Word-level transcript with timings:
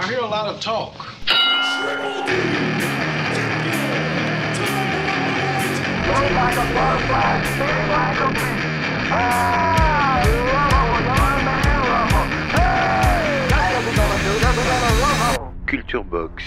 I 0.00 0.06
hear 0.06 0.20
a 0.20 0.26
lot 0.26 0.46
of 0.46 0.60
talk. 0.60 0.94
Culture 15.66 16.04
Box. 16.04 16.44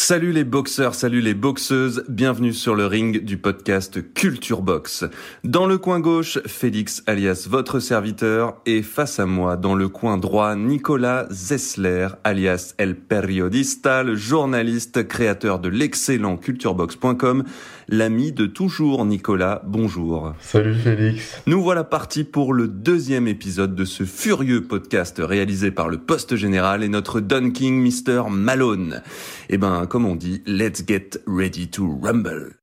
Salut 0.00 0.30
les 0.30 0.44
boxeurs, 0.44 0.94
salut 0.94 1.20
les 1.20 1.34
boxeuses, 1.34 2.04
bienvenue 2.08 2.52
sur 2.52 2.76
le 2.76 2.86
ring 2.86 3.24
du 3.24 3.36
podcast 3.36 4.14
Culture 4.14 4.62
Box. 4.62 5.04
Dans 5.42 5.66
le 5.66 5.76
coin 5.76 5.98
gauche, 5.98 6.38
Félix 6.46 7.02
alias 7.08 7.48
votre 7.50 7.80
serviteur 7.80 8.62
et 8.64 8.82
face 8.82 9.18
à 9.18 9.26
moi 9.26 9.56
dans 9.56 9.74
le 9.74 9.88
coin 9.88 10.16
droit, 10.16 10.54
Nicolas 10.54 11.26
Zessler 11.32 12.10
alias 12.22 12.74
El 12.78 12.94
Periodista, 12.94 14.04
le 14.04 14.14
journaliste 14.14 15.08
créateur 15.08 15.58
de 15.58 15.68
l'excellent 15.68 16.36
culturebox.com, 16.36 17.42
l'ami 17.88 18.32
de 18.32 18.46
toujours 18.46 19.04
Nicolas, 19.04 19.62
bonjour. 19.66 20.34
Salut 20.40 20.74
Félix. 20.74 21.40
Nous 21.46 21.62
voilà 21.62 21.84
partis 21.84 22.24
pour 22.24 22.52
le 22.52 22.68
deuxième 22.68 23.26
épisode 23.26 23.74
de 23.74 23.84
ce 23.84 24.04
furieux 24.04 24.62
podcast 24.62 25.20
réalisé 25.22 25.70
par 25.70 25.88
le 25.88 25.98
Poste 25.98 26.36
Général 26.36 26.82
et 26.82 26.88
notre 26.88 27.20
Don 27.20 27.50
King 27.50 27.82
Mr. 27.82 28.24
Malone. 28.30 29.02
Eh 29.48 29.56
ben, 29.58 29.86
comme 29.86 30.04
on 30.04 30.16
dit, 30.16 30.42
let's 30.46 30.82
get 30.86 31.18
ready 31.26 31.68
to 31.68 31.98
rumble. 32.02 32.54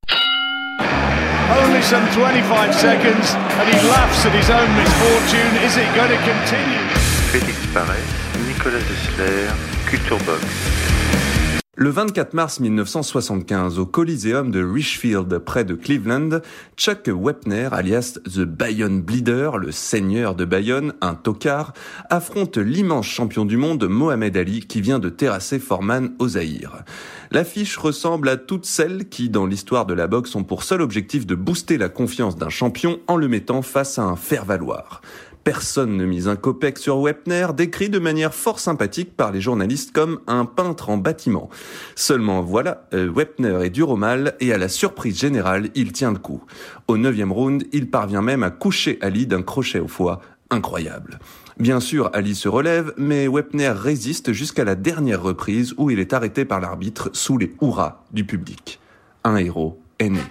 Only 1.48 1.81
some 1.84 2.06
25 2.14 2.73
seconds 2.73 3.36
and 3.59 3.68
he 3.70 3.88
laughs 3.88 4.26
at 4.26 4.34
his 4.34 4.50
own 4.50 4.70
misfortune. 4.76 5.56
Is 5.66 5.78
it 5.78 5.88
going 5.96 6.09
to 6.09 6.18
continue? 6.23 6.86
Félix 7.31 7.58
Paret, 7.73 8.03
Nicolas 8.48 8.80
Dessler, 8.80 9.48
Culture 9.90 10.18
Box. 10.26 11.25
Le 11.78 11.90
24 11.90 12.34
mars 12.34 12.62
1975, 12.62 13.80
au 13.80 13.86
Coliseum 13.86 14.50
de 14.50 14.64
Richfield, 14.64 15.38
près 15.40 15.66
de 15.66 15.73
Cleveland, 15.73 16.40
Chuck 16.78 17.08
Wepner, 17.08 17.68
alias 17.73 18.18
The 18.23 18.44
Bayonne 18.45 19.02
Bleeder, 19.02 19.58
le 19.58 19.73
seigneur 19.73 20.36
de 20.36 20.46
Bayonne, 20.46 20.94
un 21.02 21.16
tocard, 21.16 21.73
affronte 22.09 22.58
l'immense 22.58 23.08
champion 23.08 23.44
du 23.44 23.58
monde 23.58 23.90
Mohamed 23.90 24.38
Ali 24.38 24.62
qui 24.62 24.80
vient 24.80 25.00
de 25.00 25.09
terrasser 25.09 25.59
Foreman 25.59 26.14
au. 26.18 26.30
L'affiche 27.31 27.76
ressemble 27.76 28.30
à 28.30 28.38
toutes 28.38 28.66
celles 28.66 29.09
qui, 29.09 29.28
dans 29.28 29.46
l'histoire 29.46 29.86
de 29.86 29.94
la 29.94 30.08
boxe, 30.08 30.34
ont 30.36 30.46
pour 30.46 30.64
seul 30.64 30.81
objectif 30.81 31.26
de 31.26 31.36
booster 31.36 31.78
la 31.78 31.90
confiance 31.90 32.38
d'un 32.38 32.48
champion 32.48 33.00
en 33.08 33.18
le 33.18 33.28
mettant 33.28 33.62
face 33.62 34.00
à 34.00 34.03
un 34.03 34.16
faire-valoir. 34.16 35.02
Personne 35.45 35.95
ne 35.95 36.05
mise 36.05 36.27
un 36.27 36.38
copec 36.38 36.79
sur 36.79 36.97
Wepner, 36.97 37.50
décrit 37.56 37.89
de 37.89 38.00
manière 38.00 38.33
fort 38.33 38.59
sympathique 38.59 39.16
par 39.16 39.31
les 39.31 39.41
journalistes 39.41 39.91
comme 39.91 40.19
un 40.25 40.44
peintre 40.44 40.89
en 40.89 40.97
bâtiment. 40.97 41.51
Seulement 41.94 42.41
voilà, 42.41 42.88
euh, 42.95 43.11
Wepner 43.16 43.63
est 43.63 43.69
dur 43.69 43.91
au 43.91 43.95
mal 43.95 44.34
et 44.39 44.53
à 44.53 44.57
la 44.57 44.69
surprise 44.69 45.19
générale, 45.19 45.69
il 45.75 45.91
tient 45.91 46.11
le 46.11 46.17
coup. 46.17 46.44
Au 46.88 46.97
neuvième 46.97 47.31
round, 47.31 47.63
il 47.73 47.91
parvient 47.91 48.23
même 48.23 48.41
à 48.41 48.50
coucher 48.50 48.97
Ali 49.01 49.28
d'un 49.28 49.44
crochet 49.44 49.78
au 49.78 49.88
foie. 49.88 50.19
Incroyable. 50.50 51.19
Bien 51.59 51.79
sûr, 51.79 52.09
Ali 52.13 52.34
se 52.34 52.50
relève, 52.50 52.95
mais 52.97 53.28
Wepner 53.28 53.69
résiste 53.69 54.34
jusqu'à 54.34 54.63
la 54.63 54.73
dernière 54.73 55.22
reprise 55.22 55.75
où 55.78 55.91
il 55.91 56.00
est 56.00 56.13
arrêté 56.13 56.45
par 56.45 56.59
l'arbitre 56.59 57.11
sous 57.13 57.38
les 57.38 57.53
hurrahs 57.61 58.03
du 58.11 58.25
public. 58.25 58.79
Un 59.23 59.35
héros 59.35 59.79
est 60.00 60.09
né. 60.09 60.23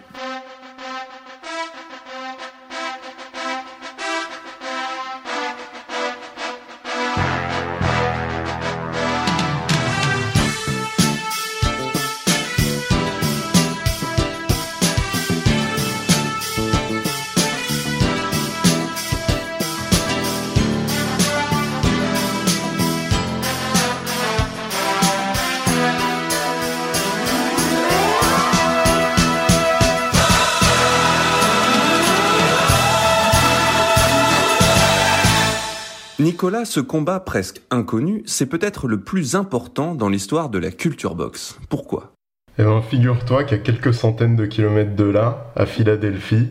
Ce 36.65 36.81
combat 36.81 37.21
presque 37.21 37.61
inconnu, 37.71 38.23
c'est 38.25 38.47
peut-être 38.47 38.89
le 38.89 39.01
plus 39.01 39.35
important 39.35 39.95
dans 39.95 40.09
l'histoire 40.09 40.49
de 40.49 40.59
la 40.59 40.71
culture 40.71 41.15
boxe? 41.15 41.59
Pourquoi? 41.69 42.15
Eh 42.59 42.63
ben, 42.63 42.81
figure-toi 42.81 43.45
qu'à 43.45 43.59
quelques 43.59 43.93
centaines 43.93 44.35
de 44.35 44.47
kilomètres 44.47 44.97
de 44.97 45.05
là, 45.05 45.53
à 45.57 45.67
Philadelphie, 45.67 46.49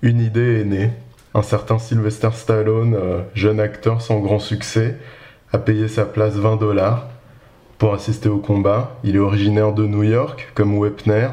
une 0.00 0.20
idée 0.20 0.60
est 0.60 0.64
née. 0.64 0.90
Un 1.34 1.42
certain 1.42 1.78
Sylvester 1.78 2.30
Stallone, 2.32 2.94
euh, 2.94 3.20
jeune 3.34 3.60
acteur 3.60 4.00
sans 4.00 4.20
grand 4.20 4.38
succès, 4.38 4.96
a 5.52 5.58
payé 5.58 5.88
sa 5.88 6.06
place 6.06 6.36
20 6.36 6.56
dollars 6.56 7.08
pour 7.76 7.92
assister 7.92 8.30
au 8.30 8.38
combat. 8.38 8.96
Il 9.04 9.16
est 9.16 9.20
originaire 9.20 9.74
de 9.74 9.86
New 9.86 10.04
York, 10.04 10.52
comme 10.54 10.78
Wepner. 10.78 11.28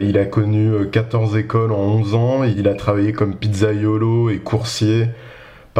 Il 0.00 0.18
a 0.18 0.24
connu 0.24 0.72
euh, 0.72 0.84
14 0.86 1.36
écoles 1.36 1.72
en 1.72 1.82
11 2.00 2.14
ans. 2.14 2.44
Il 2.44 2.66
a 2.66 2.74
travaillé 2.74 3.12
comme 3.12 3.36
pizzaiolo 3.36 4.30
et 4.30 4.38
coursier 4.38 5.06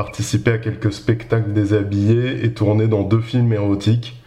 participé 0.04 0.52
à 0.52 0.56
quelques 0.56 0.94
spectacles 0.94 1.52
déshabillés 1.52 2.42
et 2.42 2.54
tourné 2.54 2.86
dans 2.88 3.02
deux 3.02 3.20
films 3.20 3.52
érotiques. 3.52 4.18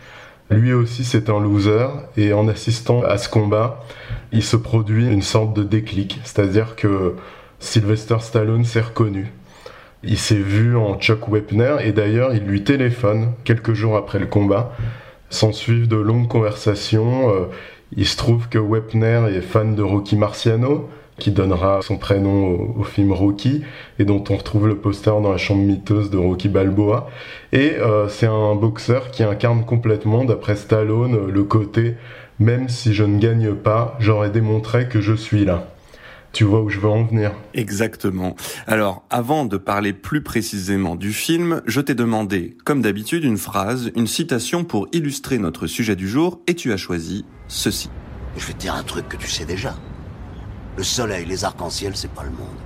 Lui 0.51 0.71
aussi 0.71 1.03
c'est 1.03 1.31
un 1.31 1.39
loser 1.39 1.87
et 2.15 2.31
en 2.31 2.47
assistant 2.47 3.01
à 3.01 3.17
ce 3.17 3.27
combat, 3.27 3.83
il 4.31 4.43
se 4.43 4.55
produit 4.55 5.07
une 5.07 5.23
sorte 5.23 5.55
de 5.55 5.63
déclic, 5.63 6.19
c'est-à-dire 6.23 6.75
que 6.75 7.15
Sylvester 7.57 8.17
Stallone 8.19 8.65
s'est 8.65 8.81
reconnu. 8.81 9.31
Il 10.03 10.19
s'est 10.19 10.35
vu 10.35 10.77
en 10.77 10.99
Chuck 10.99 11.27
Wepner 11.27 11.77
et 11.81 11.91
d'ailleurs 11.91 12.35
il 12.35 12.43
lui 12.43 12.63
téléphone 12.63 13.31
quelques 13.43 13.73
jours 13.73 13.97
après 13.97 14.19
le 14.19 14.27
combat. 14.27 14.75
S'en 15.31 15.51
suivent 15.51 15.87
de 15.87 15.95
longues 15.95 16.27
conversations. 16.27 17.31
Euh, 17.33 17.45
Il 17.97 18.05
se 18.05 18.17
trouve 18.17 18.47
que 18.47 18.59
Wepner 18.59 19.21
est 19.35 19.41
fan 19.41 19.73
de 19.73 19.81
Rocky 19.81 20.17
Marciano, 20.17 20.87
qui 21.19 21.31
donnera 21.31 21.81
son 21.81 21.97
prénom 21.97 22.47
au, 22.47 22.75
au 22.79 22.83
film 22.83 23.11
Rocky 23.11 23.63
et 23.99 24.05
dont 24.05 24.23
on 24.29 24.37
retrouve 24.37 24.67
le 24.67 24.77
poster 24.77 25.11
dans 25.11 25.31
la 25.31 25.37
chambre 25.37 25.63
miteuse 25.63 26.09
de 26.09 26.17
Rocky 26.17 26.49
Balboa. 26.49 27.09
Et 27.51 27.73
euh, 27.79 28.07
c'est 28.07 28.27
un 28.27 28.55
boxeur 28.55 29.11
qui 29.11 29.23
incarne 29.23 29.65
complètement, 29.65 30.25
d'après 30.25 30.55
Stallone, 30.55 31.27
le 31.27 31.43
côté 31.43 31.95
même 32.39 32.69
si 32.69 32.93
je 32.93 33.03
ne 33.03 33.19
gagne 33.19 33.53
pas, 33.53 33.95
j'aurais 33.99 34.29
démontré 34.29 34.87
que 34.87 35.01
je 35.01 35.13
suis 35.13 35.45
là. 35.45 35.69
Tu 36.31 36.45
vois 36.45 36.61
où 36.61 36.69
je 36.69 36.79
veux 36.79 36.89
en 36.89 37.03
venir 37.03 37.31
Exactement. 37.53 38.35
Alors, 38.65 39.03
avant 39.11 39.45
de 39.45 39.57
parler 39.57 39.93
plus 39.93 40.23
précisément 40.23 40.95
du 40.95 41.13
film, 41.13 41.61
je 41.67 41.79
t'ai 41.79 41.93
demandé, 41.93 42.57
comme 42.65 42.81
d'habitude, 42.81 43.23
une 43.23 43.37
phrase, 43.37 43.91
une 43.95 44.07
citation 44.07 44.63
pour 44.63 44.87
illustrer 44.93 45.37
notre 45.37 45.67
sujet 45.67 45.95
du 45.95 46.07
jour, 46.07 46.41
et 46.47 46.55
tu 46.55 46.73
as 46.73 46.77
choisi 46.77 47.23
ceci. 47.47 47.89
Je 48.35 48.47
vais 48.47 48.53
te 48.53 48.59
dire 48.59 48.73
un 48.73 48.83
truc 48.83 49.07
que 49.07 49.17
tu 49.17 49.27
sais 49.27 49.45
déjà. 49.45 49.75
Le 50.75 50.83
soleil, 50.83 51.25
les 51.25 51.45
arcs-en-ciel, 51.45 51.95
c'est 51.95 52.11
pas 52.11 52.23
le 52.23 52.31
monde. 52.31 52.57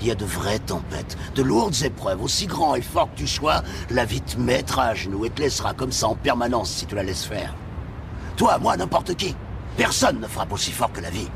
Il 0.00 0.06
y 0.06 0.10
a 0.10 0.14
de 0.14 0.24
vraies 0.24 0.60
tempêtes, 0.60 1.18
de 1.34 1.42
lourdes 1.42 1.82
épreuves, 1.82 2.22
aussi 2.22 2.46
grand 2.46 2.74
et 2.74 2.80
fort 2.80 3.10
que 3.12 3.18
tu 3.18 3.26
sois, 3.26 3.62
la 3.90 4.06
vie 4.06 4.22
te 4.22 4.38
mettra 4.38 4.84
à 4.84 4.94
genoux 4.94 5.26
et 5.26 5.30
te 5.30 5.42
laissera 5.42 5.74
comme 5.74 5.92
ça 5.92 6.08
en 6.08 6.14
permanence 6.14 6.70
si 6.70 6.86
tu 6.86 6.94
la 6.94 7.02
laisses 7.02 7.24
faire. 7.26 7.54
Toi, 8.36 8.58
moi, 8.58 8.78
n'importe 8.78 9.14
qui. 9.14 9.36
Personne 9.76 10.20
ne 10.20 10.26
frappe 10.26 10.52
aussi 10.52 10.72
fort 10.72 10.90
que 10.90 11.02
la 11.02 11.10
vie. 11.10 11.28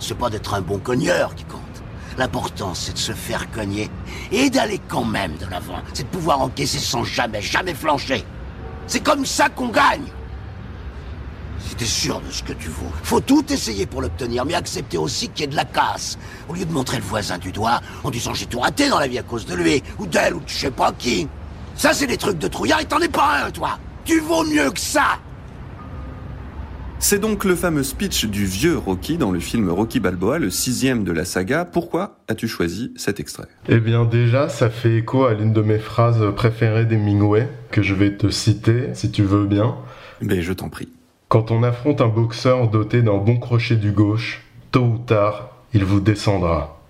C'est 0.00 0.18
pas 0.18 0.30
d'être 0.30 0.54
un 0.54 0.60
bon 0.60 0.78
cogneur 0.78 1.34
qui 1.36 1.44
compte. 1.44 1.62
L'important, 2.16 2.74
c'est 2.74 2.94
de 2.94 2.98
se 2.98 3.12
faire 3.12 3.48
cogner 3.52 3.88
et 4.32 4.50
d'aller 4.50 4.80
quand 4.88 5.04
même 5.04 5.36
de 5.36 5.46
l'avant. 5.46 5.78
C'est 5.94 6.02
de 6.02 6.08
pouvoir 6.08 6.40
encaisser 6.40 6.80
sans 6.80 7.04
jamais, 7.04 7.40
jamais 7.40 7.74
flancher. 7.74 8.24
C'est 8.88 9.04
comme 9.04 9.24
ça 9.24 9.48
qu'on 9.48 9.68
gagne. 9.68 10.10
Si 11.60 11.74
t'es 11.74 11.84
sûr 11.84 12.20
de 12.20 12.30
ce 12.30 12.42
que 12.42 12.52
tu 12.52 12.68
vaux, 12.68 12.90
faut 13.02 13.20
tout 13.20 13.44
essayer 13.52 13.86
pour 13.86 14.00
l'obtenir, 14.00 14.44
mais 14.44 14.54
accepter 14.54 14.98
aussi 14.98 15.28
qu'il 15.28 15.40
y 15.40 15.44
ait 15.44 15.50
de 15.50 15.56
la 15.56 15.64
casse. 15.64 16.18
Au 16.48 16.54
lieu 16.54 16.64
de 16.64 16.72
montrer 16.72 16.98
le 16.98 17.02
voisin 17.02 17.38
du 17.38 17.52
doigt 17.52 17.80
en 18.04 18.10
disant 18.10 18.34
j'ai 18.34 18.46
tout 18.46 18.60
raté 18.60 18.88
dans 18.88 18.98
la 18.98 19.08
vie 19.08 19.18
à 19.18 19.22
cause 19.22 19.46
de 19.46 19.54
lui, 19.54 19.82
ou 19.98 20.06
d'elle, 20.06 20.34
ou 20.34 20.40
de 20.40 20.48
je 20.48 20.54
sais 20.54 20.70
pas 20.70 20.92
qui. 20.96 21.28
Ça, 21.74 21.92
c'est 21.92 22.06
des 22.06 22.16
trucs 22.16 22.38
de 22.38 22.48
trouillard 22.48 22.80
et 22.80 22.86
t'en 22.86 22.98
es 23.00 23.08
pas 23.08 23.44
un, 23.44 23.50
toi. 23.50 23.78
Tu 24.04 24.20
vaux 24.20 24.44
mieux 24.44 24.70
que 24.70 24.80
ça. 24.80 25.18
C'est 27.00 27.20
donc 27.20 27.44
le 27.44 27.54
fameux 27.54 27.84
speech 27.84 28.24
du 28.24 28.44
vieux 28.44 28.76
Rocky 28.76 29.18
dans 29.18 29.30
le 29.30 29.38
film 29.38 29.70
Rocky 29.70 30.00
Balboa, 30.00 30.40
le 30.40 30.50
sixième 30.50 31.04
de 31.04 31.12
la 31.12 31.24
saga. 31.24 31.64
Pourquoi 31.64 32.18
as-tu 32.26 32.48
choisi 32.48 32.92
cet 32.96 33.20
extrait? 33.20 33.46
Eh 33.68 33.78
bien 33.78 34.04
déjà, 34.04 34.48
ça 34.48 34.68
fait 34.68 34.96
écho 34.96 35.24
à 35.24 35.34
l'une 35.34 35.52
de 35.52 35.62
mes 35.62 35.78
phrases 35.78 36.34
préférées 36.34 36.86
d'Hemingway, 36.86 37.48
que 37.70 37.82
je 37.82 37.94
vais 37.94 38.16
te 38.16 38.30
citer, 38.30 38.88
si 38.94 39.12
tu 39.12 39.22
veux 39.22 39.46
bien. 39.46 39.76
Mais 40.20 40.42
je 40.42 40.52
t'en 40.52 40.68
prie. 40.68 40.88
Quand 41.28 41.50
on 41.50 41.62
affronte 41.62 42.00
un 42.00 42.08
boxeur 42.08 42.68
doté 42.68 43.02
d'un 43.02 43.18
bon 43.18 43.38
crochet 43.38 43.76
du 43.76 43.92
gauche, 43.92 44.42
tôt 44.70 44.84
ou 44.84 44.98
tard, 44.98 45.50
il 45.74 45.84
vous 45.84 46.00
descendra. 46.00 46.80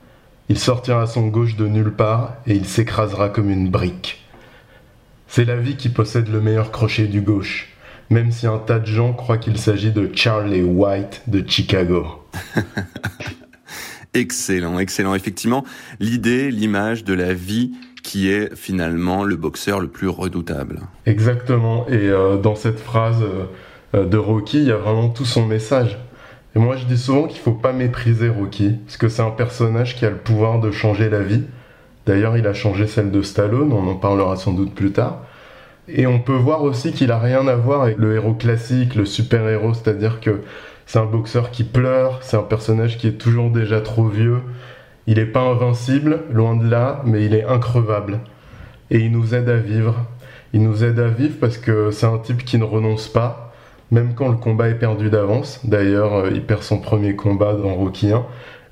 Il 0.49 0.58
sortira 0.58 1.06
son 1.06 1.26
gauche 1.29 1.56
de 1.56 1.67
nulle 1.67 1.93
part 1.93 2.35
et 2.46 2.55
il 2.55 2.67
s'écrasera 2.67 3.29
comme 3.29 3.50
une 3.50 3.69
brique. 3.69 4.25
C'est 5.26 5.44
la 5.44 5.56
vie 5.56 5.76
qui 5.76 5.88
possède 5.88 6.29
le 6.29 6.40
meilleur 6.40 6.70
crochet 6.70 7.06
du 7.06 7.20
gauche 7.20 7.69
même 8.11 8.32
si 8.32 8.46
un 8.46 8.58
tas 8.58 8.79
de 8.79 8.87
gens 8.87 9.12
croient 9.12 9.38
qu'il 9.38 9.58
s'agit 9.58 9.90
de 9.90 10.11
Charlie 10.14 10.62
White 10.62 11.23
de 11.26 11.44
Chicago. 11.46 12.06
excellent, 14.14 14.79
excellent. 14.79 15.14
Effectivement, 15.14 15.64
l'idée, 16.00 16.50
l'image 16.50 17.05
de 17.05 17.14
la 17.14 17.34
vie 17.34 17.73
qui 18.02 18.31
est 18.31 18.55
finalement 18.56 19.25
le 19.25 19.37
boxeur 19.37 19.81
le 19.81 19.88
plus 19.88 20.08
redoutable. 20.08 20.81
Exactement. 21.05 21.87
Et 21.88 22.08
euh, 22.08 22.38
dans 22.38 22.55
cette 22.55 22.81
phrase 22.81 23.23
euh, 23.23 23.44
de 23.94 24.17
Rocky, 24.17 24.58
il 24.58 24.69
y 24.69 24.73
a 24.73 24.76
vraiment 24.76 25.08
tout 25.08 25.25
son 25.25 25.46
message. 25.46 25.99
Et 26.56 26.58
moi, 26.58 26.76
je 26.76 26.85
dis 26.85 26.99
souvent 26.99 27.26
qu'il 27.26 27.40
faut 27.40 27.52
pas 27.52 27.73
mépriser 27.73 28.29
Rocky, 28.29 28.76
parce 28.87 28.96
que 28.96 29.08
c'est 29.08 29.23
un 29.23 29.31
personnage 29.31 29.96
qui 29.96 30.05
a 30.05 30.11
le 30.11 30.17
pouvoir 30.17 30.61
de 30.61 30.70
changer 30.70 31.08
la 31.08 31.20
vie. 31.20 31.44
D'ailleurs, 32.06 32.37
il 32.37 32.46
a 32.46 32.55
changé 32.55 32.87
celle 32.87 33.11
de 33.11 33.23
Stallone, 33.23 33.73
on 33.73 33.87
en 33.87 33.94
parlera 33.94 34.37
sans 34.37 34.52
doute 34.52 34.75
plus 34.75 34.93
tard. 34.93 35.19
Et 35.88 36.06
on 36.06 36.20
peut 36.20 36.35
voir 36.35 36.62
aussi 36.62 36.93
qu'il 36.93 37.12
a 37.12 37.19
rien 37.19 37.46
à 37.49 37.55
voir 37.55 37.82
avec 37.82 37.99
le 37.99 38.14
héros 38.14 38.35
classique, 38.35 38.94
le 38.94 39.06
super-héros, 39.06 39.75
c'est-à-dire 39.75 40.20
que 40.20 40.43
c'est 40.87 40.99
un 40.99 41.05
boxeur 41.05 41.50
qui 41.50 41.64
pleure, 41.64 42.19
c'est 42.23 42.37
un 42.37 42.43
personnage 42.43 42.99
qui 42.99 43.08
est 43.08 43.19
toujours 43.19 43.50
déjà 43.50 43.81
trop 43.81 44.06
vieux. 44.06 44.41
Il 45.06 45.17
n'est 45.17 45.26
pas 45.26 45.41
invincible, 45.41 46.20
loin 46.31 46.56
de 46.56 46.69
là, 46.69 47.02
mais 47.05 47.25
il 47.25 47.34
est 47.34 47.44
increvable. 47.44 48.20
Et 48.91 48.99
il 49.00 49.12
nous 49.12 49.34
aide 49.34 49.49
à 49.49 49.56
vivre. 49.56 49.94
Il 50.52 50.62
nous 50.62 50.84
aide 50.84 50.99
à 50.99 51.08
vivre 51.08 51.37
parce 51.41 51.58
que 51.58 51.91
c'est 51.91 52.06
un 52.06 52.19
type 52.19 52.44
qui 52.44 52.58
ne 52.58 52.64
renonce 52.64 53.08
pas, 53.08 53.48
même 53.90 54.14
quand 54.14 54.29
le 54.29 54.37
combat 54.37 54.69
est 54.69 54.79
perdu 54.79 55.11
d'avance. 55.11 55.61
D'ailleurs, 55.64 56.14
euh, 56.14 56.31
il 56.32 56.44
perd 56.44 56.62
son 56.62 56.79
premier 56.79 57.17
combat 57.17 57.55
dans 57.55 57.75
Rocky 57.75 58.12
1 58.12 58.25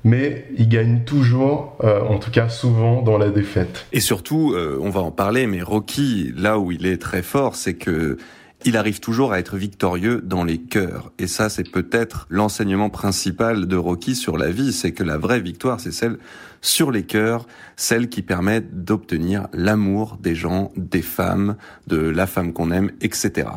mais 0.03 0.45
il 0.57 0.69
gagne 0.69 1.01
toujours, 1.01 1.75
euh, 1.83 2.01
en 2.01 2.17
tout 2.17 2.31
cas 2.31 2.47
souvent, 2.47 3.01
dans 3.01 3.17
la 3.17 3.29
défaite. 3.29 3.85
Et 3.91 3.99
surtout, 3.99 4.53
euh, 4.53 4.79
on 4.81 4.89
va 4.89 5.01
en 5.01 5.11
parler, 5.11 5.47
mais 5.47 5.61
Rocky, 5.61 6.31
là 6.37 6.59
où 6.59 6.71
il 6.71 6.85
est 6.85 7.01
très 7.01 7.21
fort, 7.21 7.55
c'est 7.55 7.73
que 7.73 8.17
il 8.65 8.75
arrive 8.75 8.99
toujours 8.99 9.33
à 9.33 9.39
être 9.39 9.55
victorieux 9.55 10.21
dans 10.23 10.43
les 10.43 10.57
cœurs. 10.57 11.11
Et 11.19 11.27
ça, 11.27 11.49
c'est 11.49 11.69
peut-être 11.69 12.25
l'enseignement 12.29 12.89
principal 12.89 13.67
de 13.67 13.75
Rocky 13.75 14.15
sur 14.15 14.37
la 14.37 14.49
vie, 14.49 14.73
c'est 14.73 14.91
que 14.91 15.03
la 15.03 15.17
vraie 15.17 15.39
victoire, 15.39 15.79
c'est 15.79 15.91
celle 15.91 16.17
sur 16.61 16.91
les 16.91 17.03
cœurs, 17.03 17.45
celle 17.75 18.09
qui 18.09 18.21
permet 18.21 18.61
d'obtenir 18.61 19.47
l'amour 19.53 20.17
des 20.21 20.35
gens, 20.35 20.71
des 20.75 21.03
femmes, 21.03 21.55
de 21.85 21.97
la 21.97 22.25
femme 22.25 22.51
qu'on 22.51 22.71
aime, 22.71 22.91
etc. 23.01 23.49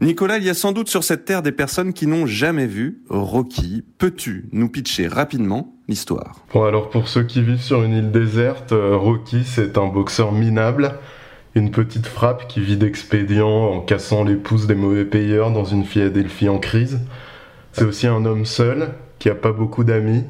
Nicolas, 0.00 0.38
il 0.38 0.44
y 0.44 0.50
a 0.50 0.54
sans 0.54 0.72
doute 0.72 0.88
sur 0.88 1.04
cette 1.04 1.24
terre 1.24 1.42
des 1.42 1.52
personnes 1.52 1.92
qui 1.92 2.06
n'ont 2.06 2.26
jamais 2.26 2.66
vu 2.66 3.02
Rocky. 3.08 3.82
Peux-tu 3.98 4.48
nous 4.52 4.68
pitcher 4.68 5.08
rapidement 5.08 5.74
l'histoire? 5.88 6.44
Bon, 6.52 6.64
alors 6.64 6.90
pour 6.90 7.08
ceux 7.08 7.24
qui 7.24 7.42
vivent 7.42 7.62
sur 7.62 7.82
une 7.82 7.92
île 7.92 8.10
déserte, 8.10 8.72
euh, 8.72 8.96
Rocky, 8.96 9.42
c'est 9.44 9.78
un 9.78 9.86
boxeur 9.86 10.32
minable 10.32 10.98
une 11.54 11.70
petite 11.70 12.06
frappe 12.06 12.48
qui 12.48 12.60
vit 12.60 12.76
d'expédients 12.76 13.68
en 13.68 13.80
cassant 13.80 14.24
les 14.24 14.34
pouces 14.34 14.66
des 14.66 14.74
mauvais 14.74 15.04
payeurs 15.04 15.52
dans 15.52 15.64
une 15.64 15.84
Philadelphie 15.84 16.48
en 16.48 16.58
crise. 16.58 17.00
C'est 17.72 17.84
aussi 17.84 18.06
un 18.06 18.24
homme 18.24 18.44
seul, 18.44 18.88
qui 19.18 19.30
a 19.30 19.34
pas 19.34 19.52
beaucoup 19.52 19.84
d'amis, 19.84 20.24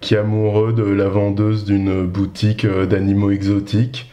qui 0.00 0.14
est 0.14 0.18
amoureux 0.18 0.72
de 0.72 0.84
la 0.84 1.08
vendeuse 1.08 1.64
d'une 1.64 2.06
boutique 2.06 2.64
euh, 2.64 2.86
d'animaux 2.86 3.30
exotiques, 3.30 4.12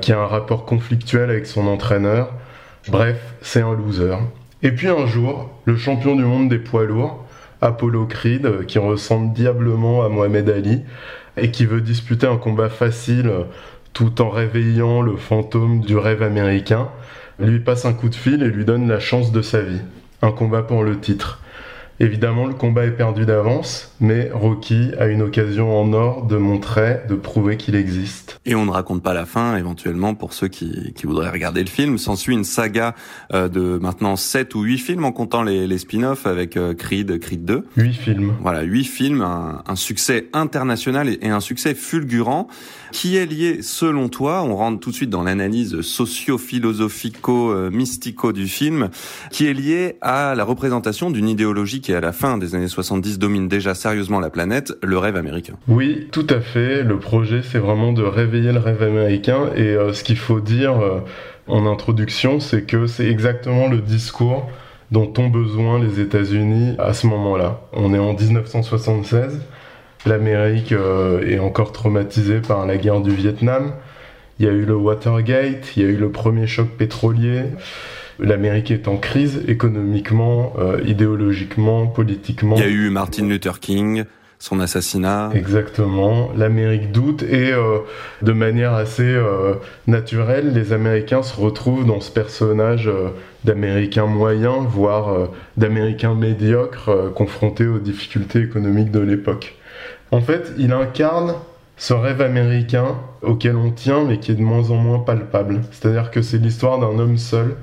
qui 0.00 0.12
a 0.12 0.20
un 0.20 0.26
rapport 0.26 0.66
conflictuel 0.66 1.30
avec 1.30 1.46
son 1.46 1.66
entraîneur. 1.66 2.32
Bref, 2.88 3.18
c'est 3.40 3.62
un 3.62 3.74
loser. 3.74 4.16
Et 4.62 4.72
puis 4.72 4.88
un 4.88 5.06
jour, 5.06 5.50
le 5.64 5.76
champion 5.76 6.14
du 6.14 6.24
monde 6.24 6.48
des 6.48 6.58
poids 6.58 6.84
lourds, 6.84 7.24
Apollo 7.60 8.06
Creed, 8.06 8.66
qui 8.66 8.78
ressemble 8.78 9.32
diablement 9.32 10.04
à 10.04 10.08
Mohamed 10.08 10.50
Ali, 10.50 10.82
et 11.36 11.50
qui 11.50 11.64
veut 11.64 11.80
disputer 11.80 12.26
un 12.26 12.36
combat 12.36 12.68
facile 12.68 13.30
tout 13.92 14.22
en 14.22 14.30
réveillant 14.30 15.02
le 15.02 15.16
fantôme 15.16 15.80
du 15.80 15.96
rêve 15.96 16.22
américain, 16.22 16.88
lui 17.38 17.60
passe 17.60 17.84
un 17.84 17.92
coup 17.92 18.08
de 18.08 18.14
fil 18.14 18.42
et 18.42 18.48
lui 18.48 18.64
donne 18.64 18.88
la 18.88 19.00
chance 19.00 19.32
de 19.32 19.42
sa 19.42 19.60
vie. 19.60 19.82
Un 20.22 20.32
combat 20.32 20.62
pour 20.62 20.84
le 20.84 20.98
titre. 20.98 21.41
Évidemment, 22.02 22.46
le 22.46 22.54
combat 22.54 22.84
est 22.84 22.96
perdu 22.96 23.24
d'avance, 23.26 23.92
mais 24.00 24.28
Rocky 24.34 24.90
a 24.98 25.06
une 25.06 25.22
occasion 25.22 25.78
en 25.78 25.92
or 25.92 26.26
de 26.26 26.36
montrer, 26.36 26.98
de 27.08 27.14
prouver 27.14 27.56
qu'il 27.56 27.76
existe. 27.76 28.40
Et 28.44 28.56
on 28.56 28.66
ne 28.66 28.72
raconte 28.72 29.04
pas 29.04 29.14
la 29.14 29.24
fin, 29.24 29.56
éventuellement, 29.56 30.16
pour 30.16 30.32
ceux 30.32 30.48
qui, 30.48 30.92
qui 30.96 31.06
voudraient 31.06 31.30
regarder 31.30 31.62
le 31.62 31.68
film. 31.68 31.98
S'ensuit 31.98 32.34
une 32.34 32.42
saga 32.42 32.96
euh, 33.32 33.48
de 33.48 33.78
maintenant 33.80 34.16
7 34.16 34.56
ou 34.56 34.62
8 34.62 34.78
films, 34.78 35.04
en 35.04 35.12
comptant 35.12 35.44
les, 35.44 35.68
les 35.68 35.78
spin-offs 35.78 36.26
avec 36.26 36.56
euh, 36.56 36.74
Creed, 36.74 37.20
Creed 37.20 37.44
2. 37.44 37.68
8 37.76 37.92
films. 37.92 38.34
Voilà, 38.40 38.62
8 38.62 38.82
films, 38.82 39.20
un, 39.20 39.62
un 39.64 39.76
succès 39.76 40.26
international 40.32 41.08
et, 41.08 41.20
et, 41.22 41.28
un 41.28 41.38
succès 41.38 41.76
fulgurant, 41.76 42.48
qui 42.90 43.16
est 43.16 43.26
lié, 43.26 43.62
selon 43.62 44.08
toi, 44.08 44.42
on 44.42 44.56
rentre 44.56 44.80
tout 44.80 44.90
de 44.90 44.96
suite 44.96 45.10
dans 45.10 45.22
l'analyse 45.22 45.82
socio-philosophico-mystico 45.82 48.32
du 48.32 48.48
film, 48.48 48.88
qui 49.30 49.46
est 49.46 49.54
lié 49.54 49.98
à 50.00 50.34
la 50.34 50.42
représentation 50.42 51.12
d'une 51.12 51.28
idéologie 51.28 51.80
qui, 51.80 51.91
à 51.94 52.00
la 52.00 52.12
fin 52.12 52.38
des 52.38 52.54
années 52.54 52.68
70, 52.68 53.18
domine 53.18 53.48
déjà 53.48 53.74
sérieusement 53.74 54.20
la 54.20 54.30
planète, 54.30 54.72
le 54.82 54.98
rêve 54.98 55.16
américain. 55.16 55.54
Oui, 55.68 56.08
tout 56.12 56.26
à 56.28 56.40
fait. 56.40 56.82
Le 56.82 56.98
projet, 56.98 57.42
c'est 57.42 57.58
vraiment 57.58 57.92
de 57.92 58.02
réveiller 58.02 58.52
le 58.52 58.58
rêve 58.58 58.82
américain. 58.82 59.50
Et 59.56 59.62
euh, 59.62 59.92
ce 59.92 60.04
qu'il 60.04 60.16
faut 60.16 60.40
dire 60.40 60.80
euh, 60.80 61.00
en 61.46 61.66
introduction, 61.66 62.40
c'est 62.40 62.62
que 62.62 62.86
c'est 62.86 63.06
exactement 63.06 63.68
le 63.68 63.78
discours 63.78 64.50
dont 64.90 65.12
ont 65.18 65.28
besoin 65.28 65.82
les 65.82 66.00
États-Unis 66.00 66.76
à 66.78 66.92
ce 66.92 67.06
moment-là. 67.06 67.60
On 67.72 67.94
est 67.94 67.98
en 67.98 68.12
1976. 68.12 69.40
L'Amérique 70.04 70.72
euh, 70.72 71.26
est 71.26 71.38
encore 71.38 71.72
traumatisée 71.72 72.40
par 72.40 72.66
la 72.66 72.76
guerre 72.76 73.00
du 73.00 73.10
Vietnam. 73.10 73.72
Il 74.38 74.46
y 74.46 74.48
a 74.48 74.52
eu 74.52 74.64
le 74.64 74.74
Watergate, 74.74 75.76
il 75.76 75.82
y 75.82 75.86
a 75.86 75.88
eu 75.88 75.96
le 75.96 76.10
premier 76.10 76.46
choc 76.46 76.68
pétrolier. 76.68 77.42
L'Amérique 78.18 78.70
est 78.70 78.88
en 78.88 78.96
crise 78.96 79.42
économiquement, 79.48 80.54
euh, 80.58 80.80
idéologiquement, 80.84 81.86
politiquement. 81.86 82.56
Il 82.56 82.62
y 82.62 82.66
a 82.66 82.68
eu 82.68 82.90
Martin 82.90 83.26
Luther 83.26 83.58
King, 83.60 84.04
son 84.42 84.58
assassinat. 84.58 85.30
Exactement. 85.34 86.30
L'Amérique 86.36 86.90
doute 86.90 87.22
et 87.22 87.52
euh, 87.52 87.78
de 88.22 88.32
manière 88.32 88.74
assez 88.74 89.04
euh, 89.04 89.54
naturelle, 89.86 90.52
les 90.52 90.72
Américains 90.72 91.22
se 91.22 91.40
retrouvent 91.40 91.86
dans 91.86 92.00
ce 92.00 92.10
personnage 92.10 92.88
euh, 92.88 93.10
d'Américains 93.44 94.06
moyens, 94.06 94.66
voire 94.68 95.28
d'Américains 95.56 96.14
médiocres 96.16 96.88
euh, 96.88 97.10
confrontés 97.10 97.68
aux 97.68 97.78
difficultés 97.78 98.40
économiques 98.40 98.90
de 98.90 98.98
l'époque. 98.98 99.54
En 100.10 100.20
fait, 100.20 100.52
il 100.58 100.72
incarne 100.72 101.34
ce 101.76 101.94
rêve 101.94 102.20
américain 102.20 102.96
auquel 103.22 103.54
on 103.54 103.70
tient 103.70 104.04
mais 104.04 104.18
qui 104.18 104.32
est 104.32 104.34
de 104.34 104.42
moins 104.42 104.70
en 104.70 104.76
moins 104.76 104.98
palpable. 104.98 105.60
C'est-à-dire 105.70 106.10
que 106.10 106.20
c'est 106.20 106.38
l'histoire 106.38 106.80
d'un 106.80 106.98
homme 106.98 107.16
seul 107.16 107.54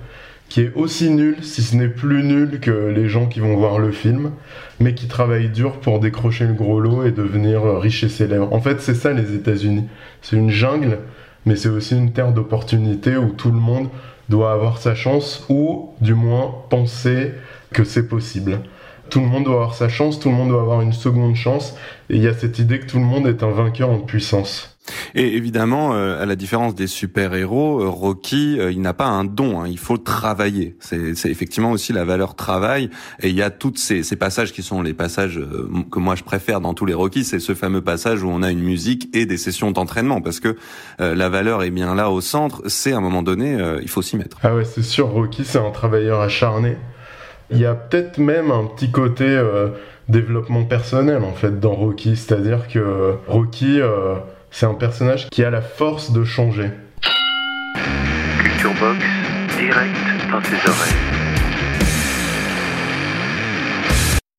qui 0.49 0.61
est 0.61 0.73
aussi 0.75 1.11
nul, 1.11 1.37
si 1.43 1.61
ce 1.61 1.75
n'est 1.75 1.87
plus 1.87 2.23
nul 2.23 2.59
que 2.59 2.91
les 2.93 3.07
gens 3.07 3.27
qui 3.27 3.39
vont 3.39 3.55
voir 3.55 3.77
le 3.77 3.91
film, 3.91 4.31
mais 4.79 4.95
qui 4.95 5.07
travaille 5.07 5.49
dur 5.49 5.79
pour 5.79 5.99
décrocher 5.99 6.45
le 6.45 6.53
gros 6.53 6.79
lot 6.79 7.05
et 7.05 7.11
devenir 7.11 7.63
riche 7.79 8.03
et 8.03 8.09
célèbre. 8.09 8.51
En 8.51 8.59
fait, 8.59 8.81
c'est 8.81 8.95
ça 8.95 9.13
les 9.13 9.35
États-Unis. 9.35 9.85
C'est 10.21 10.35
une 10.35 10.49
jungle, 10.49 10.99
mais 11.45 11.55
c'est 11.55 11.69
aussi 11.69 11.95
une 11.95 12.11
terre 12.13 12.33
d'opportunités 12.33 13.15
où 13.15 13.29
tout 13.29 13.51
le 13.51 13.59
monde 13.59 13.89
doit 14.27 14.51
avoir 14.51 14.79
sa 14.79 14.95
chance, 14.95 15.45
ou 15.49 15.91
du 16.01 16.13
moins 16.15 16.53
penser 16.69 17.31
que 17.71 17.83
c'est 17.83 18.07
possible. 18.07 18.59
Tout 19.09 19.21
le 19.21 19.27
monde 19.27 19.45
doit 19.45 19.55
avoir 19.55 19.73
sa 19.73 19.89
chance, 19.89 20.19
tout 20.19 20.29
le 20.29 20.35
monde 20.35 20.49
doit 20.49 20.61
avoir 20.61 20.81
une 20.81 20.93
seconde 20.93 21.35
chance, 21.35 21.75
et 22.09 22.15
il 22.15 22.23
y 22.23 22.27
a 22.27 22.33
cette 22.33 22.59
idée 22.59 22.79
que 22.79 22.85
tout 22.85 22.99
le 22.99 23.05
monde 23.05 23.27
est 23.27 23.43
un 23.43 23.51
vainqueur 23.51 23.89
en 23.89 23.99
puissance. 23.99 24.68
Et 25.15 25.35
évidemment, 25.35 25.93
euh, 25.93 26.21
à 26.21 26.25
la 26.25 26.35
différence 26.35 26.75
des 26.75 26.87
super-héros, 26.87 27.81
euh, 27.81 27.87
Rocky, 27.87 28.57
euh, 28.59 28.71
il 28.71 28.81
n'a 28.81 28.93
pas 28.93 29.07
un 29.07 29.23
don, 29.23 29.61
hein, 29.61 29.67
il 29.67 29.77
faut 29.77 29.97
travailler. 29.97 30.75
C'est 30.79 31.25
effectivement 31.25 31.71
aussi 31.71 31.93
la 31.93 32.05
valeur 32.05 32.35
travail. 32.35 32.89
Et 33.21 33.29
il 33.29 33.35
y 33.35 33.41
a 33.41 33.49
toutes 33.49 33.77
ces, 33.77 34.03
passages 34.15 34.51
qui 34.51 34.63
sont 34.63 34.81
les 34.81 34.93
passages 34.93 35.39
que 35.91 35.99
moi 35.99 36.15
je 36.15 36.23
préfère 36.23 36.59
dans 36.59 36.73
tous 36.73 36.85
les 36.85 36.93
Rocky, 36.93 37.23
c'est 37.23 37.39
ce 37.39 37.53
fameux 37.53 37.81
passage 37.81 38.21
où 38.21 38.29
on 38.29 38.43
a 38.43 38.51
une 38.51 38.61
musique 38.61 39.09
et 39.15 39.25
des 39.25 39.37
sessions 39.37 39.71
d'entraînement, 39.71 40.19
parce 40.19 40.41
que 40.41 40.57
la 40.97 41.29
valeur 41.29 41.63
est 41.63 41.69
bien 41.69 41.95
là 41.95 42.09
au 42.09 42.19
centre. 42.19 42.61
C'est 42.67 42.91
à 42.91 42.97
un 42.97 43.01
moment 43.01 43.23
donné, 43.23 43.57
il 43.81 43.87
faut 43.87 44.01
s'y 44.01 44.17
mettre. 44.17 44.37
Ah 44.43 44.55
ouais, 44.55 44.65
c'est 44.65 44.83
sûr, 44.83 45.07
Rocky, 45.07 45.45
c'est 45.45 45.59
un 45.59 45.71
travailleur 45.71 46.19
acharné. 46.19 46.75
Il 47.49 47.59
y 47.59 47.65
a 47.65 47.75
peut-être 47.75 48.17
même 48.17 48.51
un 48.51 48.65
petit 48.65 48.91
côté 48.91 49.41
développement 50.09 50.65
personnel 50.65 51.23
en 51.23 51.33
fait 51.33 51.59
dans 51.59 51.73
Rocky, 51.73 52.17
c'est-à-dire 52.17 52.67
que 52.67 53.15
Rocky, 53.27 53.79
c'est 54.51 54.65
un 54.65 54.73
personnage 54.73 55.29
qui 55.29 55.43
a 55.43 55.49
la 55.49 55.61
force 55.61 56.11
de 56.11 56.23
changer. 56.23 56.71
Culture 58.41 58.73
Box, 58.79 59.05
direct 59.57 59.95
dans 60.31 60.41
tes 60.41 60.69
oreilles. 60.69 61.19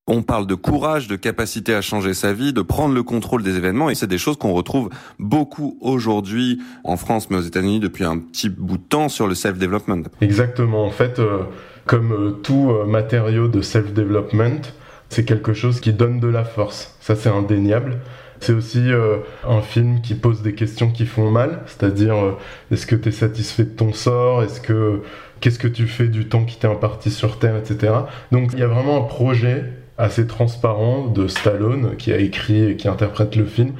On 0.07 0.23
parle 0.23 0.45
de 0.45 0.55
courage, 0.55 1.07
de 1.07 1.15
capacité 1.15 1.73
à 1.73 1.81
changer 1.81 2.13
sa 2.13 2.33
vie, 2.33 2.51
de 2.51 2.61
prendre 2.61 2.93
le 2.93 3.03
contrôle 3.03 3.43
des 3.43 3.55
événements, 3.55 3.89
et 3.89 3.95
c'est 3.95 4.07
des 4.07 4.17
choses 4.17 4.35
qu'on 4.35 4.51
retrouve 4.51 4.89
beaucoup 5.19 5.77
aujourd'hui 5.79 6.59
en 6.83 6.97
France, 6.97 7.29
mais 7.29 7.37
aux 7.37 7.41
États-Unis 7.41 7.79
depuis 7.79 8.03
un 8.03 8.17
petit 8.17 8.49
bout 8.49 8.77
de 8.77 8.83
temps 8.83 9.07
sur 9.07 9.27
le 9.27 9.35
self-development. 9.35 10.03
Exactement. 10.19 10.85
En 10.85 10.91
fait, 10.91 11.19
euh, 11.19 11.43
comme 11.85 12.11
euh, 12.11 12.31
tout 12.31 12.71
euh, 12.71 12.85
matériau 12.85 13.47
de 13.47 13.61
self-development, 13.61 14.73
c'est 15.07 15.23
quelque 15.23 15.53
chose 15.53 15.79
qui 15.79 15.93
donne 15.93 16.19
de 16.19 16.27
la 16.27 16.43
force. 16.43 16.95
Ça, 16.99 17.15
c'est 17.15 17.29
indéniable. 17.29 17.99
C'est 18.41 18.53
aussi 18.53 18.89
un 19.47 19.61
film 19.61 20.01
qui 20.01 20.15
pose 20.15 20.41
des 20.41 20.53
questions 20.55 20.91
qui 20.91 21.05
font 21.05 21.29
mal, 21.29 21.61
c'est-à-dire 21.67 22.15
est-ce 22.71 22.87
que 22.87 22.95
tu 22.95 23.09
es 23.09 23.11
satisfait 23.11 23.63
de 23.63 23.69
ton 23.69 23.93
sort, 23.93 24.43
est-ce 24.43 24.59
que 24.59 25.03
qu'est-ce 25.41 25.59
que 25.59 25.67
tu 25.67 25.87
fais 25.87 26.07
du 26.07 26.27
temps 26.27 26.45
qui 26.45 26.57
t'est 26.57 26.67
imparti 26.67 27.11
sur 27.11 27.39
Terre, 27.39 27.57
etc. 27.57 27.93
Donc 28.31 28.51
il 28.53 28.59
y 28.59 28.63
a 28.63 28.67
vraiment 28.67 28.97
un 28.97 29.07
projet 29.07 29.65
assez 29.97 30.25
transparent 30.25 31.07
de 31.07 31.27
Stallone, 31.27 31.95
qui 31.97 32.11
a 32.13 32.17
écrit 32.17 32.63
et 32.63 32.75
qui 32.75 32.87
interprète 32.87 33.35
le 33.35 33.45
film, 33.45 33.73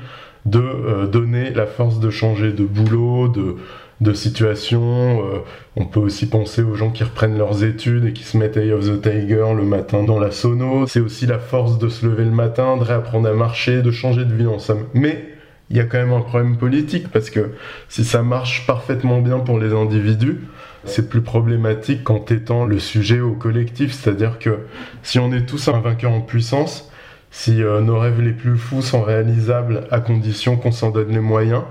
de 0.46 0.60
euh, 0.60 1.08
donner 1.08 1.51
la 1.51 1.65
force 1.65 2.00
de 2.00 2.10
changer 2.10 2.51
de 2.51 2.63
boulot, 2.63 3.27
de, 3.27 3.58
de 4.01 4.13
situation. 4.13 5.24
Euh, 5.25 5.39
on 5.75 5.86
peut 5.86 6.00
aussi 6.00 6.27
penser 6.27 6.63
aux 6.63 6.75
gens 6.75 6.89
qui 6.89 7.03
reprennent 7.03 7.38
leurs 7.38 7.63
études 7.63 8.05
et 8.05 8.13
qui 8.13 8.24
se 8.24 8.36
mettent 8.36 8.58
Eye 8.58 8.74
of 8.74 8.86
the 8.86 9.01
Tiger 9.01 9.53
le 9.55 9.63
matin 9.63 10.03
dans 10.03 10.20
la 10.20 10.31
sono. 10.31 10.88
C'est 10.88 11.00
aussi 11.00 11.27
la 11.27 11.39
force 11.39 11.77
de 11.77 11.88
se 11.88 12.05
lever 12.05 12.25
le 12.25 12.31
matin, 12.31 12.77
de 12.77 12.84
réapprendre 12.84 13.29
à 13.29 13.34
marcher, 13.34 13.81
de 13.81 13.91
changer 13.91 14.25
de 14.25 14.34
vie 14.34 14.48
en. 14.48 14.58
Mais 14.93 15.29
il 15.70 15.77
y 15.77 15.79
a 15.79 15.86
quand 15.86 16.00
même 16.00 16.12
un 16.12 16.22
problème 16.22 16.58
politique 16.58 17.10
parce 17.10 17.29
que 17.29 17.51
si 17.88 18.03
ça 18.03 18.24
marche 18.24 18.67
parfaitement 18.67 19.22
bien 19.22 19.39
pour 19.39 19.58
les 19.58 19.72
individus, 19.72 20.41
c'est 20.84 21.08
plus 21.08 21.22
problématique 21.22 22.03
qu'en 22.03 22.25
étant 22.25 22.65
le 22.65 22.79
sujet 22.79 23.22
au 23.22 23.34
collectif. 23.34 23.93
C'est-à-dire 23.93 24.39
que 24.39 24.60
si 25.03 25.20
on 25.20 25.31
est 25.31 25.46
tous 25.46 25.67
un 25.67 25.79
vainqueur 25.79 26.12
en 26.12 26.22
puissance, 26.22 26.91
si 27.29 27.63
euh, 27.63 27.79
nos 27.81 27.98
rêves 27.98 28.20
les 28.20 28.34
plus 28.34 28.58
fous 28.58 28.81
sont 28.81 29.03
réalisables 29.03 29.88
à 29.91 30.01
condition 30.01 30.58
qu'on 30.58 30.72
s'en 30.72 30.89
donne 30.89 31.12
les 31.12 31.20
moyens, 31.20 31.63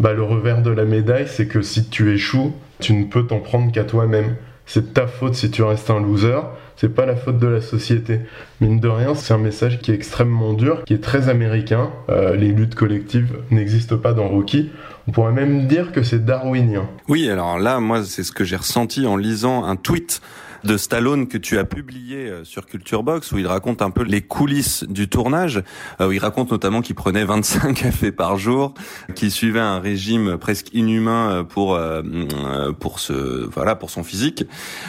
bah, 0.00 0.12
le 0.12 0.22
revers 0.22 0.62
de 0.62 0.70
la 0.70 0.84
médaille, 0.84 1.26
c'est 1.28 1.46
que 1.46 1.62
si 1.62 1.88
tu 1.88 2.12
échoues, 2.12 2.52
tu 2.80 2.92
ne 2.92 3.04
peux 3.04 3.26
t'en 3.26 3.40
prendre 3.40 3.72
qu'à 3.72 3.84
toi-même. 3.84 4.36
C'est 4.66 4.92
ta 4.92 5.06
faute 5.06 5.34
si 5.34 5.50
tu 5.50 5.62
restes 5.62 5.90
un 5.90 5.98
loser, 5.98 6.40
c'est 6.76 6.94
pas 6.94 7.06
la 7.06 7.16
faute 7.16 7.38
de 7.38 7.46
la 7.46 7.60
société. 7.60 8.20
Mine 8.60 8.80
de 8.80 8.88
rien, 8.88 9.14
c'est 9.14 9.32
un 9.32 9.38
message 9.38 9.80
qui 9.80 9.90
est 9.90 9.94
extrêmement 9.94 10.52
dur, 10.52 10.84
qui 10.84 10.94
est 10.94 11.02
très 11.02 11.28
américain. 11.28 11.90
Euh, 12.10 12.36
les 12.36 12.52
luttes 12.52 12.74
collectives 12.74 13.38
n'existent 13.50 13.96
pas 13.96 14.12
dans 14.12 14.28
Rocky. 14.28 14.70
On 15.08 15.10
pourrait 15.10 15.32
même 15.32 15.66
dire 15.66 15.90
que 15.90 16.02
c'est 16.02 16.24
darwinien. 16.24 16.86
Oui, 17.08 17.30
alors 17.30 17.58
là, 17.58 17.80
moi, 17.80 18.04
c'est 18.04 18.22
ce 18.22 18.30
que 18.30 18.44
j'ai 18.44 18.56
ressenti 18.56 19.06
en 19.06 19.16
lisant 19.16 19.64
un 19.64 19.74
tweet 19.74 20.20
de 20.64 20.76
Stallone 20.76 21.28
que 21.28 21.38
tu 21.38 21.58
as 21.58 21.64
publié 21.64 22.28
euh, 22.28 22.44
sur 22.44 22.66
Culture 22.66 23.02
Box 23.02 23.32
où 23.32 23.38
il 23.38 23.46
raconte 23.46 23.82
un 23.82 23.90
peu 23.90 24.02
les 24.02 24.22
coulisses 24.22 24.84
du 24.84 25.08
tournage. 25.08 25.62
Euh, 26.00 26.08
où 26.08 26.12
il 26.12 26.18
raconte 26.18 26.50
notamment 26.50 26.80
qu'il 26.80 26.94
prenait 26.94 27.24
25 27.24 27.74
cafés 27.82 28.12
par 28.12 28.36
jour 28.36 28.74
qu'il 29.14 29.30
suivait 29.30 29.60
un 29.60 29.80
régime 29.80 30.36
presque 30.38 30.68
inhumain 30.72 31.30
euh, 31.30 31.44
pour 31.44 31.78
pour 32.78 33.00
ce 33.00 33.46
voilà 33.46 33.74
pour 33.74 33.90
son 33.90 34.02
physique. 34.02 34.44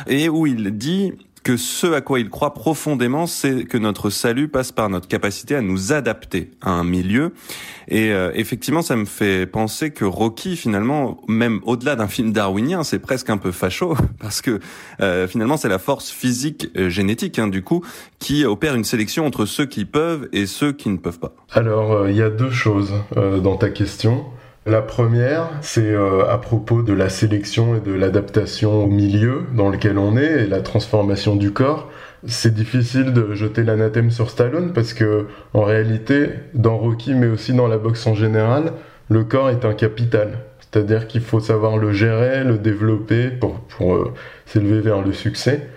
Et 0.08 0.30
où 0.30 0.48
il 0.48 0.78
dit 0.78 1.14
que 1.44 1.58
ce 1.58 1.88
à 1.94 2.02
quoi 2.02 2.20
il 2.20 2.30
croit 2.30 2.54
profondément, 2.54 3.28
c'est 3.28 3.64
que 3.64 3.78
notre 3.78 4.10
salut 4.10 4.48
passe 4.48 4.72
par 4.72 4.90
notre 4.90 5.08
capacité 5.08 5.56
à 5.56 5.62
nous 5.62 5.94
adapter 5.94 6.52
à 6.62 6.72
un 6.72 6.84
milieu. 6.84 7.34
Et 7.88 8.12
euh, 8.12 8.32
effectivement, 8.36 8.82
ça 8.82 8.96
me 8.96 9.06
fait 9.06 9.46
penser 9.46 9.92
que 9.92 10.06
Rocky, 10.06 10.56
finalement, 10.56 11.22
même 11.28 11.60
au-delà 11.64 11.96
d'un 11.96 12.08
film 12.08 12.32
darwinien, 12.32 12.84
c'est 12.84 13.00
presque 13.00 13.30
un 13.30 13.38
peu 13.38 13.52
facho, 13.52 13.96
parce 14.20 14.42
que 14.42 14.60
euh, 15.02 15.28
finalement, 15.28 15.58
c'est 15.58 15.70
la 15.70 15.80
force 15.80 16.12
physique 16.12 16.70
euh, 16.78 16.90
génétique, 16.90 17.40
hein, 17.40 17.48
du 17.48 17.64
coup, 17.64 17.84
qui 18.20 18.46
opère 18.46 18.76
une 18.76 18.84
sélection 18.84 19.26
entre 19.26 19.46
ceux 19.46 19.66
qui 19.66 19.86
peuvent 19.86 20.30
et 20.34 20.46
ceux 20.46 20.72
qui 20.72 20.90
ne 20.90 20.98
peuvent 20.98 21.20
pas. 21.20 21.34
Alors, 21.52 22.08
il 22.10 22.16
y 22.16 22.22
a 22.22 22.30
deux 22.30 22.52
choses 22.52 22.94
dans 23.16 23.58
ta 23.58 23.70
question. 23.70 24.26
La 24.70 24.84
première, 24.84 25.50
c'est 25.62 25.82
euh, 25.82 26.30
à 26.30 26.38
propos 26.38 26.84
de 26.84 26.94
la 26.94 27.10
sélection 27.10 27.76
et 27.76 27.80
de 27.80 27.92
l'adaptation 27.92 28.84
au 28.84 28.86
milieu 28.86 29.46
dans 29.56 29.70
lequel 29.70 29.98
on 29.98 30.16
est 30.16 30.44
et 30.44 30.46
la 30.46 30.62
transformation 30.62 31.36
du 31.36 31.52
corps. 31.52 31.90
C'est 32.28 32.54
difficile 32.54 33.12
de 33.12 33.34
jeter 33.34 33.64
l'anathème 33.64 34.12
sur 34.12 34.30
Stallone 34.30 34.72
parce 34.72 34.94
que, 34.94 35.26
en 35.56 35.64
réalité, 35.64 36.30
dans 36.54 36.78
Rocky, 36.78 37.16
mais 37.16 37.26
aussi 37.26 37.54
dans 37.54 37.68
la 37.68 37.80
boxe 37.80 38.06
en 38.06 38.14
général, 38.14 38.74
le 39.10 39.24
corps 39.24 39.50
est 39.50 39.66
un 39.66 39.74
capital. 39.74 40.38
C'est-à-dire 40.60 41.08
qu'il 41.08 41.22
faut 41.22 41.40
savoir 41.40 41.78
le 41.78 41.92
gérer, 41.92 42.44
le 42.44 42.60
développer 42.60 43.30
pour, 43.30 43.64
euh, 43.82 44.14
s'élever 44.46 44.82
vers 44.82 45.02
le 45.02 45.14
succès. 45.14 45.68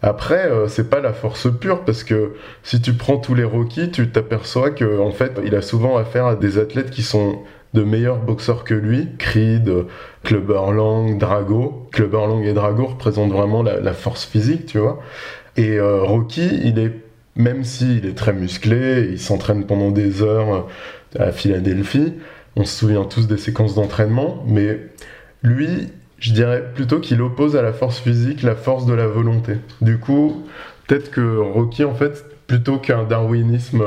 Après, 0.00 0.50
euh, 0.50 0.68
c'est 0.68 0.88
pas 0.88 1.00
la 1.00 1.12
force 1.12 1.48
pure 1.60 1.84
parce 1.84 2.02
que 2.02 2.32
si 2.62 2.80
tu 2.80 2.94
prends 2.94 3.18
tous 3.18 3.34
les 3.34 3.44
Rocky, 3.44 3.90
tu 3.90 4.08
t'aperçois 4.08 4.70
que 4.70 5.00
en 5.00 5.10
fait, 5.10 5.38
il 5.44 5.54
a 5.54 5.60
souvent 5.60 5.98
affaire 5.98 6.24
à 6.26 6.34
des 6.34 6.58
athlètes 6.58 6.90
qui 6.90 7.02
sont 7.02 7.42
de 7.74 7.82
meilleurs 7.82 8.18
boxeurs 8.18 8.64
que 8.64 8.74
lui, 8.74 9.08
Creed, 9.18 9.70
Clubber 10.24 10.72
Lang, 10.72 11.18
Drago. 11.18 11.88
Clubber 11.92 12.26
Lang 12.26 12.44
et 12.44 12.52
Drago 12.52 12.86
représentent 12.86 13.32
vraiment 13.32 13.62
la, 13.62 13.92
force 13.92 14.24
physique, 14.24 14.66
tu 14.66 14.78
vois. 14.78 15.00
Et 15.56 15.78
euh, 15.78 16.02
Rocky, 16.02 16.48
il 16.64 16.78
est, 16.78 16.92
même 17.36 17.64
s'il 17.64 18.06
est 18.06 18.16
très 18.16 18.32
musclé, 18.32 19.08
il 19.10 19.18
s'entraîne 19.18 19.66
pendant 19.66 19.90
des 19.90 20.22
heures 20.22 20.68
à 21.18 21.32
Philadelphie, 21.32 22.14
on 22.56 22.64
se 22.64 22.78
souvient 22.78 23.04
tous 23.04 23.26
des 23.26 23.38
séquences 23.38 23.74
d'entraînement, 23.74 24.44
mais 24.46 24.78
lui, 25.42 25.88
je 26.18 26.32
dirais 26.32 26.64
plutôt 26.74 27.00
qu'il 27.00 27.22
oppose 27.22 27.56
à 27.56 27.62
la 27.62 27.72
force 27.72 27.98
physique 27.98 28.42
la 28.42 28.56
force 28.56 28.86
de 28.86 28.94
la 28.94 29.06
volonté. 29.06 29.54
Du 29.80 29.98
coup, 29.98 30.44
peut-être 30.86 31.10
que 31.10 31.38
Rocky, 31.38 31.84
en 31.84 31.94
fait, 31.94 32.24
plutôt 32.46 32.78
qu'un 32.78 33.04
darwinisme, 33.04 33.84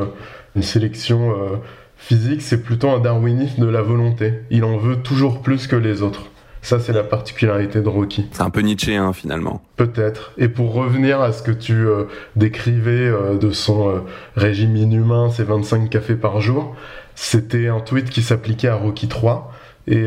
une 0.56 0.62
sélection... 0.62 1.32
Euh, 1.32 1.58
physique, 2.02 2.42
c'est 2.42 2.62
plutôt 2.62 2.90
un 2.90 3.00
darwinisme 3.00 3.62
de 3.62 3.70
la 3.70 3.82
volonté. 3.82 4.42
Il 4.50 4.64
en 4.64 4.78
veut 4.78 4.98
toujours 4.98 5.42
plus 5.42 5.68
que 5.68 5.76
les 5.76 6.02
autres. 6.02 6.32
Ça, 6.64 6.80
c'est 6.80 6.94
la 6.94 7.04
particularité 7.04 7.82
de 7.82 7.88
Rocky. 7.88 8.28
C'est 8.32 8.44
un 8.44 8.50
peu 8.50 8.62
Nietzschéen, 8.62 9.14
finalement. 9.14 9.62
Peut-être. 9.78 10.34
Et 10.38 10.48
pour 10.48 10.74
revenir 10.74 11.22
à 11.22 11.32
ce 11.32 11.42
que 11.42 11.52
tu 11.52 11.74
euh, 11.74 12.04
décrivais 12.36 13.08
euh, 13.08 13.38
de 13.38 13.52
son 13.52 13.90
euh, 13.90 14.00
régime 14.36 14.76
inhumain, 14.76 15.30
ses 15.32 15.44
25 15.44 15.90
cafés 15.90 16.16
par 16.16 16.42
jour, 16.42 16.76
c'était 17.16 17.68
un 17.68 17.80
tweet 17.80 18.10
qui 18.10 18.22
s'appliquait 18.22 18.68
à 18.68 18.76
Rocky 18.76 19.08
3. 19.08 19.52
Et 19.88 20.06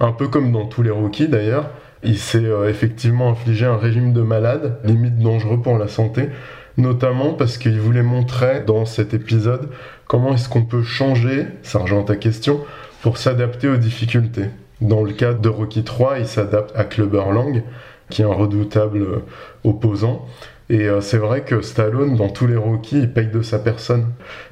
un 0.00 0.12
peu 0.12 0.26
comme 0.26 0.52
dans 0.52 0.64
tous 0.64 0.82
les 0.82 0.90
Rocky 0.90 1.28
d'ailleurs, 1.28 1.68
il 2.02 2.16
s'est 2.18 2.46
effectivement 2.66 3.28
infligé 3.28 3.66
un 3.66 3.76
régime 3.76 4.14
de 4.14 4.22
malade, 4.22 4.78
limite 4.84 5.18
dangereux 5.18 5.60
pour 5.60 5.76
la 5.76 5.86
santé, 5.86 6.30
notamment 6.76 7.32
parce 7.32 7.58
qu'il 7.58 7.80
voulait 7.80 8.02
montrer 8.02 8.62
dans 8.66 8.84
cet 8.84 9.14
épisode 9.14 9.70
comment 10.06 10.34
est-ce 10.34 10.48
qu'on 10.48 10.64
peut 10.64 10.82
changer, 10.82 11.46
ça 11.62 11.78
rejoint 11.78 12.02
ta 12.02 12.16
question, 12.16 12.60
pour 13.02 13.18
s'adapter 13.18 13.68
aux 13.68 13.76
difficultés. 13.76 14.46
Dans 14.80 15.02
le 15.02 15.12
cas 15.12 15.32
de 15.32 15.48
Rocky 15.48 15.84
3, 15.84 16.18
il 16.18 16.26
s'adapte 16.26 16.72
à 16.76 16.84
Clubber 16.84 17.24
Lang, 17.32 17.62
qui 18.10 18.22
est 18.22 18.24
un 18.24 18.32
redoutable 18.32 19.02
euh, 19.02 19.24
opposant. 19.64 20.26
Et 20.68 20.88
euh, 20.88 21.00
c'est 21.00 21.18
vrai 21.18 21.42
que 21.42 21.60
Stallone, 21.62 22.16
dans 22.16 22.28
tous 22.28 22.46
les 22.46 22.56
Rocky, 22.56 22.98
il 22.98 23.12
paye 23.12 23.28
de 23.28 23.42
sa 23.42 23.58
personne. 23.58 24.06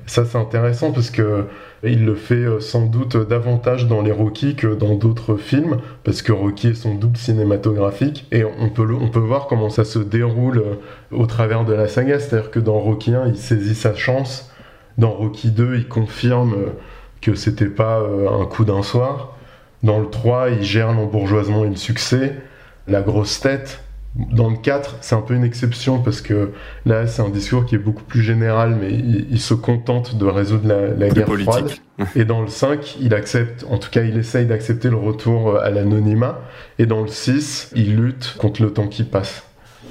ça, 0.06 0.24
c'est 0.24 0.38
intéressant 0.38 0.92
parce 0.92 1.10
que 1.10 1.46
il 1.82 2.04
le 2.04 2.14
fait 2.14 2.34
euh, 2.34 2.60
sans 2.60 2.86
doute 2.86 3.16
davantage 3.16 3.88
dans 3.88 4.00
les 4.00 4.12
Rocky 4.12 4.54
que 4.54 4.68
dans 4.74 4.94
d'autres 4.94 5.36
films, 5.36 5.78
parce 6.04 6.22
que 6.22 6.32
Rocky 6.32 6.68
est 6.68 6.74
son 6.74 6.94
double 6.94 7.16
cinématographique, 7.16 8.26
et 8.32 8.44
on 8.44 8.70
peut, 8.70 8.86
on 8.98 9.08
peut 9.08 9.18
voir 9.18 9.48
comment 9.48 9.70
ça 9.70 9.84
se 9.84 9.98
déroule 9.98 10.62
au 11.10 11.26
travers 11.26 11.64
de 11.64 11.72
la 11.72 11.88
saga. 11.88 12.20
C'est-à-dire 12.20 12.50
que 12.50 12.60
dans 12.60 12.78
Rocky 12.78 13.14
1, 13.14 13.26
il 13.28 13.36
saisit 13.36 13.74
sa 13.74 13.94
chance, 13.94 14.50
dans 14.98 15.10
Rocky 15.10 15.50
2, 15.50 15.76
il 15.76 15.88
confirme 15.88 16.54
que 17.20 17.34
c'était 17.34 17.66
pas 17.66 18.00
euh, 18.00 18.28
un 18.28 18.44
coup 18.44 18.64
d'un 18.64 18.82
soir. 18.82 19.36
Dans 19.82 19.98
le 19.98 20.08
3, 20.08 20.50
il 20.50 20.62
gère 20.62 20.92
l'embourgeoisement 20.92 21.64
et 21.64 21.70
le 21.70 21.76
succès. 21.76 22.36
La 22.86 23.00
grosse 23.00 23.40
tête. 23.40 23.83
Dans 24.16 24.48
le 24.48 24.56
4, 24.56 24.98
c'est 25.00 25.16
un 25.16 25.20
peu 25.22 25.34
une 25.34 25.42
exception 25.42 26.00
parce 26.00 26.20
que 26.20 26.52
là, 26.86 27.06
c'est 27.08 27.22
un 27.22 27.30
discours 27.30 27.66
qui 27.66 27.74
est 27.74 27.78
beaucoup 27.78 28.04
plus 28.04 28.22
général, 28.22 28.76
mais 28.80 28.92
il, 28.92 29.40
se 29.40 29.54
contente 29.54 30.16
de 30.16 30.24
résoudre 30.24 30.68
la, 30.68 31.08
guerre 31.08 31.26
froide. 31.26 31.72
Et 32.14 32.24
dans 32.24 32.40
le 32.40 32.46
5, 32.46 32.98
il 33.00 33.12
accepte, 33.12 33.66
en 33.68 33.78
tout 33.78 33.90
cas, 33.90 34.02
il 34.02 34.16
essaye 34.16 34.46
d'accepter 34.46 34.88
le 34.88 34.96
retour 34.96 35.58
à 35.58 35.70
l'anonymat. 35.70 36.40
Et 36.78 36.86
dans 36.86 37.02
le 37.02 37.08
6, 37.08 37.72
il 37.74 37.96
lutte 37.96 38.36
contre 38.38 38.62
le 38.62 38.72
temps 38.72 38.86
qui 38.86 39.02
passe. 39.02 39.42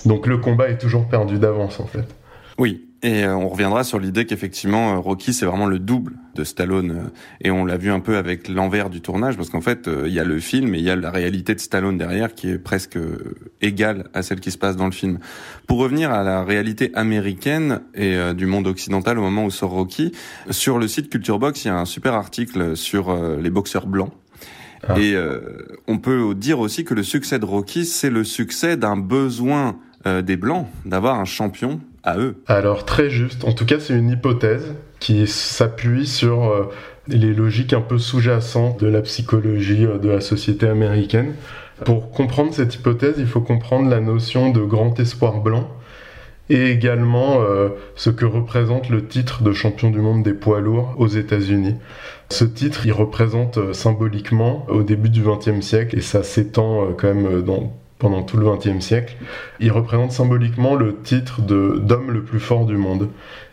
Donc 0.06 0.25
le 0.25 0.38
combat 0.38 0.70
est 0.70 0.77
toujours 0.77 1.06
perdu 1.10 1.38
d'avance, 1.38 1.82
en 1.82 1.86
fait. 1.86 2.08
Oui, 2.58 2.92
Et 3.03 3.25
euh, 3.25 3.36
on 3.36 3.50
reviendra 3.50 3.83
sur 3.83 4.00
l'idée 4.00 4.25
qu'effectivement 4.25 4.93
euh, 4.93 4.98
Rocky 5.00 5.33
c'est 5.33 5.45
vraiment 5.45 5.65
le 5.65 5.77
double 5.77 6.13
de 6.36 6.45
Stallone 6.45 6.91
euh, 6.91 7.10
et 7.41 7.51
on 7.51 7.65
l'a 7.65 7.75
vu 7.75 7.91
un 7.91 8.00
peu 8.00 8.15
avec 8.15 8.48
l'envers 8.48 8.89
du 8.89 9.01
tournage 9.01 9.36
parce 9.36 9.50
qu'en 9.50 9.60
fait 9.60 9.89
il 10.05 10.13
y 10.13 10.22
a 10.22 10.24
le 10.24 10.39
film 10.39 10.74
et 10.74 10.77
il 10.77 10.86
y 10.86 10.89
a 10.89 10.95
la 10.95 11.12
réalité 11.12 11.53
de 11.53 11.60
Stallone 11.60 11.98
derrière 11.98 12.33
qui 12.33 12.50
est 12.50 12.57
presque 12.57 12.98
égale 13.62 14.05
à 14.13 14.22
celle 14.22 14.39
qui 14.39 14.51
se 14.51 14.57
passe 14.57 14.77
dans 14.77 14.86
le 14.86 14.93
film. 14.93 15.19
Pour 15.67 15.79
revenir 15.79 16.12
à 16.12 16.24
la 16.24 16.45
réalité 16.45 16.91
américaine 16.93 17.81
et 17.93 18.17
du 18.33 18.45
monde 18.45 18.67
occidental 18.67 19.19
au 19.19 19.22
moment 19.22 19.45
où 19.45 19.51
sort 19.51 19.72
Rocky, 19.72 20.13
sur 20.50 20.79
le 20.79 20.88
site 20.88 21.10
Culture 21.10 21.39
Box 21.39 21.65
il 21.65 21.67
y 21.67 21.72
a 21.72 21.77
un 21.77 21.86
super 21.86 22.13
article 22.13 22.77
sur 22.77 23.13
les 23.38 23.50
boxeurs 23.50 23.88
blancs 23.88 24.13
ah. 24.88 24.98
Et 24.98 25.15
on 25.88 25.98
peut 25.98 26.33
dire 26.36 26.60
aussi 26.60 26.86
que 26.86 26.93
le 26.93 27.03
succès 27.03 27.39
de 27.39 27.45
Rocky, 27.45 27.86
c'est 27.86 28.10
le 28.10 28.24
succès 28.24 28.77
d'un 28.77 28.98
besoin 28.98 29.77
des 30.05 30.38
Blancs 30.38 30.67
d'avoir 30.86 31.19
un 31.19 31.25
champion 31.25 31.79
Alors 32.03 32.83
très 32.83 33.10
juste, 33.10 33.45
en 33.45 33.53
tout 33.53 33.65
cas 33.65 33.79
c'est 33.79 33.93
une 33.93 34.10
hypothèse 34.10 34.75
qui 35.00 35.25
s'appuie 35.25 36.05
sur 36.05 36.43
euh, 36.43 36.69
les 37.07 37.33
logiques 37.33 37.72
un 37.72 37.79
peu 37.79 37.98
sous-jacentes 37.98 38.81
de 38.81 38.88
la 38.88 39.01
psychologie 39.01 39.86
euh, 39.86 40.00
de 40.00 40.10
la 40.10 40.19
société 40.19 40.67
américaine. 40.67 41.33
Pour 41.86 42.12
comprendre 42.12 42.53
cette 42.53 42.75
hypothèse, 42.75 43.15
il 43.19 43.25
faut 43.25 43.39
comprendre 43.39 43.89
la 43.89 44.01
notion 44.01 44.50
de 44.50 44.62
grand 44.62 45.00
espoir 45.00 45.39
blanc 45.39 45.69
et 46.50 46.72
également 46.72 47.41
euh, 47.41 47.69
ce 47.95 48.10
que 48.10 48.25
représente 48.25 48.89
le 48.89 49.07
titre 49.07 49.41
de 49.41 49.53
champion 49.53 49.89
du 49.89 50.00
monde 50.00 50.24
des 50.24 50.33
poids 50.33 50.60
lourds 50.60 50.95
aux 50.98 51.07
États-Unis. 51.07 51.75
Ce 52.29 52.43
titre, 52.43 52.86
il 52.86 52.91
représente 52.91 53.74
symboliquement 53.74 54.65
au 54.67 54.83
début 54.83 55.10
du 55.10 55.22
XXe 55.22 55.65
siècle 55.65 55.98
et 55.98 56.01
ça 56.01 56.22
s'étend 56.22 56.89
quand 56.98 57.13
même 57.13 57.41
dans 57.43 57.72
pendant 58.03 58.22
tout 58.22 58.36
le 58.36 58.45
XXe 58.45 58.86
siècle. 58.86 59.15
Il 59.62 59.72
représente 59.72 60.12
symboliquement 60.12 60.75
le 60.75 60.98
titre 60.98 61.41
d'homme 61.41 62.12
le 62.12 62.22
plus 62.22 62.41
fort 62.41 62.65
du 62.65 62.75
monde. 62.75 63.07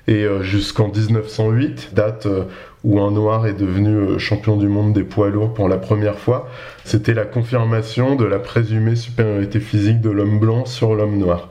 Et 0.08 0.24
euh, 0.24 0.42
jusqu'en 0.42 0.88
1908, 0.88 1.90
date 1.94 2.26
euh, 2.26 2.42
où 2.82 3.00
un 3.00 3.12
noir 3.12 3.46
est 3.46 3.54
devenu 3.54 3.94
euh, 3.94 4.18
champion 4.18 4.56
du 4.56 4.66
monde 4.66 4.92
des 4.92 5.04
poids 5.04 5.30
lourds 5.30 5.54
pour 5.54 5.68
la 5.68 5.76
première 5.78 6.18
fois, 6.18 6.48
c'était 6.84 7.14
la 7.14 7.24
confirmation 7.24 8.16
de 8.16 8.24
la 8.24 8.40
présumée 8.40 8.96
supériorité 8.96 9.60
physique 9.60 10.00
de 10.00 10.10
l'homme 10.10 10.40
blanc 10.40 10.64
sur 10.64 10.96
l'homme 10.96 11.16
noir. 11.16 11.50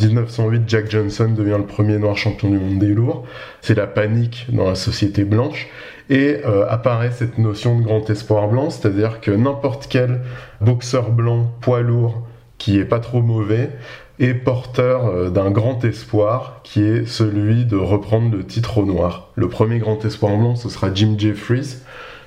1908, 0.00 0.62
Jack 0.68 0.88
Johnson 0.88 1.32
devient 1.36 1.56
le 1.58 1.66
premier 1.66 1.98
noir 1.98 2.16
champion 2.16 2.48
du 2.48 2.58
monde 2.58 2.78
des 2.78 2.94
lourds. 2.94 3.24
C'est 3.60 3.74
la 3.74 3.88
panique 3.88 4.46
dans 4.50 4.68
la 4.68 4.76
société 4.76 5.24
blanche. 5.24 5.66
Et 6.08 6.36
apparaît 6.68 7.10
cette 7.10 7.38
notion 7.38 7.80
de 7.80 7.82
grand 7.82 8.08
espoir 8.10 8.46
blanc, 8.46 8.70
c'est-à-dire 8.70 9.20
que 9.20 9.32
n'importe 9.32 9.88
quel 9.88 10.20
boxeur 10.60 11.10
blanc, 11.10 11.50
poids 11.60 11.80
lourd, 11.80 12.22
qui 12.58 12.78
est 12.78 12.84
pas 12.84 13.00
trop 13.00 13.22
mauvais 13.22 13.70
et 14.18 14.34
porteur 14.34 15.06
euh, 15.06 15.30
d'un 15.30 15.50
grand 15.50 15.84
espoir 15.84 16.60
qui 16.62 16.82
est 16.82 17.06
celui 17.06 17.64
de 17.64 17.76
reprendre 17.76 18.34
le 18.34 18.44
titre 18.44 18.78
au 18.78 18.84
noir. 18.84 19.30
Le 19.34 19.48
premier 19.48 19.78
grand 19.78 20.02
espoir 20.04 20.36
blanc, 20.36 20.56
ce 20.56 20.68
sera 20.68 20.92
Jim 20.94 21.14
Jeffries, 21.18 21.76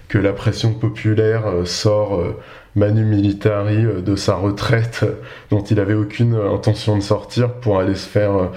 que 0.08 0.18
la 0.18 0.34
pression 0.34 0.74
populaire 0.74 1.48
euh, 1.48 1.66
sort 1.66 2.16
euh, 2.16 2.38
Manu 2.76 3.06
Militari 3.06 3.86
de 4.04 4.16
sa 4.16 4.36
retraite 4.36 5.06
dont 5.50 5.64
il 5.64 5.80
avait 5.80 5.96
aucune 5.96 6.36
intention 6.36 6.96
de 6.98 7.02
sortir 7.02 7.54
pour 7.54 7.80
aller 7.80 7.96
se 7.96 8.08
faire 8.08 8.52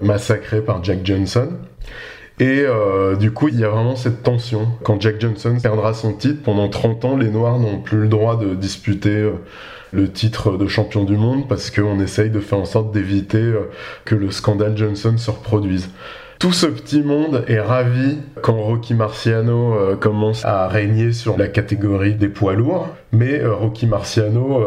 massacrer 0.00 0.62
par 0.62 0.82
Jack 0.82 1.00
Johnson. 1.04 1.48
Et 2.40 2.64
du 3.18 3.32
coup, 3.32 3.48
il 3.48 3.58
y 3.58 3.64
a 3.64 3.68
vraiment 3.68 3.96
cette 3.96 4.22
tension. 4.22 4.68
Quand 4.84 5.00
Jack 5.00 5.20
Johnson 5.20 5.58
perdra 5.60 5.92
son 5.92 6.12
titre, 6.12 6.40
pendant 6.44 6.68
30 6.68 7.04
ans, 7.04 7.16
les 7.16 7.28
Noirs 7.28 7.58
n'ont 7.58 7.80
plus 7.80 7.98
le 7.98 8.08
droit 8.08 8.38
de 8.38 8.54
disputer 8.54 9.28
le 9.92 10.10
titre 10.10 10.56
de 10.56 10.66
champion 10.66 11.04
du 11.04 11.16
monde 11.16 11.48
parce 11.48 11.70
qu'on 11.70 12.00
essaye 12.00 12.30
de 12.30 12.40
faire 12.40 12.58
en 12.58 12.64
sorte 12.64 12.92
d'éviter 12.92 13.38
euh, 13.38 13.70
que 14.04 14.14
le 14.14 14.30
scandale 14.30 14.76
Johnson 14.76 15.16
se 15.16 15.30
reproduise. 15.30 15.90
Tout 16.38 16.52
ce 16.52 16.66
petit 16.66 17.02
monde 17.02 17.44
est 17.48 17.58
ravi 17.58 18.18
quand 18.42 18.60
Rocky 18.60 18.94
Marciano 18.94 19.74
euh, 19.74 19.96
commence 19.96 20.44
à 20.44 20.68
régner 20.68 21.12
sur 21.12 21.36
la 21.36 21.48
catégorie 21.48 22.14
des 22.14 22.28
poids 22.28 22.54
lourds, 22.54 22.88
mais 23.10 23.40
euh, 23.40 23.54
Rocky 23.54 23.86
Marciano, 23.86 24.62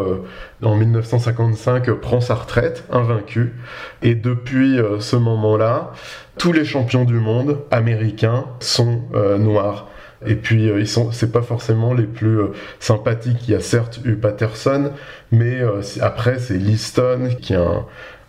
en 0.61 0.75
1955, 0.75 1.89
prend 1.93 2.19
sa 2.19 2.35
retraite, 2.35 2.83
invaincu, 2.91 3.53
et 4.01 4.15
depuis 4.15 4.79
ce 4.99 5.15
moment-là, 5.15 5.93
tous 6.37 6.51
les 6.51 6.65
champions 6.65 7.05
du 7.05 7.19
monde 7.19 7.59
américains 7.71 8.45
sont 8.59 9.03
noirs. 9.39 9.90
Et 10.25 10.35
puis 10.35 10.69
euh, 10.69 10.79
ils 10.79 10.87
sont, 10.87 11.11
c'est 11.11 11.31
pas 11.31 11.41
forcément 11.41 11.93
les 11.93 12.05
plus 12.05 12.39
euh, 12.39 12.47
sympathiques. 12.79 13.47
Il 13.47 13.51
y 13.51 13.55
a 13.55 13.59
certes 13.59 13.99
eu 14.05 14.15
Patterson, 14.15 14.91
mais 15.31 15.61
euh, 15.61 15.81
après 16.01 16.39
c'est 16.39 16.57
Liston 16.57 17.29
qui 17.41 17.53
est 17.53 17.59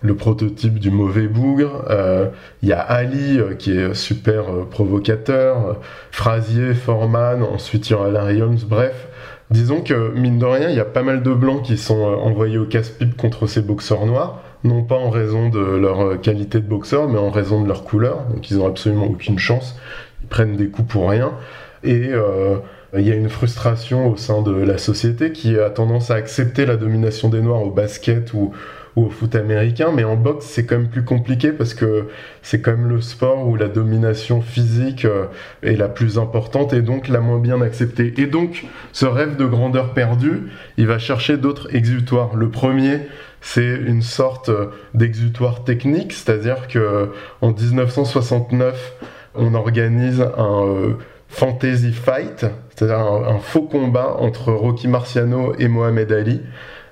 le 0.00 0.16
prototype 0.16 0.78
du 0.78 0.90
mauvais 0.90 1.28
bougre. 1.28 1.84
Il 2.62 2.68
y 2.68 2.72
a 2.72 2.80
Ali 2.80 3.38
qui 3.58 3.76
est 3.76 3.94
super 3.94 4.46
provocateur, 4.68 5.78
Frazier, 6.10 6.74
Foreman, 6.74 7.42
ensuite 7.42 7.88
il 7.88 7.92
y 7.92 7.94
aura 7.94 8.10
Larry 8.10 8.42
Holmes, 8.42 8.58
bref. 8.66 9.06
Disons 9.50 9.82
que, 9.82 10.12
mine 10.14 10.38
de 10.38 10.46
rien, 10.46 10.70
il 10.70 10.76
y 10.76 10.80
a 10.80 10.84
pas 10.84 11.02
mal 11.02 11.22
de 11.22 11.32
blancs 11.32 11.62
qui 11.62 11.76
sont 11.76 12.02
envoyés 12.02 12.58
au 12.58 12.64
casse-pipe 12.64 13.16
contre 13.16 13.46
ces 13.46 13.60
boxeurs 13.60 14.06
noirs, 14.06 14.40
non 14.64 14.82
pas 14.82 14.96
en 14.96 15.10
raison 15.10 15.50
de 15.50 15.60
leur 15.60 16.20
qualité 16.20 16.58
de 16.58 16.66
boxeur, 16.66 17.08
mais 17.08 17.18
en 17.18 17.30
raison 17.30 17.62
de 17.62 17.68
leur 17.68 17.84
couleur, 17.84 18.24
donc 18.34 18.50
ils 18.50 18.58
ont 18.58 18.66
absolument 18.66 19.06
aucune 19.06 19.38
chance, 19.38 19.78
ils 20.22 20.28
prennent 20.28 20.56
des 20.56 20.68
coups 20.68 20.88
pour 20.88 21.10
rien. 21.10 21.32
Et 21.84 22.08
euh, 22.12 22.56
il 22.96 23.06
y 23.06 23.10
a 23.10 23.14
une 23.14 23.28
frustration 23.28 24.08
au 24.08 24.16
sein 24.16 24.42
de 24.42 24.52
la 24.52 24.78
société 24.78 25.32
qui 25.32 25.58
a 25.58 25.70
tendance 25.70 26.10
à 26.10 26.14
accepter 26.14 26.66
la 26.66 26.76
domination 26.76 27.28
des 27.28 27.40
Noirs 27.40 27.62
au 27.62 27.70
basket 27.70 28.32
ou, 28.34 28.52
au 28.96 29.08
foot 29.08 29.34
américain, 29.34 29.90
mais 29.94 30.04
en 30.04 30.16
boxe 30.16 30.44
c'est 30.44 30.66
quand 30.66 30.76
même 30.76 30.88
plus 30.88 31.04
compliqué 31.04 31.52
parce 31.52 31.72
que 31.72 32.08
c'est 32.42 32.60
quand 32.60 32.72
même 32.72 32.88
le 32.88 33.00
sport 33.00 33.48
où 33.48 33.56
la 33.56 33.68
domination 33.68 34.42
physique 34.42 35.04
euh, 35.06 35.26
est 35.62 35.76
la 35.76 35.88
plus 35.88 36.18
importante 36.18 36.72
et 36.72 36.82
donc 36.82 37.08
la 37.08 37.20
moins 37.20 37.38
bien 37.38 37.62
acceptée. 37.62 38.12
Et 38.18 38.26
donc 38.26 38.66
ce 38.92 39.06
rêve 39.06 39.36
de 39.36 39.46
grandeur 39.46 39.94
perdue, 39.94 40.50
il 40.76 40.86
va 40.86 40.98
chercher 40.98 41.38
d'autres 41.38 41.74
exutoires. 41.74 42.36
Le 42.36 42.50
premier, 42.50 43.00
c'est 43.40 43.76
une 43.86 44.02
sorte 44.02 44.50
d'exutoire 44.94 45.64
technique, 45.64 46.12
c'est-à-dire 46.12 46.68
que 46.68 47.12
en 47.40 47.52
1969, 47.52 48.94
on 49.34 49.54
organise 49.54 50.20
un 50.36 50.66
euh, 50.66 50.92
fantasy 51.32 51.92
fight, 51.92 52.44
c'est-à-dire 52.74 52.98
un, 53.00 53.38
faux 53.38 53.62
combat 53.62 54.16
entre 54.18 54.52
Rocky 54.52 54.86
Marciano 54.86 55.54
et 55.58 55.66
Mohamed 55.66 56.12
Ali, 56.12 56.42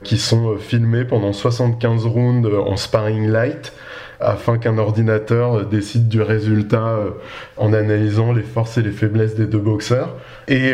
qui 0.03 0.17
sont 0.17 0.53
euh, 0.53 0.57
filmés 0.57 1.05
pendant 1.05 1.35
75 1.35 2.07
rounds 2.07 2.49
euh, 2.49 2.59
en 2.59 2.77
sparring 2.77 3.29
light, 3.29 3.75
afin 4.19 4.57
qu'un 4.57 4.79
ordinateur 4.79 5.59
euh, 5.59 5.65
décide 5.65 6.09
du 6.09 6.23
résultat 6.23 6.99
en 7.59 7.75
analysant 7.75 8.33
les 8.33 8.43
forces 8.43 8.79
et 8.79 8.83
les 8.83 8.93
faiblesses 8.93 9.35
des 9.35 9.47
deux 9.47 9.59
boxeurs. 9.59 10.17
Et 10.49 10.73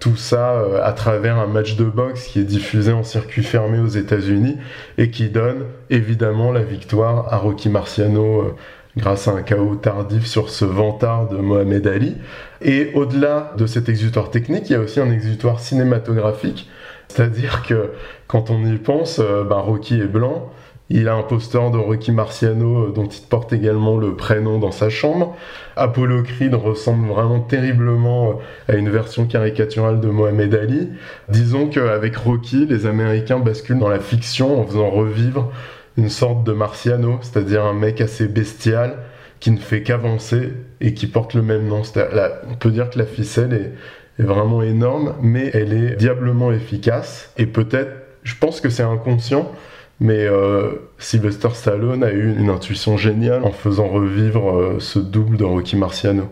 tout 0.00 0.16
ça 0.16 0.62
à 0.82 0.92
travers 0.92 1.38
un 1.38 1.46
match 1.46 1.76
de 1.76 1.84
boxe 1.84 2.26
qui 2.26 2.40
est 2.40 2.44
diffusé 2.44 2.92
en 2.92 3.04
circuit 3.04 3.42
fermé 3.42 3.78
aux 3.78 3.86
États-Unis 3.86 4.58
et 4.98 5.10
qui 5.10 5.30
donne 5.30 5.64
évidemment 5.88 6.52
la 6.52 6.62
victoire 6.62 7.32
à 7.32 7.38
Rocky 7.38 7.70
Marciano 7.70 8.54
grâce 8.98 9.28
à 9.28 9.32
un 9.32 9.42
chaos 9.42 9.76
tardif 9.76 10.26
sur 10.26 10.50
ce 10.50 10.66
vantard 10.66 11.28
de 11.28 11.38
Mohamed 11.38 11.86
Ali. 11.86 12.16
Et 12.60 12.90
au-delà 12.94 13.52
de 13.56 13.66
cet 13.66 13.88
exutoire 13.88 14.30
technique, 14.30 14.68
il 14.70 14.72
y 14.72 14.76
a 14.76 14.80
aussi 14.80 15.00
un 15.00 15.10
exutoire 15.10 15.60
cinématographique, 15.60 16.68
c'est-à-dire 17.08 17.62
que 17.62 17.90
quand 18.26 18.50
on 18.50 18.64
y 18.64 18.76
pense, 18.76 19.20
euh, 19.20 19.44
ben 19.44 19.56
Rocky 19.56 20.00
est 20.00 20.06
blanc, 20.06 20.50
il 20.90 21.08
a 21.08 21.14
un 21.14 21.22
poster 21.22 21.70
de 21.70 21.76
Rocky 21.76 22.12
Marciano 22.12 22.86
euh, 22.86 22.92
dont 22.92 23.06
il 23.06 23.26
porte 23.28 23.52
également 23.52 23.98
le 23.98 24.16
prénom 24.16 24.58
dans 24.58 24.70
sa 24.70 24.88
chambre. 24.88 25.36
Apollo 25.76 26.22
Creed 26.22 26.54
ressemble 26.54 27.08
vraiment 27.08 27.40
terriblement 27.40 28.30
euh, 28.30 28.72
à 28.72 28.76
une 28.76 28.88
version 28.88 29.26
caricaturale 29.26 30.00
de 30.00 30.08
Mohamed 30.08 30.54
Ali. 30.54 30.88
Disons 31.28 31.68
qu'avec 31.68 32.16
Rocky, 32.16 32.66
les 32.66 32.86
Américains 32.86 33.38
basculent 33.38 33.78
dans 33.78 33.88
la 33.88 34.00
fiction 34.00 34.60
en 34.60 34.66
faisant 34.66 34.90
revivre 34.90 35.52
une 35.98 36.08
sorte 36.08 36.44
de 36.44 36.52
Marciano, 36.52 37.18
c'est-à-dire 37.22 37.64
un 37.64 37.74
mec 37.74 38.00
assez 38.00 38.26
bestial 38.26 38.96
qui 39.40 39.50
ne 39.50 39.58
fait 39.58 39.82
qu'avancer 39.82 40.52
et 40.80 40.94
qui 40.94 41.06
porte 41.06 41.34
le 41.34 41.42
même 41.42 41.66
nom. 41.66 41.82
on 41.82 42.54
peut 42.54 42.70
dire 42.70 42.90
que 42.90 42.98
la 42.98 43.06
ficelle 43.06 43.52
est, 43.52 43.72
vraiment 44.22 44.62
énorme, 44.62 45.14
mais 45.22 45.50
elle 45.54 45.72
est 45.72 45.94
diablement 45.94 46.50
efficace. 46.50 47.32
Et 47.36 47.46
peut-être, 47.46 47.92
je 48.24 48.34
pense 48.34 48.60
que 48.60 48.68
c'est 48.68 48.82
inconscient, 48.82 49.52
mais 50.00 50.24
euh, 50.24 50.72
Sylvester 50.98 51.50
Stallone 51.54 52.02
a 52.02 52.10
eu 52.10 52.36
une 52.36 52.50
intuition 52.50 52.96
géniale 52.96 53.44
en 53.44 53.52
faisant 53.52 53.86
revivre 53.86 54.58
euh, 54.58 54.80
ce 54.80 54.98
double 54.98 55.36
de 55.36 55.44
Rocky 55.44 55.76
Marciano. 55.76 56.28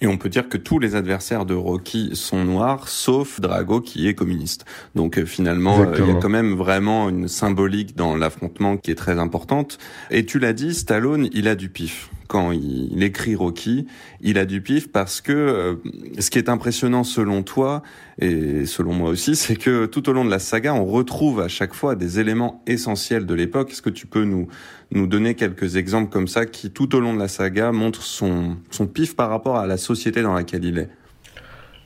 Et 0.00 0.06
on 0.06 0.16
peut 0.16 0.28
dire 0.28 0.48
que 0.48 0.56
tous 0.56 0.78
les 0.78 0.94
adversaires 0.94 1.46
de 1.46 1.54
Rocky 1.54 2.10
sont 2.14 2.44
noirs, 2.44 2.88
sauf 2.88 3.40
Drago 3.40 3.80
qui 3.80 4.08
est 4.08 4.14
communiste. 4.14 4.64
Donc 4.94 5.18
euh, 5.18 5.26
finalement, 5.26 5.80
euh, 5.80 5.94
il 5.98 6.06
y 6.06 6.10
a 6.10 6.14
quand 6.14 6.28
même 6.28 6.54
vraiment 6.54 7.08
une 7.08 7.28
symbolique 7.28 7.96
dans 7.96 8.16
l'affrontement 8.16 8.76
qui 8.76 8.90
est 8.90 8.96
très 8.96 9.18
importante. 9.18 9.78
Et 10.10 10.26
tu 10.26 10.38
l'as 10.38 10.52
dit, 10.52 10.74
Stallone, 10.74 11.28
il 11.32 11.48
a 11.48 11.54
du 11.54 11.68
pif 11.68 12.10
quand 12.26 12.52
il, 12.52 13.02
écrit 13.02 13.34
Rocky, 13.34 13.86
il 14.20 14.38
a 14.38 14.44
du 14.44 14.60
pif 14.60 14.90
parce 14.90 15.20
que 15.20 15.32
euh, 15.32 15.74
ce 16.18 16.30
qui 16.30 16.38
est 16.38 16.48
impressionnant 16.48 17.04
selon 17.04 17.42
toi 17.42 17.82
et 18.18 18.66
selon 18.66 18.92
moi 18.92 19.10
aussi, 19.10 19.36
c'est 19.36 19.56
que 19.56 19.86
tout 19.86 20.08
au 20.08 20.12
long 20.12 20.24
de 20.24 20.30
la 20.30 20.38
saga, 20.38 20.74
on 20.74 20.84
retrouve 20.84 21.40
à 21.40 21.48
chaque 21.48 21.74
fois 21.74 21.94
des 21.94 22.20
éléments 22.20 22.62
essentiels 22.66 23.26
de 23.26 23.34
l'époque. 23.34 23.70
Est-ce 23.70 23.82
que 23.82 23.90
tu 23.90 24.06
peux 24.06 24.24
nous 24.24 24.48
nous 24.92 25.06
donner 25.06 25.34
quelques 25.34 25.76
exemples 25.76 26.10
comme 26.10 26.28
ça 26.28 26.46
qui 26.46 26.70
tout 26.70 26.94
au 26.94 27.00
long 27.00 27.12
de 27.12 27.18
la 27.18 27.28
saga 27.28 27.72
montrent 27.72 28.02
son 28.02 28.56
son 28.70 28.86
pif 28.86 29.16
par 29.16 29.30
rapport 29.30 29.56
à 29.56 29.66
la 29.66 29.76
société 29.76 30.22
dans 30.22 30.34
laquelle 30.34 30.64
il 30.64 30.78
est? 30.78 30.88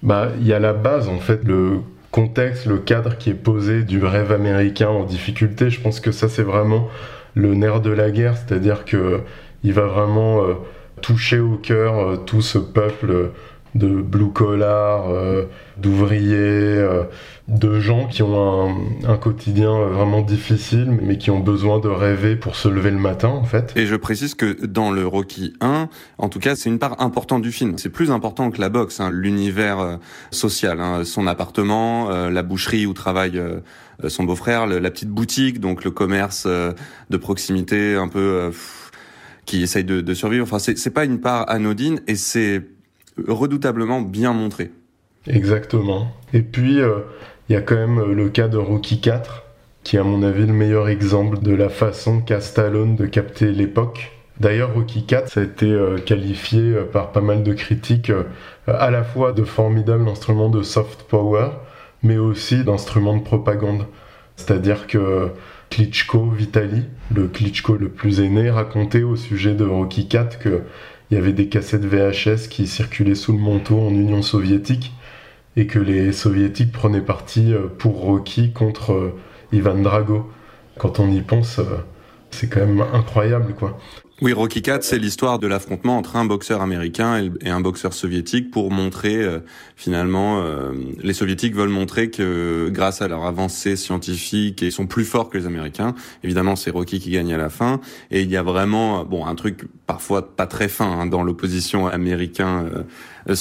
Bah, 0.03 0.31
il 0.39 0.47
y 0.47 0.53
a 0.53 0.59
la 0.59 0.73
base 0.73 1.09
en 1.09 1.19
fait, 1.19 1.45
le 1.45 1.81
contexte, 2.11 2.67
le 2.67 2.79
cadre 2.79 3.17
qui 3.17 3.31
est 3.31 3.35
posé 3.35 3.85
du 3.85 4.03
rêve 4.03 4.33
américain 4.33 4.89
en 4.89 5.05
difficulté. 5.05 5.71
Je 5.71 5.81
pense 5.81 6.01
que 6.01 6.11
ça 6.11 6.29
c'est 6.29 6.43
vraiment 6.43 6.89
le 7.35 7.55
nerf 7.55 7.81
de 7.81 7.91
la 7.91 8.11
guerre, 8.11 8.37
c'est-à-dire 8.37 8.85
que 8.85 9.21
il 9.63 9.73
va 9.73 9.87
vraiment 9.87 10.43
euh, 10.43 10.55
toucher 11.03 11.39
au 11.39 11.57
cœur 11.57 11.99
euh, 11.99 12.17
tout 12.17 12.43
ce 12.43 12.59
peuple 12.59 13.31
de 13.77 13.89
blue 13.89 14.33
collar, 14.33 15.11
euh, 15.11 15.45
d'ouvriers, 15.77 16.85
de 17.47 17.79
gens 17.79 18.09
qui 18.09 18.23
ont 18.25 18.75
un, 19.07 19.17
quotidien 19.17 19.73
vraiment 19.87 20.23
difficile, 20.23 20.99
mais 21.03 21.19
qui 21.19 21.31
ont 21.31 21.39
besoin 21.39 21.79
de 21.79 21.87
rêver 21.87 22.35
pour 22.35 22.57
se 22.57 22.69
lever 22.69 22.91
le 22.91 22.99
matin, 22.99 23.29
en 23.29 23.45
fait. 23.45 23.73
Et 23.77 23.87
je 23.87 23.95
précise 23.95 24.35
que 24.35 24.67
dans 24.67 24.91
le 24.91 25.07
Rocky 25.07 25.55
1, 25.61 25.89
en 26.19 26.29
tout 26.29 26.41
cas, 26.41 26.57
c'est 26.57 26.69
une 26.69 26.81
part 26.81 27.01
importante 27.01 27.43
du 27.43 27.53
film. 27.53 27.79
C'est 27.79 27.91
plus 27.91 28.11
important 28.11 28.51
que 28.51 28.61
la 28.61 28.71
boxe, 28.71 28.99
hein, 28.99 29.11
l'univers 29.13 29.99
social, 30.33 30.81
hein, 30.81 31.05
son 31.05 31.29
appartement, 31.29 32.11
la 32.29 32.43
boucherie 32.43 32.87
où 32.87 32.93
travaille 32.93 33.41
son 34.09 34.25
beau-frère, 34.25 34.67
la 34.67 34.91
petite 34.91 35.11
boutique, 35.11 35.61
donc 35.61 35.85
le 35.85 35.93
commerce 35.93 36.47
de 36.47 37.17
proximité 37.17 37.95
un 37.95 38.09
peu 38.09 38.51
qui 39.51 39.65
essaye 39.65 39.83
de, 39.83 40.01
de 40.01 40.15
survivre. 40.15 40.45
Enfin, 40.45 40.61
c'est 40.61 40.95
pas 40.95 41.05
une 41.05 41.21
part 41.21 41.51
anodine 41.51 42.01
et 42.07 42.15
c'est 42.15 42.63
redoutablement 43.27 44.01
bien 44.01 44.33
montré. 44.33 44.71
Exactement. 45.27 46.13
Et 46.33 46.43
puis, 46.43 46.81
euh, 46.81 47.01
il 47.49 47.55
y 47.55 47.57
a 47.57 47.61
quand 47.61 47.75
même 47.75 47.99
euh, 47.99 48.15
le 48.15 48.29
cas 48.29 48.47
de 48.47 48.57
Rocky 48.57 49.01
4, 49.01 49.43
qui 49.83 49.97
est 49.97 49.99
à 49.99 50.05
mon 50.05 50.23
avis 50.23 50.47
le 50.47 50.53
meilleur 50.53 50.89
exemple 50.89 51.41
de 51.41 51.53
la 51.53 51.69
façon 51.69 52.21
qu'a 52.21 52.41
Stallone 52.41 52.95
de 52.95 53.07
capter 53.07 53.51
l'époque. 53.51 54.13
D'ailleurs, 54.39 54.73
Rocky 54.73 55.05
4, 55.05 55.29
ça 55.29 55.41
a 55.41 55.43
été 55.43 55.67
euh, 55.67 55.99
qualifié 55.99 56.73
par 56.93 57.11
pas 57.11 57.21
mal 57.21 57.43
de 57.43 57.53
critiques 57.53 58.13
à 58.69 58.91
la 58.93 59.03
fois 59.03 59.33
de 59.33 59.43
formidable 59.43 60.09
instrument 60.09 60.49
de 60.49 60.63
soft 60.63 61.03
power, 61.09 61.49
mais 62.05 62.19
aussi 62.19 62.63
d'instrument 62.63 63.17
de 63.17 63.23
propagande. 63.25 63.87
C'est-à-dire 64.37 64.87
que 64.87 65.33
Klitschko 65.71 66.29
Vitali, 66.31 66.83
le 67.15 67.29
Klitschko 67.29 67.77
le 67.77 67.89
plus 67.89 68.21
aîné, 68.21 68.51
racontait 68.51 69.05
au 69.05 69.15
sujet 69.17 69.55
de 69.55 69.65
Rocky 69.65 70.09
4 70.09 70.41
qu'il 70.41 70.63
y 71.13 71.17
avait 71.17 71.33
des 71.33 71.49
cassettes 71.49 71.85
VHS 71.85 72.49
qui 72.49 72.67
circulaient 72.67 73.15
sous 73.15 73.33
le 73.33 73.39
manteau 73.39 73.81
en 73.81 73.91
Union 73.91 74.21
soviétique 74.21 74.93
et 75.57 75.67
que 75.67 75.79
les 75.79 76.13
soviétiques 76.13 76.73
prenaient 76.73 77.01
parti 77.01 77.53
euh, 77.53 77.67
pour 77.67 78.01
Rocky 78.01 78.53
contre 78.53 78.93
euh, 78.93 79.21
Ivan 79.53 79.77
Drago. 79.77 80.31
Quand 80.79 80.99
on 81.01 81.11
y 81.11 81.21
pense, 81.21 81.61
euh, 81.61 81.85
c'est 82.31 82.49
quand 82.49 82.67
même 82.67 82.85
incroyable 82.93 83.55
quoi. 83.55 83.79
Oui, 84.23 84.35
Rocky 84.35 84.61
4, 84.61 84.85
c'est 84.85 84.99
l'histoire 84.99 85.39
de 85.39 85.47
l'affrontement 85.47 85.97
entre 85.97 86.17
un 86.17 86.27
boxeur 86.27 86.61
américain 86.61 87.31
et 87.41 87.49
un 87.49 87.61
boxeur 87.61 87.95
soviétique 87.95 88.51
pour 88.51 88.71
montrer 88.71 89.17
euh, 89.17 89.39
finalement 89.77 90.43
euh, 90.43 90.73
les 91.03 91.15
soviétiques 91.15 91.55
veulent 91.55 91.71
montrer 91.71 92.11
que 92.11 92.69
grâce 92.71 93.01
à 93.01 93.09
leur 93.09 93.25
avancée 93.25 93.77
scientifique 93.77 94.61
ils 94.61 94.73
sont 94.73 94.87
plus 94.87 95.07
forts 95.07 95.31
que 95.31 95.39
les 95.39 95.47
américains. 95.47 95.95
Évidemment, 96.23 96.55
c'est 96.55 96.71
Rocky 96.71 97.01
qui 97.01 97.13
gagne 97.13 97.33
à 97.33 97.39
la 97.39 97.49
fin 97.49 97.81
et 98.11 98.21
il 98.21 98.31
y 98.31 98.37
a 98.37 98.43
vraiment 98.43 99.07
bon 99.07 99.25
un 99.25 99.35
truc 99.35 99.65
parfois 99.87 100.37
pas 100.37 100.47
très 100.47 100.69
fin 100.69 100.91
hein, 100.91 101.07
dans 101.07 101.23
l'opposition 101.23 101.87
américain 101.87 102.67
euh, 103.27 103.37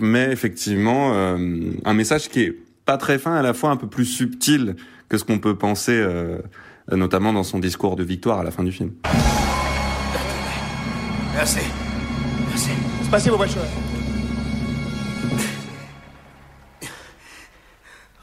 mais 0.00 0.32
effectivement 0.32 1.12
un 1.14 1.94
message 1.94 2.28
qui 2.28 2.40
est 2.40 2.58
pas 2.84 2.96
très 2.96 3.18
fin 3.18 3.34
à 3.34 3.42
la 3.42 3.54
fois 3.54 3.70
un 3.70 3.76
peu 3.76 3.86
plus 3.86 4.06
subtil 4.06 4.74
que 5.08 5.18
ce 5.18 5.24
qu'on 5.24 5.38
peut 5.38 5.56
penser 5.56 6.04
notamment 6.90 7.32
dans 7.32 7.42
son 7.42 7.58
discours 7.58 7.96
de 7.96 8.04
victoire 8.04 8.40
à 8.40 8.44
la 8.44 8.50
fin 8.50 8.64
du 8.64 8.72
film. 8.72 8.92
Merci. 11.35 11.61
Merci. 12.49 12.71
Спасибо 13.03 13.37
большое. 13.37 13.67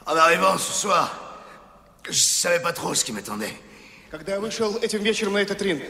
En 0.07 0.17
arrivant 0.17 0.57
ce 0.57 0.73
soir, 0.73 1.14
je 2.09 2.12
savais 2.12 2.61
pas 2.61 2.73
trop 2.73 2.95
ce 2.95 3.05
qui 3.05 3.12
m'attendait. 3.12 3.55
Когда 4.11 4.33
я 4.33 4.41
вышел 4.41 4.77
этим 4.79 5.03
вечером 5.03 5.35
на 5.35 5.38
этот 5.38 5.61
ринг, 5.61 5.83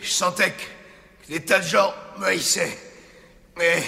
je 0.00 0.10
sentais 0.10 0.52
que 0.52 1.28
des 1.28 1.44
tas 1.44 1.58
de 1.58 1.64
gens 1.66 1.92
me 2.18 2.24
haïssaient. 2.24 2.78
Mais 3.56 3.82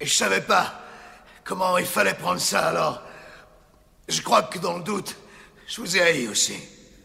et 0.00 0.06
je 0.06 0.14
savais 0.14 0.40
pas 0.40 0.80
comment 1.42 1.76
il 1.78 1.86
fallait 1.86 2.14
prendre 2.14 2.40
ça 2.40 2.68
alors. 2.68 3.02
Je 4.06 4.22
crois 4.22 4.42
que 4.42 4.58
dans 4.58 4.76
le 4.78 4.84
doute, 4.84 5.16
je 5.66 5.80
vous 5.80 5.96
ai 5.96 6.02
haï 6.02 6.28
aussi. 6.28 6.56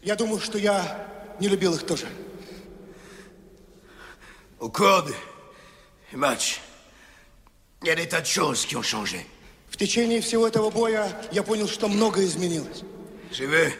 Я 0.02 0.16
думаю, 0.16 0.38
что 0.38 0.58
я 0.58 1.08
не 1.40 1.48
любил 1.48 1.74
их 1.74 1.84
тоже. 1.84 2.06
Au 4.60 4.68
cours 4.68 5.02
du 5.02 5.12
match, 6.16 6.60
il 7.82 7.88
y 7.88 7.90
a 7.90 7.94
des 7.94 8.08
tas 8.08 8.20
de 8.20 8.26
choses 8.26 8.66
qui 8.66 8.76
ont 8.76 8.82
changé. 8.82 9.26
В 9.70 9.76
течение 9.76 10.20
всего 10.20 10.46
этого 10.46 10.70
боя 10.70 11.20
я 11.32 11.42
понял, 11.42 11.68
что 11.68 11.88
многое 11.88 12.26
изменилось. 12.26 12.82
J'ai 13.32 13.46
vu 13.46 13.72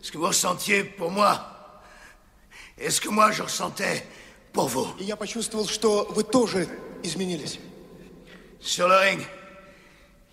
ce 0.00 0.12
que 0.12 0.18
vous 0.18 0.28
ressentiez 0.28 0.84
pour 0.84 1.10
moi 1.10 1.82
et 2.78 2.90
ce 2.90 3.00
que 3.00 3.08
moi 3.08 3.32
je 3.32 3.42
ressentais 3.42 4.06
pour 4.52 4.68
vous. 4.68 4.86
И 5.00 5.04
я 5.04 5.16
почувствовал, 5.16 5.66
что 5.66 6.06
вы 6.10 6.22
тоже 6.22 6.68
изменились. 7.02 7.58
Sur 8.60 8.88
le 8.88 8.96
ring, 8.98 9.20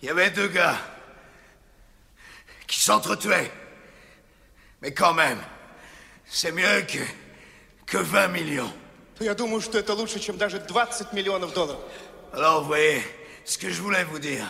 il 0.00 0.06
y 0.06 0.10
avait 0.10 0.30
deux 0.30 0.48
gars 0.48 0.78
qui 2.66 2.80
s'entretuaient. 2.80 3.50
Mais 4.80 4.92
quand 4.92 5.14
même, 5.14 5.38
c'est 6.26 6.52
mieux 6.52 6.82
que, 6.82 6.98
que 7.86 7.98
20 7.98 8.28
millions. 8.28 8.72
Я 9.22 9.34
думаю, 9.34 9.60
что 9.60 9.78
это 9.78 9.94
лучше, 9.94 10.20
чем 10.20 10.36
даже 10.38 10.60
20 10.68 11.12
миллионов 11.12 11.52
долларов. 11.52 11.80
Alors, 12.32 12.60
vous 12.62 12.68
voyez, 12.68 13.02
ce 13.44 13.58
que 13.58 13.68
je 13.70 13.80
voulais 13.82 14.04
vous 14.04 14.18
dire, 14.20 14.44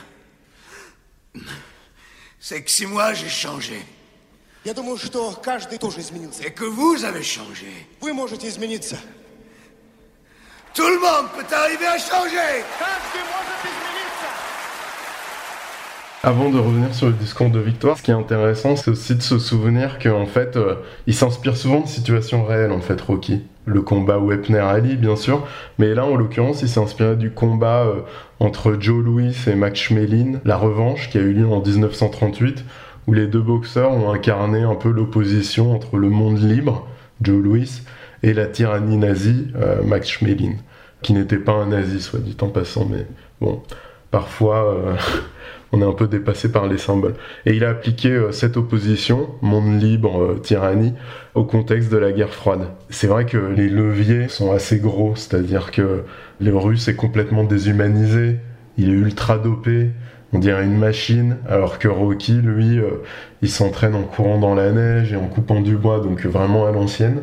c'est 2.40 2.62
que 2.62 2.71
si 2.71 2.87
moi 2.87 3.14
j'ai 3.14 3.29
changé, 3.29 3.81
Я 4.64 4.75
думаю, 4.75 4.99
что 4.99 5.33
каждый 5.42 5.79
тоже 5.79 6.01
изменился. 6.01 6.42
et 6.44 6.51
que 6.53 6.64
vous 6.64 7.05
avez 7.05 7.23
changé, 7.23 7.87
Вы 8.01 8.12
можете 8.12 8.49
измениться. 8.49 8.97
tout 10.75 10.87
le 10.87 10.99
monde 11.01 11.31
peut 11.33 11.55
arriver 11.55 11.87
à 11.87 11.99
changer. 11.99 12.64
Каждый 12.79 13.23
может 13.25 13.64
измениться. 13.64 14.29
Avant 16.25 16.51
de 16.51 16.59
revenir 16.59 16.92
sur 16.94 17.07
le 17.07 17.12
discours 17.12 17.49
de 17.49 17.61
victoire, 17.61 17.97
ce 17.97 18.03
qui 18.03 18.11
est 18.11 18.14
intéressant, 18.14 18.77
c'est 18.77 18.90
aussi 18.90 19.14
de 19.14 19.23
se 19.23 19.38
souvenir 19.38 19.99
qu'en 20.01 20.27
fait, 20.27 20.57
euh, 20.57 20.75
il 21.07 21.14
s'inspire 21.14 21.57
souvent 21.57 21.81
de 21.81 21.88
situations 21.88 22.44
réelles, 22.44 22.73
en 22.73 22.81
fait, 22.81 23.01
Rocky. 23.01 23.47
Le 23.65 23.82
combat 23.82 24.19
Wepner-Ali, 24.19 24.97
bien 24.97 25.15
sûr, 25.15 25.47
mais 25.80 25.93
là, 25.93 26.06
en 26.06 26.15
l'occurrence, 26.15 26.62
il 26.62 26.67
s'est 26.67 26.80
inspiré 26.80 27.15
du 27.15 27.32
combat 27.32 27.84
euh, 27.84 28.02
entre 28.39 28.76
Joe 28.80 29.04
Louis 29.04 29.36
et 29.47 29.56
Max 29.56 29.80
Schmeling, 29.80 30.39
la 30.43 30.58
revanche, 30.58 31.10
qui 31.10 31.17
a 31.17 31.21
eu 31.21 31.34
lieu 31.34 31.47
en 31.47 31.62
1938, 31.62 32.65
où 33.08 33.13
les 33.13 33.28
deux 33.28 33.41
boxeurs 33.41 33.91
ont 33.91 34.12
incarné 34.12 34.62
un 34.62 34.76
peu 34.76 34.89
l'opposition 34.89 35.73
entre 35.73 35.97
le 35.97 36.10
monde 36.10 36.39
libre, 36.39 36.88
Joe 37.21 37.41
Louis, 37.41 37.82
et 38.21 38.34
la 38.34 38.47
tyrannie 38.47 38.97
nazie, 38.97 39.47
euh, 39.56 39.82
Max 39.84 40.10
Schmeling, 40.10 40.58
qui 41.02 41.13
n'était 41.13 41.38
pas 41.38 41.54
un 41.54 41.67
nazi, 41.67 42.02
soit 42.02 42.19
dit 42.19 42.38
en 42.41 42.49
passant, 42.49 42.86
mais 42.86 43.06
bon, 43.39 43.62
parfois... 44.12 44.97
on 45.74 45.82
est 45.82 45.86
un 45.86 45.92
peu 45.92 46.08
dépassé 46.08 46.52
par 46.52 46.68
les 46.68 46.78
symboles. 46.78 47.16
Et 47.46 47.56
il 47.56 47.66
a 47.66 47.70
appliqué 47.70 48.10
euh, 48.10 48.32
cette 48.32 48.56
opposition, 48.56 49.28
monde 49.42 49.82
libre, 49.82 50.22
euh, 50.22 50.40
tyrannie, 50.40 50.94
au 51.34 51.44
contexte 51.44 51.92
de 51.92 51.98
la 51.98 52.12
guerre 52.12 52.34
froide. 52.34 52.68
C'est 52.90 53.08
vrai 53.08 53.26
que 53.26 53.38
les 53.38 53.70
leviers 53.70 54.30
sont 54.30 54.52
assez 54.52 54.78
gros, 54.78 55.16
c'est-à-dire 55.16 55.72
que 55.72 56.04
le 56.40 56.56
russe 56.56 56.88
est 56.88 56.96
complètement 56.96 57.44
déshumanisé, 57.44 58.38
il 58.78 58.90
est 58.90 58.94
ultra 58.94 59.40
dopé, 59.40 59.90
on 60.32 60.40
dirait 60.40 60.64
une 60.64 60.78
machine, 60.78 61.38
alors 61.50 61.80
que 61.80 61.88
Rocky, 61.88 62.34
lui, 62.34 62.78
euh, 62.78 63.02
il 63.42 63.50
s'entraîne 63.50 63.96
en 63.96 64.04
courant 64.04 64.40
dans 64.40 64.54
la 64.54 64.72
neige 64.72 65.12
et 65.12 65.16
en 65.16 65.28
coupant 65.28 65.60
du 65.60 65.76
bois, 65.76 66.00
donc 66.00 66.24
vraiment 66.26 66.68
à 66.68 66.72
l'ancienne. 66.72 67.22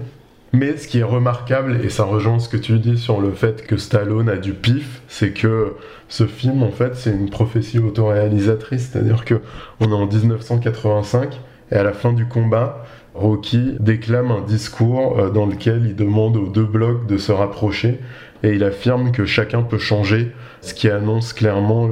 Mais 0.52 0.76
ce 0.76 0.88
qui 0.88 0.98
est 0.98 1.04
remarquable, 1.04 1.80
et 1.84 1.90
ça 1.90 2.04
rejoint 2.04 2.40
ce 2.40 2.48
que 2.48 2.56
tu 2.56 2.78
dis 2.78 2.98
sur 2.98 3.20
le 3.20 3.30
fait 3.30 3.66
que 3.66 3.76
Stallone 3.76 4.28
a 4.28 4.36
du 4.36 4.52
pif, 4.52 5.02
c'est 5.06 5.32
que 5.32 5.74
ce 6.08 6.26
film, 6.26 6.62
en 6.64 6.72
fait, 6.72 6.96
c'est 6.96 7.10
une 7.10 7.30
prophétie 7.30 7.78
autoréalisatrice. 7.78 8.90
C'est-à-dire 8.90 9.24
que 9.24 9.40
on 9.78 9.90
est 9.90 9.94
en 9.94 10.06
1985 10.06 11.40
et 11.70 11.76
à 11.76 11.84
la 11.84 11.92
fin 11.92 12.12
du 12.12 12.26
combat, 12.26 12.84
Rocky 13.14 13.76
déclame 13.78 14.30
un 14.30 14.40
discours 14.40 15.18
euh, 15.18 15.30
dans 15.30 15.46
lequel 15.46 15.84
il 15.86 15.96
demande 15.96 16.36
aux 16.36 16.48
deux 16.48 16.64
blocs 16.64 17.06
de 17.06 17.16
se 17.16 17.32
rapprocher 17.32 18.00
et 18.42 18.50
il 18.50 18.64
affirme 18.64 19.12
que 19.12 19.24
chacun 19.24 19.62
peut 19.62 19.78
changer, 19.78 20.32
ce 20.62 20.74
qui 20.74 20.88
annonce 20.88 21.32
clairement 21.32 21.90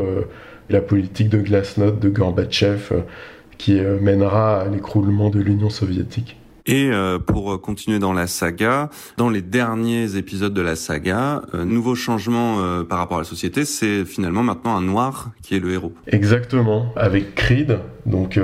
la 0.71 0.81
politique 0.81 1.29
de 1.29 1.39
glasnost 1.39 1.99
de 1.99 2.09
Gorbatchev 2.09 2.93
euh, 2.93 3.01
qui 3.57 3.79
euh, 3.79 3.99
mènera 4.01 4.61
à 4.61 4.69
l'écroulement 4.69 5.31
de 5.31 5.41
l'Union 5.41 5.71
soviétique. 5.71 6.38
Et 6.69 6.91
euh, 6.93 7.19
pour 7.19 7.59
continuer 7.63 7.99
dans 7.99 8.13
la 8.13 8.27
saga, 8.27 8.91
dans 9.17 9.31
les 9.31 9.41
derniers 9.41 10.17
épisodes 10.17 10.53
de 10.53 10.61
la 10.61 10.77
saga, 10.77 11.41
euh, 11.55 11.65
nouveau 11.65 11.95
changement 11.95 12.61
euh, 12.61 12.85
par 12.85 12.99
rapport 12.99 13.17
à 13.17 13.21
la 13.21 13.27
société, 13.27 13.65
c'est 13.65 14.05
finalement 14.05 14.43
maintenant 14.43 14.77
un 14.77 14.83
noir 14.83 15.31
qui 15.43 15.57
est 15.57 15.61
le 15.61 15.73
héros. 15.73 15.95
Exactement, 16.09 16.93
avec 16.95 17.35
Creed, 17.35 17.79
donc 18.05 18.39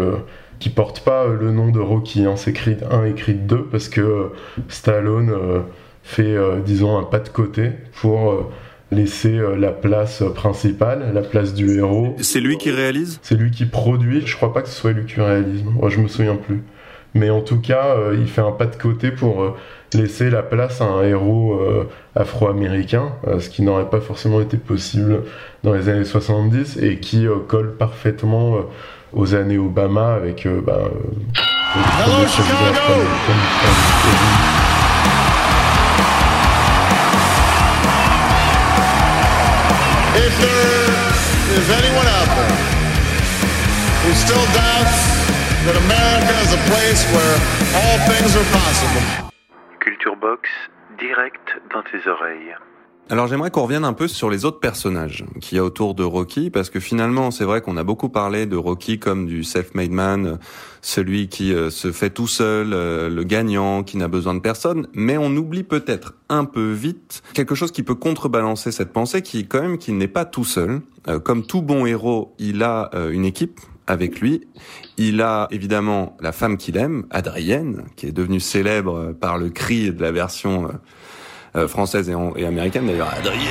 qui 0.59 0.71
porte 0.71 1.01
pas 1.01 1.27
le 1.27 1.53
nom 1.53 1.71
de 1.71 1.81
Rocky, 1.81 2.25
hein, 2.25 2.37
c'est 2.37 2.55
Creed 2.55 2.87
1 2.91 3.05
et 3.05 3.15
Creed 3.15 3.47
2 3.47 3.65
parce 3.65 3.91
que 3.91 4.31
Stallone 4.69 5.65
fait, 6.03 6.35
disons, 6.65 6.97
un 6.97 7.03
pas 7.03 7.19
de 7.19 7.29
côté 7.29 7.73
pour 8.01 8.51
laisser 8.91 9.39
la 9.59 9.71
place 9.71 10.23
principale, 10.35 11.11
la 11.13 11.21
place 11.21 11.53
du 11.53 11.77
héros. 11.77 12.17
C'est 12.21 12.41
lui 12.41 12.57
qui 12.57 12.71
réalise? 12.71 13.19
C'est 13.23 13.35
lui 13.35 13.51
qui 13.51 13.67
produit, 13.67 14.23
je 14.27 14.35
crois 14.35 14.55
pas 14.55 14.63
que 14.63 14.69
ce 14.69 14.75
soit 14.75 14.93
lui 14.93 15.05
qui 15.05 15.21
réalise, 15.21 15.63
moi 15.63 15.91
je 15.91 16.01
me 16.01 16.09
souviens 16.09 16.37
plus. 16.37 16.63
Mais 17.15 17.31
en 17.31 17.41
tout 17.41 17.61
cas, 17.61 17.95
euh, 17.97 18.17
il 18.19 18.29
fait 18.29 18.41
un 18.41 18.51
pas 18.51 18.67
de 18.67 18.75
côté 18.75 19.13
pour 19.13 19.43
euh, 19.43 19.57
laisser 19.93 20.31
la 20.31 20.43
place 20.43 20.81
à 20.81 20.85
un 20.85 21.05
héros 21.05 21.61
euh, 21.61 21.89
afro-américain, 22.17 23.13
ce 23.39 23.49
qui 23.49 23.63
n'aurait 23.63 23.89
pas 23.89 24.01
forcément 24.01 24.41
été 24.41 24.57
possible 24.57 25.23
dans 25.63 25.73
les 25.73 25.89
années 25.89 26.05
70 26.05 26.79
et 26.83 26.99
qui 26.99 27.27
colle 27.47 27.77
parfaitement 27.77 28.57
aux 29.13 29.35
années 29.37 29.59
Obama 29.59 30.15
avec 30.15 30.49
bah, 30.67 30.91
Hello, 31.75 32.27
Chicago! 32.27 33.05
If 40.17 40.41
there 40.41 41.59
is 41.59 41.71
anyone 41.71 42.07
out 42.07 42.29
there 42.37 42.57
who 44.03 44.15
still 44.15 44.45
doubts 44.53 45.44
that 45.67 45.77
America 45.77 46.35
is 46.45 46.53
a 46.53 46.61
place 46.69 47.03
where 47.15 47.37
all 47.79 47.97
things 48.11 48.37
are 48.37 48.45
possible. 48.53 49.03
Culture 49.81 50.17
Box, 50.17 50.51
direct 50.99 51.47
dans 51.73 51.83
tes 51.83 52.07
oreilles. 52.07 52.55
Alors 53.11 53.27
j'aimerais 53.27 53.51
qu'on 53.51 53.65
revienne 53.65 53.85
un 53.85 53.93
peu 53.93 54.09
sur 54.09 54.31
les 54.31 54.47
autres 54.47 54.61
personnages 54.61 55.25
qu'il 55.41 55.57
y 55.57 55.59
a 55.59 55.65
autour 55.65 55.95
de 55.95 56.03
Rocky, 56.03 56.49
parce 56.51 56.71
que 56.71 56.81
finalement 56.81 57.31
c'est 57.31 57.45
vrai 57.45 57.61
qu'on 57.61 57.77
a 57.77 57.85
beaucoup 57.85 58.09
parlé 58.09 58.47
de 58.47 58.57
Rocky 58.57 58.99
comme 58.99 59.27
du 59.27 59.45
self-made 59.45 59.91
man, 59.91 60.39
celui 60.81 61.29
qui 61.29 61.53
euh, 61.53 61.69
se 61.69 61.93
fait 61.93 62.09
tout 62.09 62.27
seul, 62.27 62.73
euh, 62.73 63.11
le 63.11 63.23
gagnant, 63.25 63.83
qui 63.83 63.99
n'a 63.99 64.09
besoin 64.09 64.35
de 64.35 64.41
personne, 64.41 64.87
mais 64.95 65.19
on 65.19 65.37
oublie 65.37 65.65
peut-être 65.65 66.15
un 66.31 66.47
peu 66.47 66.73
vite 66.73 67.23
quelque 67.35 67.55
chose 67.55 67.73
qui 67.73 67.83
peut 67.83 67.95
contrebalancer 67.95 68.73
cette 68.73 68.93
pensée, 68.93 69.21
qui 69.21 69.47
quand 69.47 69.61
même 69.61 69.77
qu'il 69.77 69.99
n'est 69.99 70.09
pas 70.09 70.25
tout 70.25 70.45
seul. 70.45 70.81
Euh, 71.07 71.19
comme 71.21 71.45
tout 71.45 71.61
bon 71.61 71.85
héros, 71.85 72.35
il 72.39 72.63
a 72.63 72.91
une 73.11 73.27
équipe, 73.27 73.61
avec 73.87 74.21
lui. 74.21 74.47
Il 74.97 75.21
a 75.21 75.49
évidemment 75.51 76.17
la 76.21 76.33
femme 76.33 76.57
qu'il 76.57 76.77
aime, 76.77 77.07
Adrienne, 77.11 77.85
qui 77.97 78.07
est 78.07 78.13
devenue 78.13 78.41
célèbre 78.41 79.13
par 79.13 79.39
le 79.39 79.51
cri 79.51 79.93
de 79.93 80.03
la 80.03 80.13
version 80.13 80.67
euh, 80.67 80.69
euh, 81.57 81.69
française 81.69 82.09
et, 82.09 82.45
américaine 82.47 82.87
d'ailleurs. 82.87 83.13
Adrienne 83.17 83.45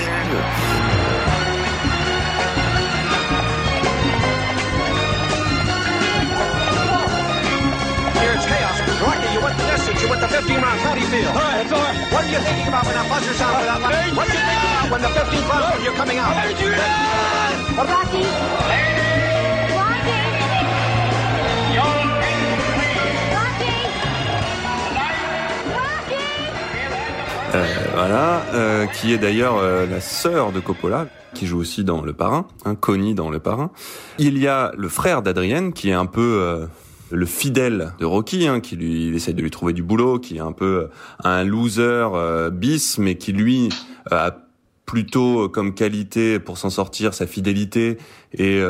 Euh, 27.55 27.65
voilà, 27.93 28.43
euh, 28.55 28.87
qui 28.87 29.13
est 29.13 29.19
d'ailleurs 29.19 29.57
euh, 29.57 29.85
la 29.85 30.01
sœur 30.01 30.51
de 30.51 30.59
Coppola, 30.59 31.07
qui 31.35 31.45
joue 31.45 31.59
aussi 31.59 31.83
dans 31.83 32.01
Le 32.01 32.11
Parrain, 32.11 32.47
hein, 32.65 32.73
Connie 32.73 33.13
dans 33.13 33.29
Le 33.29 33.37
Parrain. 33.37 33.69
Il 34.17 34.39
y 34.39 34.47
a 34.47 34.71
le 34.75 34.89
frère 34.89 35.21
d'Adrienne, 35.21 35.71
qui 35.71 35.89
est 35.89 35.93
un 35.93 36.07
peu 36.07 36.67
le 37.11 37.25
fidèle 37.25 37.93
de 37.99 38.05
Rocky, 38.05 38.47
hein, 38.47 38.59
qui 38.59 38.75
lui 38.75 39.15
essaie 39.15 39.33
de 39.33 39.41
lui 39.41 39.51
trouver 39.51 39.73
du 39.73 39.83
boulot, 39.83 40.17
qui 40.17 40.37
est 40.37 40.41
un 40.41 40.51
peu 40.51 40.89
un 41.23 41.43
loser 41.43 42.07
bis, 42.51 42.97
mais 42.97 43.15
qui 43.15 43.33
lui 43.33 43.69
a 44.09 44.35
plutôt 44.85 45.47
comme 45.49 45.73
qualité 45.73 46.39
pour 46.39 46.57
s'en 46.57 46.69
sortir 46.69 47.13
sa 47.13 47.27
fidélité 47.27 47.97
et 48.33 48.61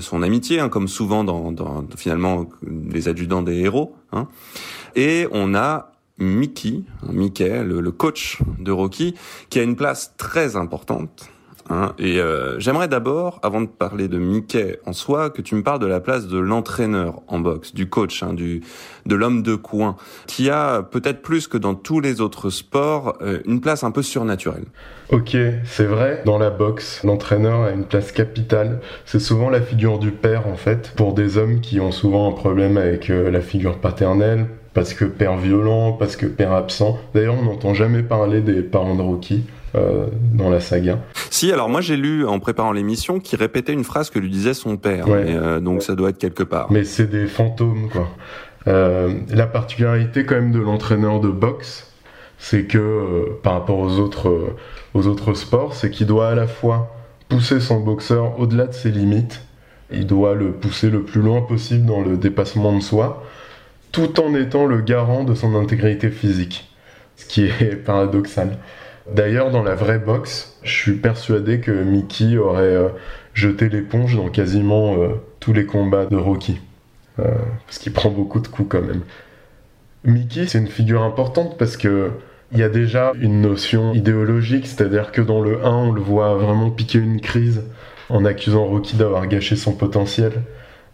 son 0.00 0.22
amitié, 0.22 0.60
hein, 0.60 0.68
comme 0.68 0.88
souvent 0.88 1.24
dans, 1.24 1.50
dans, 1.50 1.84
finalement 1.96 2.48
les 2.90 3.08
adjudants 3.08 3.42
des 3.42 3.58
héros. 3.58 3.96
Hein. 4.12 4.28
Et 4.94 5.26
on 5.32 5.54
a 5.54 5.91
Mickey, 6.22 6.82
Mickey, 7.10 7.62
le, 7.64 7.90
coach 7.90 8.38
de 8.58 8.72
Rocky, 8.72 9.14
qui 9.50 9.58
a 9.58 9.62
une 9.62 9.76
place 9.76 10.14
très 10.16 10.56
importante. 10.56 11.28
Hein, 11.70 11.94
et 11.98 12.18
euh, 12.20 12.58
j'aimerais 12.58 12.88
d'abord, 12.88 13.38
avant 13.42 13.60
de 13.60 13.66
parler 13.66 14.08
de 14.08 14.18
Mickey 14.18 14.80
en 14.84 14.92
soi, 14.92 15.30
que 15.30 15.40
tu 15.42 15.54
me 15.54 15.62
parles 15.62 15.78
de 15.78 15.86
la 15.86 16.00
place 16.00 16.26
de 16.26 16.38
l'entraîneur 16.38 17.22
en 17.28 17.38
boxe, 17.38 17.72
du 17.72 17.88
coach, 17.88 18.22
hein, 18.22 18.34
du 18.34 18.62
de 19.06 19.14
l'homme 19.14 19.42
de 19.42 19.54
coin, 19.54 19.96
qui 20.26 20.50
a 20.50 20.82
peut-être 20.82 21.22
plus 21.22 21.46
que 21.46 21.56
dans 21.56 21.74
tous 21.74 22.00
les 22.00 22.20
autres 22.20 22.50
sports 22.50 23.16
euh, 23.22 23.40
une 23.46 23.60
place 23.60 23.84
un 23.84 23.90
peu 23.90 24.02
surnaturelle. 24.02 24.64
Ok, 25.10 25.36
c'est 25.64 25.84
vrai. 25.84 26.22
Dans 26.24 26.38
la 26.38 26.50
boxe, 26.50 27.02
l'entraîneur 27.04 27.62
a 27.62 27.70
une 27.70 27.84
place 27.84 28.12
capitale. 28.12 28.80
C'est 29.04 29.20
souvent 29.20 29.48
la 29.48 29.60
figure 29.60 29.98
du 29.98 30.10
père 30.10 30.48
en 30.48 30.56
fait, 30.56 30.92
pour 30.96 31.14
des 31.14 31.38
hommes 31.38 31.60
qui 31.60 31.80
ont 31.80 31.92
souvent 31.92 32.28
un 32.28 32.32
problème 32.32 32.76
avec 32.76 33.08
euh, 33.08 33.30
la 33.30 33.40
figure 33.40 33.78
paternelle, 33.78 34.46
parce 34.74 34.94
que 34.94 35.04
père 35.04 35.36
violent, 35.36 35.92
parce 35.92 36.16
que 36.16 36.26
père 36.26 36.52
absent. 36.52 36.98
D'ailleurs, 37.14 37.36
on 37.38 37.44
n'entend 37.44 37.74
jamais 37.74 38.02
parler 38.02 38.40
des 38.40 38.62
parents 38.62 38.96
de 38.96 39.02
Rocky. 39.02 39.44
Euh, 39.74 40.08
dans 40.34 40.50
la 40.50 40.60
saga. 40.60 40.98
Si, 41.30 41.50
alors 41.50 41.70
moi 41.70 41.80
j'ai 41.80 41.96
lu 41.96 42.26
en 42.26 42.38
préparant 42.40 42.72
l'émission 42.72 43.20
qui 43.20 43.36
répétait 43.36 43.72
une 43.72 43.84
phrase 43.84 44.10
que 44.10 44.18
lui 44.18 44.28
disait 44.28 44.52
son 44.52 44.76
père, 44.76 45.06
euh, 45.08 45.60
donc 45.60 45.82
ça 45.82 45.94
doit 45.94 46.10
être 46.10 46.18
quelque 46.18 46.42
part. 46.42 46.70
Mais 46.70 46.84
c'est 46.84 47.06
des 47.06 47.26
fantômes 47.26 47.88
quoi. 47.90 48.06
Euh, 48.68 49.14
la 49.30 49.46
particularité 49.46 50.26
quand 50.26 50.34
même 50.34 50.52
de 50.52 50.58
l'entraîneur 50.58 51.20
de 51.20 51.28
boxe, 51.28 51.90
c'est 52.36 52.64
que 52.64 53.30
par 53.42 53.54
rapport 53.54 53.78
aux 53.78 53.98
autres, 53.98 54.54
aux 54.92 55.06
autres 55.06 55.32
sports, 55.32 55.72
c'est 55.74 55.88
qu'il 55.88 56.06
doit 56.06 56.28
à 56.28 56.34
la 56.34 56.46
fois 56.46 56.94
pousser 57.30 57.58
son 57.58 57.80
boxeur 57.80 58.38
au-delà 58.38 58.66
de 58.66 58.74
ses 58.74 58.90
limites, 58.90 59.40
il 59.90 60.06
doit 60.06 60.34
le 60.34 60.52
pousser 60.52 60.90
le 60.90 61.02
plus 61.02 61.22
loin 61.22 61.40
possible 61.40 61.86
dans 61.86 62.02
le 62.02 62.18
dépassement 62.18 62.76
de 62.76 62.82
soi, 62.82 63.24
tout 63.92 64.20
en 64.20 64.34
étant 64.34 64.66
le 64.66 64.80
garant 64.80 65.22
de 65.22 65.34
son 65.34 65.54
intégrité 65.54 66.10
physique, 66.10 66.70
ce 67.16 67.26
qui 67.26 67.44
est 67.44 67.76
paradoxal. 67.84 68.58
D'ailleurs, 69.12 69.50
dans 69.50 69.62
la 69.62 69.74
vraie 69.74 69.98
boxe, 69.98 70.56
je 70.62 70.72
suis 70.72 70.94
persuadé 70.94 71.60
que 71.60 71.70
Mickey 71.70 72.36
aurait 72.36 72.62
euh, 72.62 72.88
jeté 73.34 73.68
l'éponge 73.68 74.16
dans 74.16 74.28
quasiment 74.28 74.94
euh, 74.96 75.08
tous 75.40 75.52
les 75.52 75.66
combats 75.66 76.06
de 76.06 76.16
Rocky. 76.16 76.60
Euh, 77.18 77.24
parce 77.66 77.78
qu'il 77.78 77.92
prend 77.92 78.10
beaucoup 78.10 78.40
de 78.40 78.48
coups 78.48 78.68
quand 78.70 78.82
même. 78.82 79.02
Mickey, 80.04 80.46
c'est 80.46 80.58
une 80.58 80.68
figure 80.68 81.02
importante 81.02 81.58
parce 81.58 81.76
que 81.76 82.10
il 82.52 82.58
y 82.58 82.62
a 82.62 82.68
déjà 82.68 83.12
une 83.18 83.40
notion 83.40 83.94
idéologique, 83.94 84.66
c'est-à-dire 84.66 85.10
que 85.10 85.22
dans 85.22 85.40
le 85.40 85.64
1, 85.64 85.70
on 85.70 85.90
le 85.90 86.02
voit 86.02 86.34
vraiment 86.34 86.70
piquer 86.70 86.98
une 86.98 87.20
crise 87.20 87.62
en 88.10 88.26
accusant 88.26 88.66
Rocky 88.66 88.96
d'avoir 88.96 89.26
gâché 89.26 89.56
son 89.56 89.72
potentiel. 89.72 90.32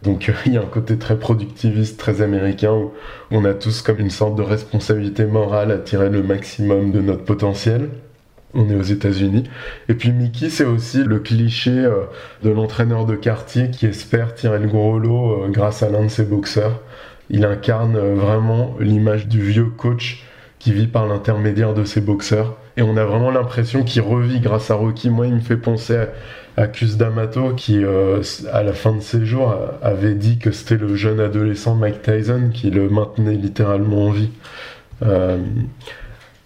Donc 0.02 0.30
il 0.46 0.54
y 0.54 0.56
a 0.56 0.61
un 0.61 0.66
côté 0.66 0.98
très 0.98 1.18
productiviste, 1.18 1.98
très 1.98 2.22
américain, 2.22 2.72
où 2.72 2.92
on 3.30 3.44
a 3.44 3.54
tous 3.54 3.82
comme 3.82 3.98
une 3.98 4.11
sorte 4.11 4.37
de 4.37 4.42
responsabilité 4.42 5.24
morale 5.24 5.72
à 5.72 5.78
tirer 5.78 6.11
le 6.11 6.22
maximum 6.22 6.92
de 6.92 7.00
notre 7.00 7.24
potentiel. 7.24 7.88
On 8.54 8.70
est 8.70 8.74
aux 8.74 8.82
États-Unis. 8.82 9.44
Et 9.88 9.94
puis 9.94 10.11
Mickey, 10.11 10.48
c'est 10.48 10.64
aussi 10.64 11.04
le 11.04 11.18
cliché 11.18 11.70
euh, 11.70 12.04
de 12.42 12.48
l'entraîneur 12.48 13.04
de 13.04 13.14
quartier 13.14 13.70
qui 13.70 13.84
espère 13.84 14.34
tirer 14.34 14.58
le 14.58 14.68
gros 14.68 14.98
lot 14.98 15.44
euh, 15.44 15.48
grâce 15.48 15.82
à 15.82 15.90
l'un 15.90 16.04
de 16.04 16.08
ses 16.08 16.24
boxeurs. 16.24 16.80
Il 17.28 17.44
incarne 17.44 17.96
euh, 17.96 18.14
vraiment 18.14 18.74
l'image 18.80 19.28
du 19.28 19.42
vieux 19.42 19.66
coach 19.66 20.24
qui 20.58 20.72
vit 20.72 20.87
par 20.87 21.06
l'intermédiaire 21.06 21.74
de 21.74 21.84
ses 21.84 22.00
boxeurs. 22.00 22.56
Et 22.78 22.82
on 22.82 22.96
a 22.96 23.04
vraiment 23.04 23.30
l'impression 23.30 23.82
qu'il 23.82 24.02
revit 24.02 24.40
grâce 24.40 24.70
à 24.70 24.74
Rocky. 24.74 25.11
Moi, 25.11 25.26
il 25.26 25.34
me 25.34 25.40
fait 25.40 25.56
penser 25.56 25.96
à 25.96 26.08
accuse 26.58 26.96
D'Amato 26.96 27.54
qui, 27.54 27.84
euh, 27.84 28.22
à 28.52 28.62
la 28.62 28.72
fin 28.72 28.92
de 28.92 29.00
ses 29.00 29.24
jours, 29.24 29.54
avait 29.82 30.14
dit 30.14 30.38
que 30.38 30.50
c'était 30.50 30.76
le 30.76 30.94
jeune 30.96 31.20
adolescent 31.20 31.74
Mike 31.74 32.02
Tyson 32.02 32.50
qui 32.52 32.70
le 32.70 32.88
maintenait 32.88 33.34
littéralement 33.34 34.06
en 34.06 34.10
vie. 34.10 34.30
Euh, 35.02 35.38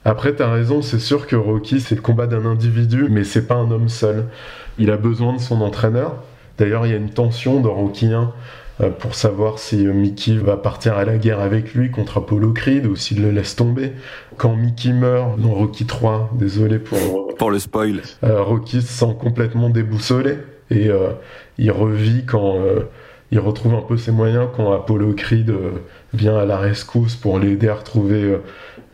après, 0.04 0.34
t'as 0.34 0.52
raison, 0.52 0.82
c'est 0.82 0.98
sûr 0.98 1.26
que 1.26 1.36
Rocky, 1.36 1.80
c'est 1.80 1.94
le 1.94 2.00
combat 2.02 2.26
d'un 2.26 2.44
individu, 2.44 3.06
mais 3.08 3.24
c'est 3.24 3.46
pas 3.46 3.54
un 3.54 3.70
homme 3.70 3.88
seul. 3.88 4.26
Il 4.78 4.90
a 4.90 4.96
besoin 4.96 5.34
de 5.34 5.40
son 5.40 5.60
entraîneur. 5.60 6.16
D'ailleurs, 6.58 6.86
il 6.86 6.92
y 6.92 6.94
a 6.94 6.98
une 6.98 7.10
tension 7.10 7.60
dans 7.60 7.72
Rocky 7.72 8.12
1 8.12 8.20
euh, 8.20 8.26
pour 8.98 9.14
savoir 9.14 9.58
si 9.58 9.86
euh, 9.86 9.92
Mickey 9.92 10.34
va 10.34 10.56
partir 10.56 10.96
à 10.96 11.04
la 11.04 11.16
guerre 11.16 11.40
avec 11.40 11.74
lui 11.74 11.90
contre 11.90 12.18
Apollo 12.18 12.52
Creed 12.52 12.86
ou 12.86 12.96
s'il 12.96 13.22
le 13.22 13.30
laisse 13.30 13.56
tomber. 13.56 13.92
Quand 14.36 14.56
Mickey 14.56 14.92
meurt 14.92 15.38
dans 15.38 15.52
Rocky 15.52 15.86
3, 15.86 16.30
désolé 16.34 16.78
pour, 16.78 17.34
pour 17.36 17.50
le 17.50 17.58
spoil, 17.58 18.02
euh, 18.24 18.42
Rocky 18.42 18.82
se 18.82 18.88
sent 18.88 19.16
complètement 19.20 19.70
déboussolé 19.70 20.38
et 20.70 20.90
il 21.58 21.70
revit 21.70 22.24
quand 22.24 22.56
il 23.32 23.38
retrouve 23.38 23.74
un 23.74 23.80
peu 23.80 23.96
ses 23.96 24.12
moyens 24.12 24.46
quand 24.54 24.72
Apollo 24.72 25.14
Creed 25.14 25.48
euh, 25.48 25.70
vient 26.12 26.36
à 26.36 26.44
la 26.44 26.58
rescousse 26.58 27.16
pour 27.16 27.38
l'aider 27.38 27.66
à 27.66 27.76
retrouver 27.76 28.22
euh, 28.22 28.42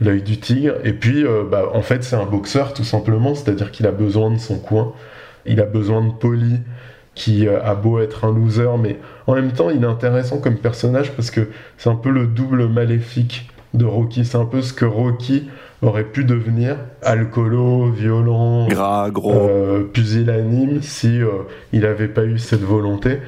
l'œil 0.00 0.22
du 0.22 0.38
tigre. 0.38 0.76
Et 0.84 0.92
puis, 0.92 1.26
euh, 1.26 1.42
bah, 1.42 1.68
en 1.74 1.82
fait, 1.82 2.04
c'est 2.04 2.14
un 2.14 2.24
boxeur 2.24 2.72
tout 2.72 2.84
simplement, 2.84 3.34
c'est-à-dire 3.34 3.72
qu'il 3.72 3.84
a 3.88 3.90
besoin 3.90 4.30
de 4.30 4.38
son 4.38 4.60
coin. 4.60 4.92
Il 5.44 5.60
a 5.60 5.64
besoin 5.64 6.06
de 6.06 6.12
Polly, 6.12 6.60
qui 7.18 7.48
a 7.48 7.74
beau 7.74 8.00
être 8.00 8.24
un 8.24 8.32
loser, 8.32 8.78
mais 8.80 8.96
en 9.26 9.34
même 9.34 9.52
temps, 9.52 9.70
il 9.70 9.82
est 9.82 9.86
intéressant 9.86 10.38
comme 10.38 10.56
personnage 10.56 11.12
parce 11.12 11.30
que 11.30 11.48
c'est 11.76 11.90
un 11.90 11.96
peu 11.96 12.10
le 12.10 12.26
double 12.26 12.68
maléfique 12.68 13.50
de 13.74 13.84
Rocky. 13.84 14.24
C'est 14.24 14.38
un 14.38 14.46
peu 14.46 14.62
ce 14.62 14.72
que 14.72 14.84
Rocky 14.84 15.48
aurait 15.82 16.04
pu 16.04 16.24
devenir 16.24 16.76
alcoolo, 17.02 17.90
violent, 17.90 18.68
gras, 18.68 19.10
gros, 19.10 19.84
pusillanime 19.92 20.80
si 20.82 21.20
il 21.72 21.80
n'avait 21.80 22.08
pas 22.08 22.24
eu 22.24 22.38
cette 22.38 22.62
volonté. 22.62 23.18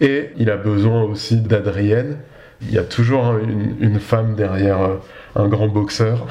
Et 0.00 0.30
il 0.36 0.50
a 0.50 0.56
besoin 0.56 1.02
aussi 1.02 1.36
d'Adrienne. 1.40 2.18
Il 2.62 2.72
y 2.72 2.78
a 2.78 2.84
toujours 2.84 3.34
une, 3.80 4.00
femme 4.00 4.34
derrière 4.34 4.80
euh, 4.82 4.96
un 5.36 5.48
grand 5.48 5.68
boxeur. 5.68 6.26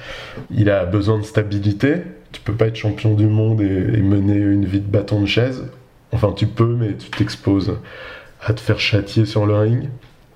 il 0.50 0.70
a 0.70 0.84
besoin 0.84 1.18
de 1.18 1.24
stabilité. 1.24 1.96
Tu 2.32 2.40
peux 2.40 2.52
pas 2.52 2.66
être 2.66 2.76
champion 2.76 3.14
du 3.14 3.26
monde 3.26 3.60
et, 3.60 4.00
mener 4.00 4.36
une 4.36 4.64
vie 4.64 4.80
de 4.80 4.90
bâton 4.90 5.20
de 5.20 5.26
chaise. 5.26 5.64
Enfin, 6.12 6.32
tu 6.32 6.46
peux, 6.46 6.74
mais 6.78 6.94
tu 6.94 7.10
t'exposes 7.10 7.76
à 8.42 8.52
te 8.52 8.60
faire 8.60 8.80
châtier 8.80 9.26
sur 9.26 9.46
le 9.46 9.54
ring. 9.54 9.88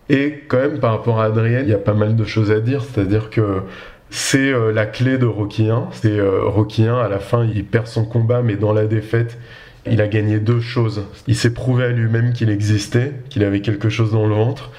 Et 0.08 0.44
quand 0.48 0.58
même, 0.58 0.78
par 0.78 0.92
rapport 0.92 1.20
à 1.20 1.24
Adrienne, 1.24 1.64
il 1.66 1.70
y 1.70 1.74
a 1.74 1.78
pas 1.78 1.94
mal 1.94 2.16
de 2.16 2.24
choses 2.24 2.50
à 2.50 2.60
dire. 2.60 2.84
C'est-à-dire 2.84 3.30
que 3.30 3.62
c'est 4.10 4.52
euh, 4.52 4.72
la 4.72 4.86
clé 4.86 5.18
de 5.18 5.26
Rocky 5.26 5.70
1. 5.70 5.88
C'est 5.92 6.18
euh, 6.18 6.44
Rocky 6.44 6.86
1, 6.86 6.96
à 6.96 7.08
la 7.08 7.18
fin, 7.18 7.44
il 7.44 7.64
perd 7.64 7.86
son 7.86 8.04
combat, 8.04 8.42
mais 8.42 8.56
dans 8.56 8.72
la 8.72 8.86
défaite, 8.86 9.38
il 9.86 10.00
a 10.00 10.08
gagné 10.08 10.38
deux 10.38 10.60
choses. 10.60 11.06
Il 11.26 11.36
s'est 11.36 11.52
prouvé 11.52 11.84
à 11.84 11.88
lui-même 11.88 12.32
qu'il 12.32 12.50
existait, 12.50 13.12
qu'il 13.28 13.44
avait 13.44 13.60
quelque 13.60 13.88
chose 13.88 14.12
dans 14.12 14.26
le 14.26 14.34
ventre, 14.34 14.70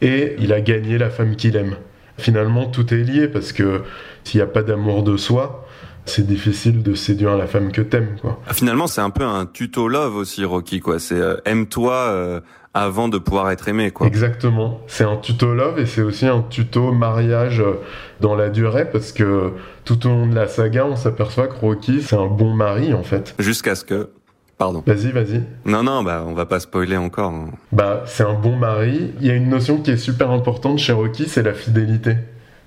et 0.00 0.36
il 0.38 0.52
a 0.52 0.60
gagné 0.60 0.98
la 0.98 1.10
femme 1.10 1.36
qu'il 1.36 1.56
aime. 1.56 1.76
Finalement, 2.18 2.66
tout 2.66 2.92
est 2.92 3.02
lié 3.02 3.28
parce 3.28 3.52
que 3.52 3.82
s'il 4.24 4.38
n'y 4.38 4.42
a 4.42 4.46
pas 4.46 4.62
d'amour 4.62 5.02
de 5.02 5.16
soi, 5.16 5.66
c'est 6.04 6.26
difficile 6.26 6.82
de 6.82 6.94
séduire 6.94 7.36
la 7.36 7.46
femme 7.46 7.72
que 7.72 7.80
t'aimes, 7.80 8.16
quoi. 8.20 8.40
Finalement, 8.52 8.86
c'est 8.86 9.00
un 9.00 9.10
peu 9.10 9.24
un 9.24 9.46
tuto 9.46 9.88
love 9.88 10.16
aussi, 10.16 10.44
Rocky, 10.44 10.80
quoi. 10.80 10.98
C'est 10.98 11.20
euh, 11.20 11.36
aime-toi 11.44 11.94
euh, 11.94 12.40
avant 12.74 13.08
de 13.08 13.18
pouvoir 13.18 13.50
être 13.50 13.68
aimé, 13.68 13.90
quoi. 13.90 14.06
Exactement. 14.06 14.80
C'est 14.86 15.04
un 15.04 15.16
tuto 15.16 15.54
love 15.54 15.78
et 15.78 15.86
c'est 15.86 16.02
aussi 16.02 16.26
un 16.26 16.42
tuto 16.42 16.92
mariage 16.92 17.60
euh, 17.60 17.80
dans 18.20 18.34
la 18.34 18.50
durée 18.50 18.88
parce 18.90 19.12
que 19.12 19.52
tout 19.84 20.06
au 20.06 20.10
long 20.10 20.26
de 20.26 20.34
la 20.34 20.48
saga, 20.48 20.86
on 20.86 20.96
s'aperçoit 20.96 21.46
que 21.46 21.56
Rocky, 21.56 22.02
c'est 22.02 22.16
un 22.16 22.26
bon 22.26 22.52
mari, 22.54 22.92
en 22.94 23.02
fait. 23.02 23.34
Jusqu'à 23.38 23.74
ce 23.74 23.84
que 23.84 24.10
Pardon. 24.58 24.84
Vas-y, 24.86 25.10
vas-y. 25.10 25.42
Non, 25.64 25.82
non, 25.82 26.04
bah, 26.04 26.24
on 26.24 26.34
va 26.34 26.46
pas 26.46 26.60
spoiler 26.60 26.96
encore. 26.96 27.32
Hein. 27.32 27.50
Bah, 27.72 28.04
c'est 28.06 28.22
un 28.22 28.34
bon 28.34 28.54
mari. 28.54 29.10
Il 29.20 29.26
y 29.26 29.30
a 29.30 29.34
une 29.34 29.48
notion 29.48 29.78
qui 29.78 29.90
est 29.90 29.96
super 29.96 30.30
importante 30.30 30.78
chez 30.78 30.92
Rocky, 30.92 31.24
c'est 31.26 31.42
la 31.42 31.52
fidélité. 31.52 32.16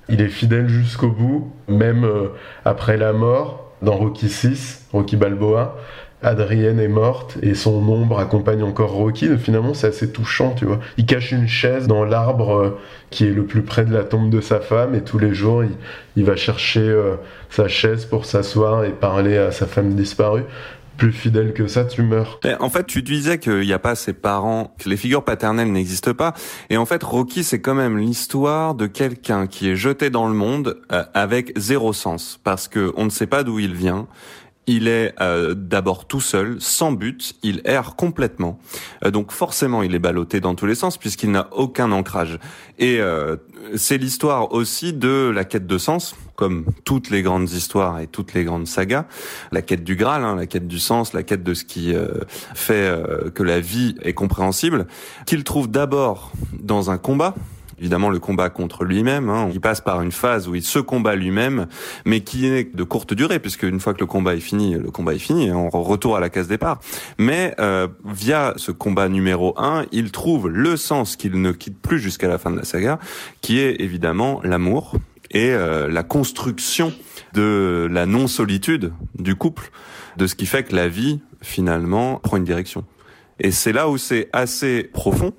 Il 0.09 0.21
est 0.21 0.29
fidèle 0.29 0.67
jusqu'au 0.67 1.09
bout, 1.09 1.51
même 1.67 2.03
euh, 2.03 2.29
après 2.63 2.97
la 2.97 3.13
mort. 3.13 3.61
Dans 3.81 3.97
Rocky 3.97 4.29
6, 4.29 4.87
Rocky 4.93 5.17
Balboa, 5.17 5.77
Adrienne 6.23 6.79
est 6.79 6.87
morte 6.87 7.37
et 7.43 7.53
son 7.53 7.75
ombre 7.87 8.19
accompagne 8.19 8.63
encore 8.63 8.91
Rocky. 8.91 9.29
finalement, 9.37 9.73
c'est 9.73 9.87
assez 9.87 10.11
touchant, 10.11 10.55
tu 10.55 10.65
vois. 10.65 10.79
Il 10.97 11.05
cache 11.05 11.31
une 11.31 11.47
chaise 11.47 11.87
dans 11.87 12.03
l'arbre 12.03 12.55
euh, 12.55 12.79
qui 13.09 13.25
est 13.25 13.31
le 13.31 13.45
plus 13.45 13.61
près 13.61 13.85
de 13.85 13.93
la 13.93 14.03
tombe 14.03 14.29
de 14.29 14.41
sa 14.41 14.59
femme 14.59 14.95
et 14.95 15.01
tous 15.01 15.19
les 15.19 15.33
jours, 15.33 15.63
il, 16.15 16.23
va 16.23 16.35
chercher 16.35 16.81
euh, 16.81 17.15
sa 17.49 17.67
chaise 17.67 18.05
pour 18.05 18.25
s'asseoir 18.25 18.85
et 18.85 18.91
parler 18.91 19.37
à 19.37 19.51
sa 19.51 19.67
femme 19.67 19.93
disparue 19.93 20.45
plus 20.97 21.11
fidèle 21.11 21.53
que 21.53 21.67
ça, 21.67 21.85
tu 21.85 22.01
meurs. 22.01 22.39
en 22.59 22.69
fait, 22.69 22.85
tu 22.85 23.01
disais 23.01 23.39
qu'il 23.39 23.61
n'y 23.61 23.73
a 23.73 23.79
pas 23.79 23.95
ses 23.95 24.13
parents, 24.13 24.75
que 24.79 24.89
les 24.89 24.97
figures 24.97 25.23
paternelles 25.23 25.71
n'existent 25.71 26.13
pas. 26.13 26.33
Et 26.69 26.77
en 26.77 26.85
fait, 26.85 27.03
Rocky, 27.03 27.43
c'est 27.43 27.61
quand 27.61 27.75
même 27.75 27.97
l'histoire 27.97 28.75
de 28.75 28.87
quelqu'un 28.87 29.47
qui 29.47 29.69
est 29.69 29.75
jeté 29.75 30.09
dans 30.09 30.27
le 30.27 30.33
monde 30.33 30.77
euh, 30.91 31.03
avec 31.13 31.51
zéro 31.57 31.93
sens, 31.93 32.39
parce 32.43 32.67
que 32.67 32.93
on 32.95 33.05
ne 33.05 33.09
sait 33.09 33.27
pas 33.27 33.43
d'où 33.43 33.59
il 33.59 33.73
vient. 33.73 34.07
Il 34.67 34.87
est 34.87 35.13
euh, 35.21 35.53
d'abord 35.53 36.07
tout 36.07 36.21
seul, 36.21 36.57
sans 36.59 36.91
but, 36.91 37.35
il 37.43 37.61
erre 37.65 37.95
complètement. 37.95 38.59
Euh, 39.03 39.11
donc 39.11 39.31
forcément, 39.31 39.83
il 39.83 39.93
est 39.93 39.99
ballotté 39.99 40.39
dans 40.39 40.55
tous 40.55 40.65
les 40.65 40.75
sens 40.75 40.97
puisqu'il 40.97 41.31
n'a 41.31 41.47
aucun 41.51 41.91
ancrage. 41.91 42.39
Et 42.77 42.99
c'est 43.75 43.97
l'histoire 43.97 44.51
aussi 44.51 44.91
de 44.91 45.31
la 45.33 45.45
quête 45.45 45.65
de 45.65 45.77
sens, 45.77 46.15
comme 46.35 46.65
toutes 46.83 47.09
les 47.09 47.21
grandes 47.21 47.49
histoires 47.49 47.99
et 47.99 48.07
toutes 48.07 48.33
les 48.33 48.43
grandes 48.43 48.67
sagas, 48.67 49.05
la 49.51 49.61
quête 49.61 49.83
du 49.83 49.95
Graal, 49.95 50.23
hein, 50.23 50.35
la 50.35 50.45
quête 50.45 50.67
du 50.67 50.79
sens, 50.79 51.13
la 51.13 51.23
quête 51.23 51.43
de 51.43 51.53
ce 51.53 51.63
qui 51.63 51.93
euh, 51.93 52.07
fait 52.53 52.73
euh, 52.73 53.29
que 53.31 53.43
la 53.43 53.59
vie 53.59 53.95
est 54.01 54.13
compréhensible, 54.13 54.87
qu'il 55.25 55.43
trouve 55.43 55.69
d'abord 55.69 56.31
dans 56.59 56.91
un 56.91 56.97
combat, 56.97 57.35
évidemment 57.79 58.09
le 58.09 58.19
combat 58.19 58.49
contre 58.49 58.83
lui-même. 58.83 59.29
Hein. 59.29 59.49
Il 59.53 59.61
passe 59.61 59.81
par 59.81 60.01
une 60.01 60.11
phase 60.11 60.47
où 60.47 60.55
il 60.55 60.63
se 60.63 60.79
combat 60.79 61.15
lui-même, 61.15 61.67
mais 62.05 62.21
qui 62.21 62.47
est 62.47 62.75
de 62.75 62.83
courte 62.83 63.13
durée, 63.13 63.39
puisque 63.39 63.63
une 63.63 63.79
fois 63.79 63.93
que 63.93 63.99
le 63.99 64.05
combat 64.05 64.35
est 64.35 64.39
fini, 64.39 64.75
le 64.75 64.91
combat 64.91 65.13
est 65.13 65.19
fini, 65.19 65.51
on 65.51 65.69
retourne 65.69 66.17
à 66.17 66.19
la 66.19 66.29
case 66.29 66.47
départ. 66.47 66.79
Mais 67.17 67.53
euh, 67.59 67.87
via 68.05 68.53
ce 68.57 68.71
combat 68.71 69.09
numéro 69.09 69.53
un, 69.57 69.85
il 69.91 70.11
trouve 70.11 70.49
le 70.49 70.77
sens 70.77 71.15
qu'il 71.15 71.41
ne 71.41 71.51
quitte 71.51 71.79
plus 71.81 71.99
jusqu'à 71.99 72.27
la 72.27 72.37
fin 72.37 72.51
de 72.51 72.57
la 72.57 72.65
saga, 72.65 72.99
qui 73.41 73.59
est 73.59 73.81
évidemment 73.81 74.41
l'amour 74.43 74.93
et 75.31 75.51
euh, 75.51 75.89
la 75.89 76.03
construction 76.03 76.93
de 77.33 77.87
la 77.91 78.05
non-solitude 78.05 78.93
du 79.15 79.35
couple, 79.35 79.71
de 80.17 80.27
ce 80.27 80.35
qui 80.35 80.45
fait 80.45 80.63
que 80.63 80.75
la 80.75 80.87
vie, 80.87 81.19
finalement, 81.41 82.17
prend 82.17 82.37
une 82.37 82.45
direction. 82.45 82.85
Et 83.39 83.51
c'est 83.51 83.73
là 83.73 83.89
où 83.89 83.97
c'est 83.97 84.29
assez 84.31 84.83
profond, 84.83 85.33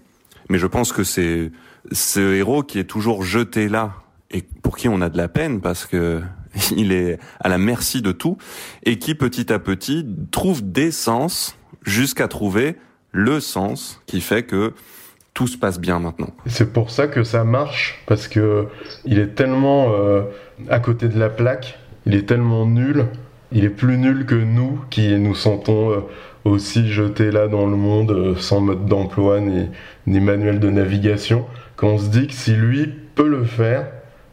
mais 0.50 0.58
je 0.58 0.66
pense 0.66 0.92
que 0.92 1.02
c'est 1.02 1.50
ce 1.92 2.34
héros 2.34 2.62
qui 2.62 2.78
est 2.78 2.84
toujours 2.84 3.22
jeté 3.22 3.68
là 3.68 3.94
et 4.30 4.42
pour 4.62 4.76
qui 4.76 4.88
on 4.88 5.00
a 5.00 5.08
de 5.08 5.16
la 5.16 5.28
peine 5.28 5.60
parce 5.60 5.86
que 5.86 6.20
il 6.76 6.92
est 6.92 7.18
à 7.40 7.48
la 7.48 7.58
merci 7.58 8.02
de 8.02 8.12
tout 8.12 8.36
et 8.84 8.98
qui 8.98 9.14
petit 9.14 9.52
à 9.52 9.58
petit 9.58 10.06
trouve 10.30 10.70
des 10.70 10.90
sens 10.90 11.56
jusqu'à 11.82 12.28
trouver 12.28 12.76
le 13.12 13.40
sens 13.40 14.00
qui 14.06 14.20
fait 14.20 14.42
que 14.42 14.74
tout 15.34 15.46
se 15.46 15.58
passe 15.58 15.78
bien 15.78 15.98
maintenant. 15.98 16.30
C'est 16.46 16.72
pour 16.72 16.90
ça 16.90 17.08
que 17.08 17.22
ça 17.22 17.44
marche 17.44 18.02
parce 18.06 18.26
que 18.26 18.66
il 19.04 19.18
est 19.18 19.34
tellement 19.34 19.92
euh, 19.92 20.22
à 20.70 20.80
côté 20.80 21.08
de 21.08 21.18
la 21.18 21.28
plaque, 21.28 21.78
il 22.06 22.14
est 22.14 22.26
tellement 22.26 22.66
nul, 22.66 23.06
il 23.52 23.64
est 23.64 23.70
plus 23.70 23.98
nul 23.98 24.24
que 24.24 24.34
nous 24.34 24.80
qui 24.88 25.14
nous 25.18 25.34
sentons 25.34 25.90
euh, 25.90 26.00
aussi 26.44 26.88
jetés 26.88 27.30
là 27.30 27.48
dans 27.48 27.66
le 27.66 27.76
monde 27.76 28.10
euh, 28.12 28.36
sans 28.36 28.60
mode 28.60 28.86
d'emploi 28.86 29.40
ni, 29.40 29.68
ni 30.06 30.20
manuel 30.20 30.58
de 30.58 30.70
navigation 30.70 31.44
qu'on 31.76 31.98
se 31.98 32.08
dit 32.08 32.26
que 32.26 32.32
si 32.32 32.54
lui 32.54 32.86
peut 33.14 33.28
le 33.28 33.44
faire, 33.44 33.86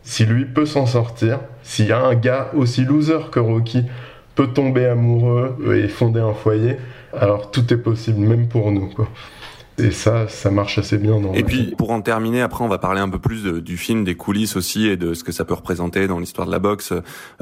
si 0.03 0.25
lui 0.25 0.45
peut 0.45 0.65
s'en 0.65 0.85
sortir, 0.85 1.39
s'il 1.61 1.87
y 1.87 1.91
a 1.91 2.03
un 2.03 2.15
gars 2.15 2.51
aussi 2.55 2.83
loser 2.83 3.29
que 3.31 3.39
Rocky 3.39 3.83
peut 4.35 4.47
tomber 4.47 4.85
amoureux 4.85 5.55
et 5.75 5.87
fonder 5.87 6.19
un 6.19 6.33
foyer, 6.33 6.77
alors 7.13 7.51
tout 7.51 7.73
est 7.73 7.77
possible, 7.77 8.19
même 8.19 8.47
pour 8.47 8.71
nous. 8.71 8.87
Quoi. 8.89 9.07
Et 9.77 9.91
ça, 9.91 10.27
ça 10.27 10.51
marche 10.51 10.77
assez 10.77 10.97
bien. 10.97 11.19
Dans 11.19 11.33
et 11.33 11.43
puis, 11.43 11.73
pour 11.77 11.91
en 11.91 12.01
terminer, 12.01 12.41
après, 12.41 12.63
on 12.63 12.67
va 12.67 12.77
parler 12.77 13.01
un 13.01 13.09
peu 13.09 13.19
plus 13.19 13.43
du 13.43 13.77
film, 13.77 14.03
des 14.03 14.15
coulisses 14.15 14.55
aussi, 14.55 14.87
et 14.87 14.97
de 14.97 15.13
ce 15.13 15.23
que 15.23 15.31
ça 15.31 15.45
peut 15.45 15.53
représenter 15.53 16.07
dans 16.07 16.19
l'histoire 16.19 16.45
de 16.45 16.51
la 16.51 16.59
boxe 16.59 16.93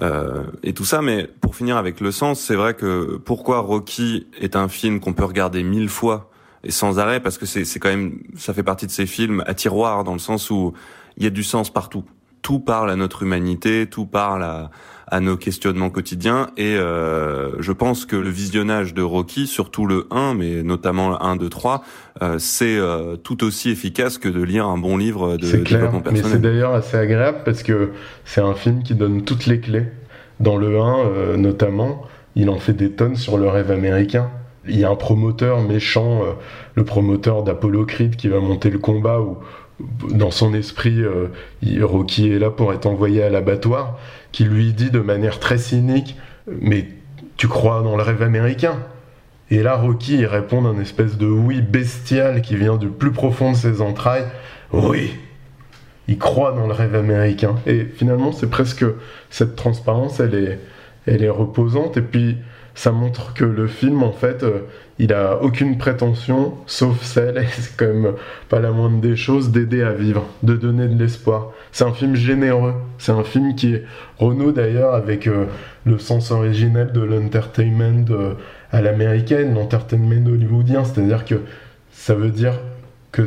euh, 0.01 0.43
et 0.63 0.73
tout 0.73 0.85
ça. 0.85 1.01
Mais 1.01 1.27
pour 1.41 1.55
finir 1.55 1.77
avec 1.77 1.99
le 1.99 2.11
sens, 2.11 2.39
c'est 2.39 2.55
vrai 2.55 2.73
que 2.73 3.17
pourquoi 3.17 3.59
Rocky 3.59 4.27
est 4.39 4.55
un 4.55 4.69
film 4.69 4.99
qu'on 4.99 5.13
peut 5.13 5.25
regarder 5.25 5.63
mille 5.63 5.89
fois 5.89 6.30
et 6.63 6.71
sans 6.71 6.99
arrêt 6.99 7.19
parce 7.19 7.37
que 7.37 7.45
c'est 7.45 7.79
quand 7.79 7.89
même 7.89 8.19
ça 8.37 8.53
fait 8.53 8.63
partie 8.63 8.85
de 8.85 8.91
ces 8.91 9.05
films 9.05 9.43
à 9.47 9.53
tiroir 9.53 10.03
dans 10.03 10.13
le 10.13 10.19
sens 10.19 10.49
où 10.49 10.73
il 11.17 11.23
y 11.23 11.27
a 11.27 11.31
du 11.31 11.43
sens 11.43 11.71
partout. 11.71 12.03
Tout 12.41 12.59
parle 12.59 12.89
à 12.89 12.95
notre 12.95 13.23
humanité, 13.23 13.87
tout 13.87 14.05
parle 14.05 14.43
à, 14.43 14.71
à 15.11 15.19
nos 15.19 15.35
questionnements 15.35 15.89
quotidiens 15.89 16.47
et 16.55 16.75
euh, 16.77 17.61
je 17.61 17.73
pense 17.73 18.05
que 18.05 18.15
le 18.15 18.29
visionnage 18.29 18.93
de 18.93 19.01
Rocky, 19.01 19.45
surtout 19.45 19.85
le 19.85 20.07
1, 20.09 20.35
mais 20.35 20.63
notamment 20.63 21.09
le 21.09 21.17
1, 21.21 21.35
2, 21.35 21.49
3, 21.49 21.83
euh, 22.21 22.39
c'est 22.39 22.77
euh, 22.77 23.17
tout 23.17 23.43
aussi 23.43 23.69
efficace 23.69 24.17
que 24.17 24.29
de 24.29 24.41
lire 24.41 24.67
un 24.67 24.77
bon 24.77 24.95
livre 24.95 25.35
de 25.35 25.51
développement 25.51 25.99
personnel. 25.99 26.23
Mais 26.23 26.29
c'est 26.31 26.41
d'ailleurs 26.41 26.73
assez 26.73 26.97
agréable 26.97 27.39
parce 27.43 27.61
que 27.61 27.91
c'est 28.23 28.41
un 28.41 28.53
film 28.53 28.83
qui 28.83 28.95
donne 28.95 29.23
toutes 29.23 29.45
les 29.45 29.59
clés. 29.59 29.87
Dans 30.39 30.55
le 30.55 30.79
1 30.79 30.99
euh, 30.99 31.37
notamment, 31.37 32.03
il 32.35 32.49
en 32.49 32.57
fait 32.57 32.73
des 32.73 32.91
tonnes 32.91 33.17
sur 33.17 33.37
le 33.37 33.49
rêve 33.49 33.69
américain 33.69 34.31
il 34.67 34.79
y 34.79 34.83
a 34.83 34.89
un 34.89 34.95
promoteur 34.95 35.61
méchant, 35.61 36.21
euh, 36.23 36.33
le 36.75 36.83
promoteur 36.83 37.43
d'Apollo 37.43 37.85
qui 37.85 38.27
va 38.27 38.39
monter 38.39 38.69
le 38.69 38.79
combat 38.79 39.19
où 39.19 39.37
dans 40.13 40.29
son 40.29 40.53
esprit 40.53 41.01
euh, 41.01 41.27
Rocky 41.81 42.31
est 42.31 42.39
là 42.39 42.51
pour 42.51 42.71
être 42.71 42.85
envoyé 42.85 43.23
à 43.23 43.29
l'abattoir, 43.29 43.97
qui 44.31 44.43
lui 44.43 44.73
dit 44.73 44.91
de 44.91 44.99
manière 44.99 45.39
très 45.39 45.57
cynique 45.57 46.15
mais 46.61 46.87
tu 47.37 47.47
crois 47.47 47.81
dans 47.81 47.97
le 47.97 48.03
rêve 48.03 48.21
américain? 48.21 48.77
Et 49.49 49.63
là 49.63 49.75
Rocky 49.75 50.17
il 50.19 50.25
répond 50.25 50.61
d'un 50.61 50.79
espèce 50.79 51.17
de 51.17 51.25
oui 51.25 51.61
bestial 51.61 52.41
qui 52.41 52.55
vient 52.55 52.77
du 52.77 52.89
plus 52.89 53.11
profond 53.11 53.51
de 53.51 53.57
ses 53.57 53.81
entrailles, 53.81 54.27
oui. 54.73 55.11
Il 56.07 56.17
croit 56.17 56.51
dans 56.51 56.67
le 56.67 56.73
rêve 56.73 56.95
américain. 56.95 57.55
Et 57.65 57.85
finalement, 57.85 58.31
c'est 58.31 58.49
presque 58.49 58.85
cette 59.29 59.55
transparence, 59.55 60.19
elle 60.19 60.35
est, 60.35 60.59
elle 61.05 61.23
est 61.23 61.29
reposante. 61.29 61.97
Et 61.97 62.01
puis, 62.01 62.37
ça 62.75 62.91
montre 62.91 63.33
que 63.33 63.43
le 63.45 63.67
film, 63.67 64.03
en 64.03 64.11
fait, 64.11 64.43
euh, 64.43 64.61
il 64.99 65.13
a 65.13 65.41
aucune 65.41 65.77
prétention, 65.77 66.53
sauf 66.67 67.01
celle, 67.01 67.37
et 67.43 67.47
c'est 67.47 67.75
quand 67.75 67.87
même 67.87 68.13
pas 68.49 68.59
la 68.59 68.71
moindre 68.71 69.01
des 69.01 69.15
choses, 69.15 69.51
d'aider 69.51 69.81
à 69.81 69.93
vivre, 69.93 70.25
de 70.43 70.55
donner 70.55 70.87
de 70.87 70.97
l'espoir. 70.97 71.51
C'est 71.71 71.83
un 71.83 71.93
film 71.93 72.15
généreux, 72.15 72.73
c'est 72.97 73.11
un 73.11 73.23
film 73.23 73.55
qui 73.55 73.77
renoue 74.19 74.51
d'ailleurs 74.51 74.93
avec 74.93 75.27
euh, 75.27 75.45
le 75.85 75.97
sens 75.99 76.31
originel 76.31 76.91
de 76.91 77.01
l'entertainment 77.01 78.05
euh, 78.09 78.33
à 78.71 78.81
l'américaine, 78.81 79.53
l'entertainment 79.53 80.27
hollywoodien, 80.27 80.83
c'est-à-dire 80.83 81.25
que 81.25 81.41
ça 81.91 82.15
veut 82.15 82.29
dire 82.29 82.59
que 83.11 83.23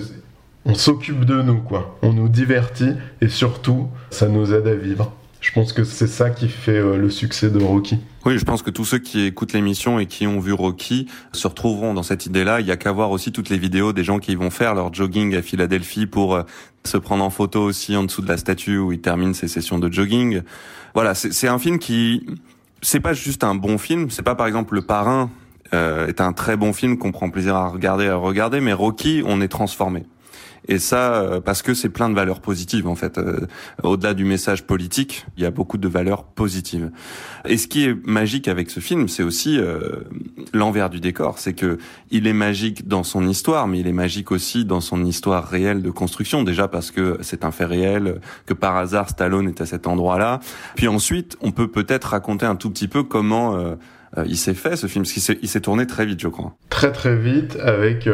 on 0.66 0.74
s'occupe 0.74 1.26
de 1.26 1.42
nous, 1.42 1.60
quoi. 1.60 1.98
On 2.00 2.14
nous 2.14 2.28
divertit 2.28 2.94
et 3.20 3.28
surtout, 3.28 3.88
ça 4.08 4.28
nous 4.28 4.54
aide 4.54 4.66
à 4.66 4.74
vivre. 4.74 5.12
Je 5.44 5.52
pense 5.52 5.74
que 5.74 5.84
c'est 5.84 6.06
ça 6.06 6.30
qui 6.30 6.48
fait 6.48 6.78
euh, 6.78 6.96
le 6.96 7.10
succès 7.10 7.50
de 7.50 7.62
Rocky. 7.62 7.98
Oui, 8.24 8.38
je 8.38 8.44
pense 8.46 8.62
que 8.62 8.70
tous 8.70 8.86
ceux 8.86 8.98
qui 8.98 9.26
écoutent 9.26 9.52
l'émission 9.52 9.98
et 9.98 10.06
qui 10.06 10.26
ont 10.26 10.40
vu 10.40 10.54
Rocky 10.54 11.06
se 11.32 11.46
retrouveront 11.46 11.92
dans 11.92 12.02
cette 12.02 12.24
idée-là. 12.24 12.60
Il 12.60 12.66
y 12.66 12.70
a 12.70 12.78
qu'à 12.78 12.92
voir 12.92 13.10
aussi 13.10 13.30
toutes 13.30 13.50
les 13.50 13.58
vidéos 13.58 13.92
des 13.92 14.04
gens 14.04 14.18
qui 14.18 14.36
vont 14.36 14.48
faire 14.48 14.74
leur 14.74 14.94
jogging 14.94 15.36
à 15.36 15.42
Philadelphie 15.42 16.06
pour 16.06 16.34
euh, 16.34 16.44
se 16.84 16.96
prendre 16.96 17.22
en 17.22 17.28
photo 17.28 17.60
aussi 17.60 17.94
en 17.94 18.04
dessous 18.04 18.22
de 18.22 18.28
la 18.28 18.38
statue 18.38 18.78
où 18.78 18.90
ils 18.92 19.02
terminent 19.02 19.34
ses 19.34 19.48
sessions 19.48 19.78
de 19.78 19.92
jogging. 19.92 20.40
Voilà, 20.94 21.14
c'est 21.14 21.48
un 21.48 21.58
film 21.58 21.78
qui, 21.78 22.24
c'est 22.80 23.00
pas 23.00 23.12
juste 23.12 23.44
un 23.44 23.54
bon 23.54 23.76
film. 23.76 24.08
C'est 24.08 24.22
pas 24.22 24.36
par 24.36 24.46
exemple 24.46 24.74
Le 24.74 24.82
Parrain 24.82 25.30
euh, 25.74 26.06
est 26.06 26.22
un 26.22 26.32
très 26.32 26.56
bon 26.56 26.72
film 26.72 26.96
qu'on 26.96 27.12
prend 27.12 27.28
plaisir 27.28 27.54
à 27.54 27.68
regarder, 27.68 28.08
à 28.08 28.16
regarder, 28.16 28.62
mais 28.62 28.72
Rocky, 28.72 29.22
on 29.26 29.42
est 29.42 29.48
transformé. 29.48 30.04
Et 30.68 30.78
ça, 30.78 31.14
euh, 31.14 31.40
parce 31.40 31.62
que 31.62 31.74
c'est 31.74 31.88
plein 31.88 32.08
de 32.08 32.14
valeurs 32.14 32.40
positives 32.40 32.86
en 32.86 32.94
fait. 32.94 33.18
Euh, 33.18 33.46
au-delà 33.82 34.14
du 34.14 34.24
message 34.24 34.64
politique, 34.64 35.26
il 35.36 35.42
y 35.42 35.46
a 35.46 35.50
beaucoup 35.50 35.76
de 35.76 35.88
valeurs 35.88 36.24
positives. 36.24 36.90
Et 37.44 37.58
ce 37.58 37.66
qui 37.66 37.84
est 37.84 37.94
magique 38.06 38.48
avec 38.48 38.70
ce 38.70 38.80
film, 38.80 39.08
c'est 39.08 39.22
aussi 39.22 39.58
euh, 39.58 40.04
l'envers 40.54 40.88
du 40.88 41.00
décor. 41.00 41.38
C'est 41.38 41.52
que 41.52 41.78
il 42.10 42.26
est 42.26 42.32
magique 42.32 42.88
dans 42.88 43.02
son 43.02 43.28
histoire, 43.28 43.68
mais 43.68 43.80
il 43.80 43.86
est 43.86 43.92
magique 43.92 44.30
aussi 44.30 44.64
dans 44.64 44.80
son 44.80 45.04
histoire 45.04 45.46
réelle 45.46 45.82
de 45.82 45.90
construction. 45.90 46.42
Déjà 46.42 46.66
parce 46.66 46.90
que 46.90 47.18
c'est 47.20 47.44
un 47.44 47.50
fait 47.50 47.66
réel, 47.66 48.20
que 48.46 48.54
par 48.54 48.76
hasard 48.76 49.10
Stallone 49.10 49.48
est 49.48 49.60
à 49.60 49.66
cet 49.66 49.86
endroit-là. 49.86 50.40
Puis 50.76 50.88
ensuite, 50.88 51.36
on 51.42 51.50
peut 51.50 51.68
peut-être 51.68 52.04
raconter 52.04 52.46
un 52.46 52.56
tout 52.56 52.70
petit 52.70 52.88
peu 52.88 53.02
comment 53.02 53.76
il 54.26 54.36
s'est 54.36 54.54
fait 54.54 54.76
ce 54.76 54.86
film, 54.86 55.04
parce 55.04 55.12
qu'il 55.12 55.48
s'est 55.48 55.60
tourné 55.60 55.86
très 55.86 56.06
vite, 56.06 56.20
je 56.20 56.28
crois. 56.28 56.56
Très 56.70 56.92
très 56.92 57.16
vite, 57.16 57.56
avec 57.60 58.08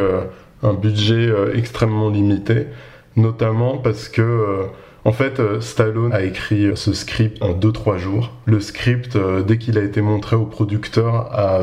un 0.63 0.73
budget 0.73 1.27
euh, 1.29 1.53
extrêmement 1.55 2.09
limité, 2.09 2.67
notamment 3.15 3.77
parce 3.77 4.09
que 4.09 4.21
euh, 4.21 4.65
en 5.03 5.11
fait, 5.11 5.39
euh, 5.39 5.61
Stallone 5.61 6.13
a 6.13 6.21
écrit 6.21 6.71
ce 6.75 6.93
script 6.93 7.41
en 7.41 7.53
2-3 7.53 7.97
jours. 7.97 8.31
Le 8.45 8.59
script, 8.59 9.17
dès 9.47 9.57
qu'il 9.57 9.77
a 9.77 9.83
été 9.83 10.01
montré 10.01 10.35
au 10.35 10.45
producteur, 10.45 11.33
a 11.33 11.61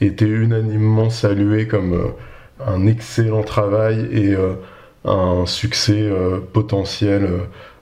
été 0.00 0.26
unanimement 0.26 1.08
salué 1.08 1.66
comme 1.66 2.12
un 2.64 2.86
excellent 2.86 3.42
travail 3.42 4.06
et 4.12 4.36
un 5.06 5.46
succès 5.46 6.10
potentiel 6.52 7.26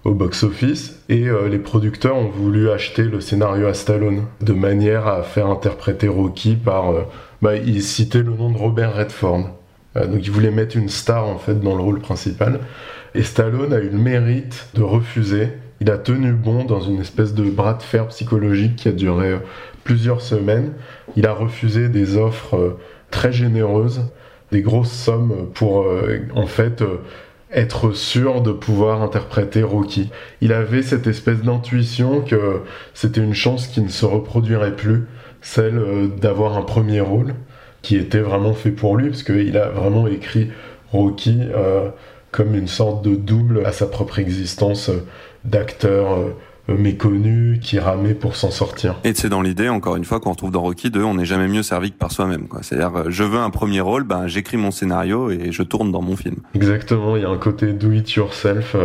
au 0.04 0.14
box-office. 0.14 1.02
Et 1.08 1.26
les 1.50 1.58
producteurs 1.58 2.16
ont 2.16 2.28
voulu 2.28 2.70
acheter 2.70 3.02
le 3.02 3.20
scénario 3.20 3.66
à 3.66 3.74
Stallone, 3.74 4.26
de 4.40 4.52
manière 4.52 5.08
à 5.08 5.22
faire 5.22 5.48
interpréter 5.48 6.06
Rocky 6.06 6.54
par... 6.54 6.92
Bah, 7.40 7.56
il 7.56 7.74
le 7.74 8.22
nom 8.22 8.50
de 8.52 8.58
Robert 8.58 8.94
Redford. 8.94 9.50
Euh, 9.96 10.06
donc 10.06 10.24
il 10.24 10.30
voulait 10.30 10.50
mettre 10.50 10.76
une 10.76 10.88
star 10.88 11.26
en 11.26 11.38
fait 11.38 11.60
dans 11.60 11.76
le 11.76 11.82
rôle 11.82 12.00
principal. 12.00 12.60
Et 13.14 13.22
Stallone 13.22 13.72
a 13.72 13.78
eu 13.78 13.90
le 13.90 13.98
mérite 13.98 14.68
de 14.74 14.82
refuser. 14.82 15.48
Il 15.80 15.90
a 15.90 15.98
tenu 15.98 16.32
bon 16.32 16.64
dans 16.64 16.80
une 16.80 17.00
espèce 17.00 17.34
de 17.34 17.44
bras 17.44 17.74
de 17.74 17.82
fer 17.82 18.06
psychologique 18.08 18.76
qui 18.76 18.88
a 18.88 18.92
duré 18.92 19.32
euh, 19.32 19.38
plusieurs 19.84 20.20
semaines. 20.20 20.72
Il 21.16 21.26
a 21.26 21.32
refusé 21.32 21.88
des 21.88 22.16
offres 22.16 22.56
euh, 22.56 22.78
très 23.10 23.32
généreuses, 23.32 24.02
des 24.52 24.62
grosses 24.62 24.92
sommes 24.92 25.50
pour 25.54 25.86
en 26.34 26.46
fait 26.46 26.82
être 27.52 27.92
sûr 27.92 28.40
de 28.40 28.52
pouvoir 28.52 29.02
interpréter 29.02 29.62
Rocky. 29.62 30.10
Il 30.40 30.52
avait 30.52 30.82
cette 30.82 31.06
espèce 31.06 31.42
d'intuition 31.42 32.22
que 32.22 32.60
c'était 32.94 33.20
une 33.20 33.34
chance 33.34 33.66
qui 33.66 33.82
ne 33.82 33.88
se 33.88 34.06
reproduirait 34.06 34.76
plus, 34.76 35.04
celle 35.42 36.10
d'avoir 36.18 36.56
un 36.56 36.62
premier 36.62 37.00
rôle 37.00 37.34
qui 37.82 37.96
était 37.96 38.20
vraiment 38.20 38.54
fait 38.54 38.70
pour 38.70 38.96
lui, 38.96 39.10
parce 39.10 39.22
qu'il 39.22 39.56
a 39.56 39.68
vraiment 39.68 40.06
écrit 40.06 40.48
Rocky 40.92 41.40
euh, 41.54 41.88
comme 42.30 42.54
une 42.54 42.68
sorte 42.68 43.04
de 43.04 43.14
double 43.14 43.66
à 43.66 43.72
sa 43.72 43.86
propre 43.86 44.18
existence 44.18 44.88
euh, 44.88 45.04
d'acteur 45.44 46.16
euh, 46.16 46.34
méconnu 46.68 47.58
qui 47.60 47.80
ramait 47.80 48.14
pour 48.14 48.36
s'en 48.36 48.52
sortir. 48.52 49.00
Et 49.02 49.12
c'est 49.14 49.28
dans 49.28 49.42
l'idée, 49.42 49.68
encore 49.68 49.96
une 49.96 50.04
fois, 50.04 50.20
qu'on 50.20 50.30
retrouve 50.30 50.52
dans 50.52 50.62
Rocky 50.62 50.90
de 50.90 51.02
on 51.02 51.14
n'est 51.14 51.24
jamais 51.24 51.48
mieux 51.48 51.64
servi 51.64 51.90
que 51.90 51.98
par 51.98 52.12
soi-même. 52.12 52.46
C'est-à-dire, 52.62 53.10
je 53.10 53.24
veux 53.24 53.40
un 53.40 53.50
premier 53.50 53.80
rôle, 53.80 54.04
ben, 54.04 54.28
j'écris 54.28 54.56
mon 54.56 54.70
scénario 54.70 55.30
et 55.30 55.50
je 55.50 55.62
tourne 55.64 55.90
dans 55.90 56.02
mon 56.02 56.16
film. 56.16 56.36
Exactement, 56.54 57.16
il 57.16 57.22
y 57.22 57.24
a 57.24 57.30
un 57.30 57.36
côté 57.36 57.72
do 57.72 57.90
it 57.90 58.12
yourself 58.14 58.76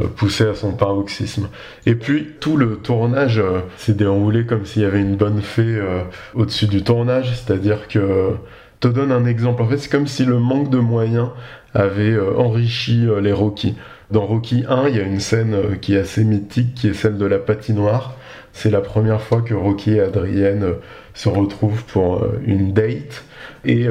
poussé 0.00 0.46
à 0.46 0.54
son 0.54 0.72
paroxysme. 0.72 1.48
Et 1.86 1.94
puis 1.94 2.28
tout 2.40 2.56
le 2.56 2.76
tournage 2.76 3.38
euh, 3.38 3.60
s'est 3.76 3.94
déroulé 3.94 4.46
comme 4.46 4.64
s'il 4.64 4.82
y 4.82 4.84
avait 4.84 5.00
une 5.00 5.16
bonne 5.16 5.42
fée 5.42 5.62
euh, 5.62 6.02
au-dessus 6.34 6.66
du 6.66 6.82
tournage, 6.82 7.34
c'est-à-dire 7.34 7.88
que 7.88 8.34
te 8.80 8.88
donne 8.88 9.12
un 9.12 9.24
exemple. 9.24 9.62
En 9.62 9.68
fait, 9.68 9.78
c'est 9.78 9.90
comme 9.90 10.06
si 10.06 10.24
le 10.24 10.38
manque 10.38 10.70
de 10.70 10.78
moyens 10.78 11.30
avait 11.74 12.16
enrichi 12.36 13.06
les 13.20 13.32
Rocky. 13.32 13.74
Dans 14.10 14.24
Rocky 14.24 14.64
1, 14.68 14.88
il 14.88 14.96
y 14.96 15.00
a 15.00 15.02
une 15.02 15.20
scène 15.20 15.78
qui 15.80 15.94
est 15.94 15.98
assez 15.98 16.24
mythique, 16.24 16.74
qui 16.74 16.88
est 16.88 16.94
celle 16.94 17.18
de 17.18 17.26
la 17.26 17.38
patinoire. 17.38 18.14
C'est 18.52 18.70
la 18.70 18.80
première 18.80 19.20
fois 19.20 19.42
que 19.42 19.54
Rocky 19.54 19.94
et 19.94 20.00
Adrienne 20.00 20.74
se 21.14 21.28
retrouvent 21.28 21.84
pour 21.84 22.24
une 22.46 22.72
date. 22.72 23.24
Et 23.64 23.86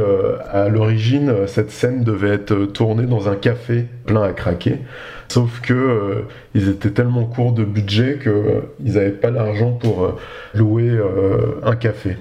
à 0.52 0.70
l'origine, 0.70 1.48
cette 1.48 1.72
scène 1.72 2.04
devait 2.04 2.32
être 2.32 2.66
tournée 2.66 3.06
dans 3.06 3.30
un 3.30 3.36
café 3.36 3.86
plein 4.06 4.24
à 4.24 4.34
craquer. 4.34 4.80
Sauf 5.30 5.60
que 5.62 5.74
euh, 5.74 6.22
ils 6.56 6.70
étaient 6.70 6.92
tellement 6.92 7.26
courts 7.26 7.52
de 7.52 7.66
budget 7.66 8.18
qu'ils 8.22 8.32
euh, 8.32 8.62
n'avaient 8.80 9.12
pas 9.12 9.30
l'argent 9.30 9.74
pour 9.74 10.06
euh, 10.06 10.16
louer 10.54 10.98
un 11.64 11.76
café. 11.76 12.18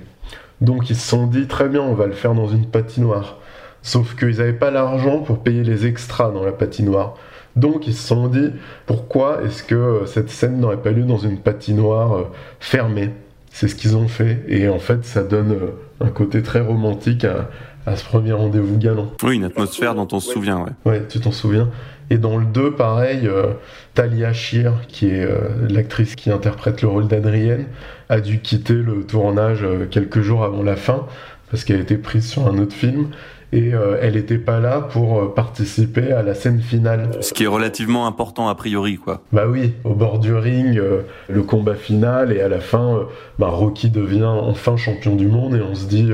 Donc 0.60 0.90
ils 0.90 0.96
se 0.96 1.08
sont 1.08 1.26
dit 1.26 1.46
très 1.46 1.68
bien, 1.68 1.82
on 1.82 1.94
va 1.94 2.06
le 2.06 2.12
faire 2.12 2.34
dans 2.34 2.48
une 2.48 2.66
patinoire. 2.66 3.38
Sauf 3.82 4.16
qu'ils 4.16 4.38
n'avaient 4.38 4.52
pas 4.52 4.70
l'argent 4.70 5.20
pour 5.20 5.42
payer 5.42 5.62
les 5.62 5.86
extras 5.86 6.30
dans 6.30 6.44
la 6.44 6.52
patinoire. 6.52 7.16
Donc 7.56 7.86
ils 7.86 7.94
se 7.94 8.06
sont 8.06 8.28
dit 8.28 8.50
pourquoi 8.86 9.42
est-ce 9.42 9.62
que 9.62 10.02
cette 10.06 10.30
scène 10.30 10.60
n'aurait 10.60 10.82
pas 10.82 10.90
lieu 10.90 11.04
dans 11.04 11.18
une 11.18 11.38
patinoire 11.38 12.26
fermée? 12.60 13.10
C'est 13.50 13.68
ce 13.68 13.74
qu'ils 13.74 13.96
ont 13.96 14.08
fait 14.08 14.44
et 14.48 14.68
en 14.68 14.78
fait 14.78 15.04
ça 15.04 15.22
donne 15.22 15.56
un 16.00 16.08
côté 16.10 16.42
très 16.42 16.60
romantique 16.60 17.24
à, 17.24 17.48
à 17.86 17.96
ce 17.96 18.04
premier 18.04 18.32
rendez-vous 18.32 18.76
galant. 18.76 19.12
Oui, 19.22 19.36
une 19.36 19.44
atmosphère 19.44 19.94
dont 19.94 20.08
on 20.12 20.20
se 20.20 20.32
souvient, 20.32 20.58
ouais. 20.58 20.72
Ouais, 20.84 21.02
tu 21.08 21.20
t'en 21.20 21.32
souviens? 21.32 21.70
Et 22.10 22.18
dans 22.18 22.36
le 22.36 22.44
2, 22.44 22.72
pareil, 22.72 23.26
euh, 23.26 23.52
Talia 23.94 24.32
Shire, 24.32 24.74
qui 24.88 25.06
est 25.08 25.24
euh, 25.24 25.38
l'actrice 25.68 26.14
qui 26.14 26.30
interprète 26.30 26.82
le 26.82 26.88
rôle 26.88 27.08
d'Adrienne, 27.08 27.66
a 28.08 28.20
dû 28.20 28.40
quitter 28.40 28.74
le 28.74 29.04
tournage 29.04 29.62
euh, 29.62 29.86
quelques 29.90 30.20
jours 30.20 30.44
avant 30.44 30.62
la 30.62 30.76
fin, 30.76 31.06
parce 31.50 31.64
qu'elle 31.64 31.76
a 31.78 31.80
été 31.80 31.96
prise 31.96 32.26
sur 32.28 32.46
un 32.46 32.58
autre 32.58 32.74
film. 32.74 33.08
Et 33.52 33.70
elle 34.02 34.14
n'était 34.14 34.38
pas 34.38 34.58
là 34.58 34.80
pour 34.80 35.32
participer 35.32 36.12
à 36.12 36.22
la 36.22 36.34
scène 36.34 36.60
finale. 36.60 37.10
Ce 37.20 37.32
qui 37.32 37.44
est 37.44 37.48
relativement 37.48 38.06
important 38.06 38.48
a 38.48 38.54
priori, 38.54 38.96
quoi. 38.96 39.22
Bah 39.32 39.44
oui, 39.48 39.72
au 39.84 39.94
bord 39.94 40.18
du 40.18 40.34
ring, 40.34 40.80
le 41.28 41.42
combat 41.42 41.76
final, 41.76 42.32
et 42.32 42.40
à 42.40 42.48
la 42.48 42.58
fin, 42.58 43.06
bah, 43.38 43.46
Rocky 43.46 43.88
devient 43.88 44.24
enfin 44.24 44.76
champion 44.76 45.14
du 45.14 45.28
monde, 45.28 45.54
et 45.54 45.62
on 45.62 45.74
se 45.76 45.86
dit 45.86 46.10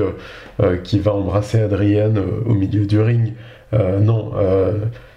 qu'il 0.83 1.01
va 1.01 1.13
embrasser 1.13 1.59
Adrienne 1.59 2.21
au 2.45 2.53
milieu 2.53 2.85
du 2.85 3.01
ring. 3.01 3.33
non 3.73 4.31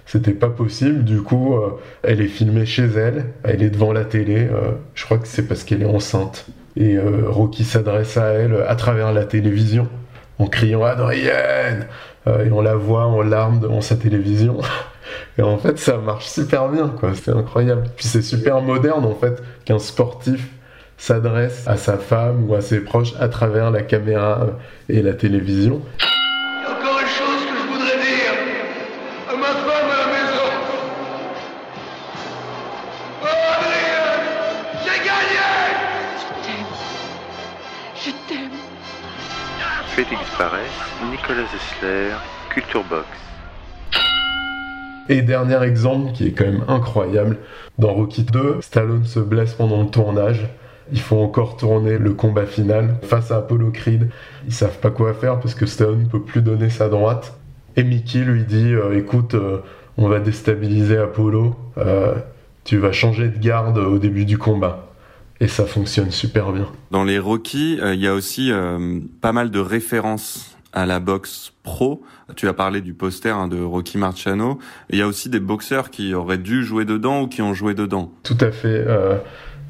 c'était 0.06 0.32
pas 0.32 0.48
possible. 0.48 1.04
Du 1.04 1.20
coup, 1.20 1.56
euh, 1.56 1.72
elle 2.02 2.20
est 2.20 2.28
filmée 2.28 2.64
chez 2.64 2.84
elle, 2.84 3.26
elle 3.42 3.62
est 3.62 3.70
devant 3.70 3.92
la 3.92 4.04
télé. 4.04 4.36
Euh, 4.36 4.72
je 4.94 5.04
crois 5.04 5.18
que 5.18 5.26
c'est 5.26 5.46
parce 5.46 5.64
qu'elle 5.64 5.82
est 5.82 5.86
enceinte. 5.86 6.46
Et 6.76 6.96
euh, 6.96 7.24
Rocky 7.28 7.64
s'adresse 7.64 8.16
à 8.16 8.28
elle 8.28 8.64
à 8.66 8.76
travers 8.76 9.12
la 9.12 9.24
télévision 9.24 9.88
en 10.38 10.46
criant 10.46 10.84
Adrienne 10.84 11.86
Et 12.26 12.50
on 12.50 12.60
la 12.60 12.74
voit 12.74 13.06
en 13.06 13.22
larmes 13.22 13.60
devant 13.60 13.80
sa 13.80 13.96
télévision. 13.96 14.58
Et 15.38 15.42
en 15.42 15.58
fait, 15.58 15.78
ça 15.78 15.98
marche 15.98 16.26
super 16.26 16.68
bien, 16.68 16.88
quoi. 16.88 17.12
C'est 17.14 17.30
incroyable. 17.30 17.84
Puis 17.96 18.06
c'est 18.06 18.22
super 18.22 18.60
moderne, 18.60 19.04
en 19.04 19.14
fait, 19.14 19.42
qu'un 19.64 19.78
sportif 19.78 20.48
s'adresse 20.98 21.66
à 21.68 21.76
sa 21.76 21.98
femme 21.98 22.48
ou 22.48 22.54
à 22.54 22.60
ses 22.60 22.80
proches 22.80 23.12
à 23.20 23.28
travers 23.28 23.70
la 23.70 23.82
caméra 23.82 24.46
et 24.88 25.02
la 25.02 25.12
télévision. 25.12 25.82
Nicolas 41.10 41.46
Culture 42.50 42.84
Box. 42.84 43.06
Et 45.08 45.22
dernier 45.22 45.62
exemple 45.62 46.12
qui 46.12 46.26
est 46.26 46.32
quand 46.32 46.44
même 46.44 46.64
incroyable, 46.68 47.38
dans 47.78 47.94
Rocky 47.94 48.24
2, 48.24 48.58
Stallone 48.60 49.06
se 49.06 49.20
blesse 49.20 49.54
pendant 49.54 49.80
le 49.80 49.88
tournage 49.88 50.48
Il 50.92 51.00
faut 51.00 51.16
encore 51.16 51.56
tourner 51.56 51.96
le 51.96 52.12
combat 52.12 52.44
final 52.44 52.96
face 53.04 53.30
à 53.30 53.38
Apollo 53.38 53.70
Creed. 53.70 54.10
Ils 54.46 54.52
savent 54.52 54.78
pas 54.80 54.90
quoi 54.90 55.14
faire 55.14 55.40
parce 55.40 55.54
que 55.54 55.64
Stallone 55.64 56.02
ne 56.02 56.08
peut 56.08 56.20
plus 56.20 56.42
donner 56.42 56.68
sa 56.68 56.90
droite. 56.90 57.34
Et 57.76 57.82
Mickey 57.82 58.18
lui 58.18 58.44
dit 58.44 58.74
euh, 58.74 58.98
écoute, 58.98 59.32
euh, 59.32 59.60
on 59.96 60.08
va 60.08 60.20
déstabiliser 60.20 60.98
Apollo, 60.98 61.56
euh, 61.78 62.16
tu 62.64 62.76
vas 62.76 62.92
changer 62.92 63.28
de 63.28 63.38
garde 63.38 63.78
au 63.78 63.98
début 63.98 64.26
du 64.26 64.36
combat. 64.36 64.85
Et 65.40 65.48
ça 65.48 65.66
fonctionne 65.66 66.10
super 66.10 66.52
bien. 66.52 66.66
Dans 66.90 67.04
les 67.04 67.18
Rocky, 67.18 67.78
il 67.82 68.00
y 68.00 68.06
a 68.06 68.14
aussi 68.14 68.50
pas 69.20 69.32
mal 69.32 69.50
de 69.50 69.58
références 69.58 70.56
à 70.72 70.86
la 70.86 70.98
boxe 70.98 71.52
pro. 71.62 72.02
Tu 72.36 72.48
as 72.48 72.54
parlé 72.54 72.80
du 72.80 72.94
poster 72.94 73.36
hein, 73.36 73.46
de 73.46 73.60
Rocky 73.62 73.98
Marciano. 73.98 74.58
Il 74.90 74.98
y 74.98 75.02
a 75.02 75.06
aussi 75.06 75.28
des 75.28 75.40
boxeurs 75.40 75.90
qui 75.90 76.14
auraient 76.14 76.38
dû 76.38 76.64
jouer 76.64 76.86
dedans 76.86 77.22
ou 77.22 77.28
qui 77.28 77.42
ont 77.42 77.52
joué 77.52 77.74
dedans. 77.74 78.12
Tout 78.22 78.38
à 78.40 78.50
fait. 78.50 78.86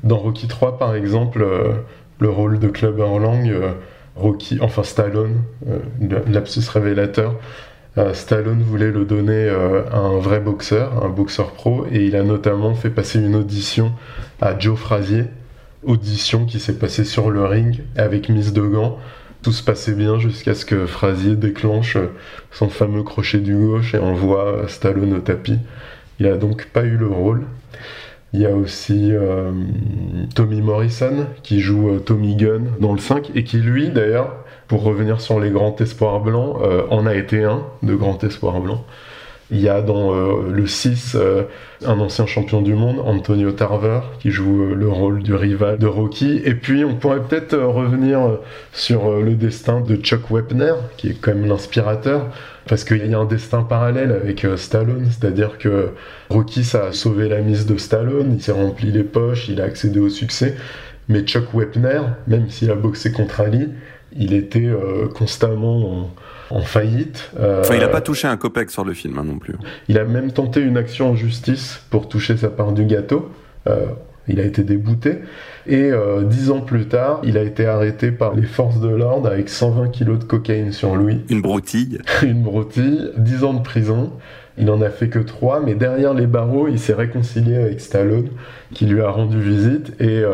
dans 0.05 0.19
Rocky 0.19 0.47
3, 0.47 0.79
par 0.79 0.95
exemple, 0.95 1.45
le 2.21 2.29
rôle 2.29 2.61
de 2.61 2.69
Clubber 2.69 3.19
Lang, 3.19 3.53
Rocky, 4.15 4.59
enfin 4.61 4.83
Stallone, 4.83 5.43
lapsus 6.29 6.69
révélateur, 6.69 7.35
euh, 7.99 8.13
Stallone 8.13 8.63
voulait 8.63 8.91
le 8.91 9.05
donner 9.05 9.49
euh, 9.49 9.83
à 9.91 9.99
un 9.99 10.19
vrai 10.19 10.41
boxeur, 10.41 11.05
un 11.05 11.09
boxeur 11.09 11.53
pro, 11.53 11.87
et 11.91 12.05
il 12.05 12.17
a 12.17 12.23
notamment 12.23 12.75
fait 12.75 12.91
passer 12.91 13.19
une 13.21 13.35
audition 13.35 13.93
à 14.41 14.59
Joe 14.59 14.79
Frazier, 14.79 15.25
audition 15.87 16.45
qui 16.45 16.61
s'est 16.61 16.79
passée 16.79 17.05
sur 17.05 17.31
le 17.31 17.45
ring 17.45 17.81
avec 17.97 18.29
Miss 18.29 18.53
de 18.53 18.63
gants. 18.63 18.99
Tout 19.43 19.53
se 19.53 19.63
passait 19.63 19.95
bien 19.95 20.19
jusqu'à 20.19 20.55
ce 20.55 20.65
que 20.65 20.87
Frazier 20.87 21.37
déclenche 21.37 21.97
son 22.51 22.69
fameux 22.69 23.03
crochet 23.03 23.39
du 23.39 23.57
gauche 23.57 23.95
et 23.95 23.99
envoie 23.99 24.65
Stallone 24.69 25.15
au 25.15 25.21
tapis. 25.21 25.59
Il 26.19 26.27
a 26.27 26.37
donc 26.37 26.67
pas 26.67 26.85
eu 26.85 26.97
le 26.97 27.07
rôle. 27.07 27.45
Il 28.33 28.41
y 28.41 28.47
a 28.47 28.55
aussi 28.55 29.13
euh, 29.13 29.53
Tommy 30.35 30.61
Morrison 30.61 31.27
qui 31.43 31.61
joue 31.61 31.99
Tommy 32.01 32.37
Gunn 32.37 32.73
dans 32.81 32.93
le 32.93 32.99
5 32.99 33.31
et 33.35 33.45
qui 33.45 33.59
lui 33.59 33.91
d'ailleurs 33.91 34.45
pour 34.69 34.83
revenir 34.83 35.21
sur 35.21 35.39
les 35.39 35.51
grands 35.51 35.77
espoirs 35.79 36.21
blancs, 36.21 36.57
euh, 36.63 36.83
en 36.91 37.07
a 37.07 37.15
été 37.15 37.45
un 37.45 37.63
de 37.83 37.95
grands 37.95 38.19
espoirs 38.19 38.61
blancs. 38.61 38.81
Il 39.51 39.61
y 39.61 39.69
a 39.69 39.81
dans 39.81 40.13
euh, 40.13 40.51
le 40.51 40.67
6 40.67 41.15
euh, 41.15 41.45
un 41.85 42.01
ancien 42.01 42.27
champion 42.27 42.63
du 42.63 42.75
monde, 42.75 42.99
Antonio 43.05 43.53
Tarver, 43.53 44.01
qui 44.19 44.31
joue 44.31 44.75
le 44.75 44.89
rôle 44.89 45.23
du 45.23 45.35
rival 45.35 45.79
de 45.79 45.87
Rocky. 45.87 46.41
Et 46.45 46.55
puis 46.55 46.85
on 46.85 46.97
pourrait 46.97 47.23
peut-être 47.23 47.57
revenir 47.57 48.39
sur 48.73 49.21
le 49.21 49.35
destin 49.35 49.81
de 49.81 49.95
Chuck 49.97 50.31
Wepner, 50.31 50.75
qui 50.97 51.11
est 51.11 51.21
quand 51.21 51.35
même 51.35 51.47
l'inspirateur, 51.47 52.27
parce 52.67 52.83
qu'il 52.83 53.07
y 53.07 53.15
a 53.15 53.19
un 53.19 53.25
destin 53.25 53.63
parallèle 53.63 54.11
avec 54.11 54.45
Stallone, 54.57 55.07
c'est-à-dire 55.11 55.59
que 55.59 55.91
Rocky, 56.31 56.65
ça 56.65 56.87
a 56.87 56.93
sauvé 56.93 57.29
la 57.29 57.41
mise 57.41 57.67
de 57.67 57.77
Stallone, 57.77 58.35
il 58.35 58.43
s'est 58.43 58.53
rempli 58.53 58.91
les 58.91 59.05
poches, 59.05 59.49
il 59.49 59.61
a 59.61 59.65
accédé 59.65 60.01
au 60.01 60.09
succès. 60.09 60.57
Mais 61.09 61.21
Chuck 61.23 61.55
Wepner, 61.55 62.01
même 62.27 62.51
s'il 62.51 62.71
a 62.71 62.75
boxé 62.75 63.13
contre 63.13 63.41
Ali, 63.41 63.69
il 64.19 64.35
était 64.35 64.67
euh, 64.67 65.09
constamment 65.09 66.03
en, 66.03 66.11
faillite. 66.63 67.31
Euh, 67.39 67.61
enfin, 67.61 67.75
il 67.75 67.81
n'a 67.81 67.89
pas 67.89 68.01
touché 68.01 68.29
un 68.29 68.37
copec 68.37 68.71
sur 68.71 68.85
le 68.85 68.95
film 68.95 69.19
hein, 69.19 69.25
non 69.25 69.39
plus. 69.39 69.55
Il 69.89 69.99
a 69.99 70.05
même 70.05 70.33
tenté 70.33 70.61
une 70.61 70.77
action 70.77 71.11
en 71.11 71.15
justice 71.15 71.81
pour 71.91 72.09
toucher 72.09 72.37
sa 72.37 72.49
part 72.49 72.73
du 72.73 72.85
gâteau. 72.85 73.31
Euh, 73.67 73.87
il 74.29 74.41
a 74.41 74.45
été 74.45 74.63
débouté. 74.65 75.19
Et 75.69 75.93
dix 76.25 76.51
ans 76.51 76.61
plus 76.61 76.87
tard, 76.87 77.21
il 77.23 77.39
a 77.39 77.43
été 77.43 77.65
arrêté 77.65 78.11
par 78.11 78.35
les 78.35 78.43
forces 78.43 78.81
de 78.81 78.89
l'ordre 78.89 79.31
avec 79.31 79.49
120 79.49 79.89
kilos 79.91 80.19
de 80.19 80.25
cocaïne 80.25 80.73
sur 80.73 80.97
lui. 80.97 81.21
Une 81.29 81.43
broutille. 81.43 82.01
une 82.23 82.43
broutille. 82.43 83.13
Dix 83.17 83.45
ans 83.45 83.55
de 83.55 83.63
prison. 83.63 84.13
Il 84.59 84.65
n'en 84.65 84.81
a 84.81 84.91
fait 84.91 85.09
que 85.09 85.21
trois, 85.21 85.61
mais 85.61 85.77
derrière 85.77 86.13
les 86.13 86.27
barreaux, 86.27 86.67
il 86.67 86.81
s'est 86.81 86.95
réconcilié 86.95 87.57
avec 87.57 87.81
Stallone, 87.81 88.31
qui 88.75 88.87
lui 88.87 89.01
a 89.01 89.11
rendu 89.11 89.41
visite. 89.41 89.93
Et 90.01 90.25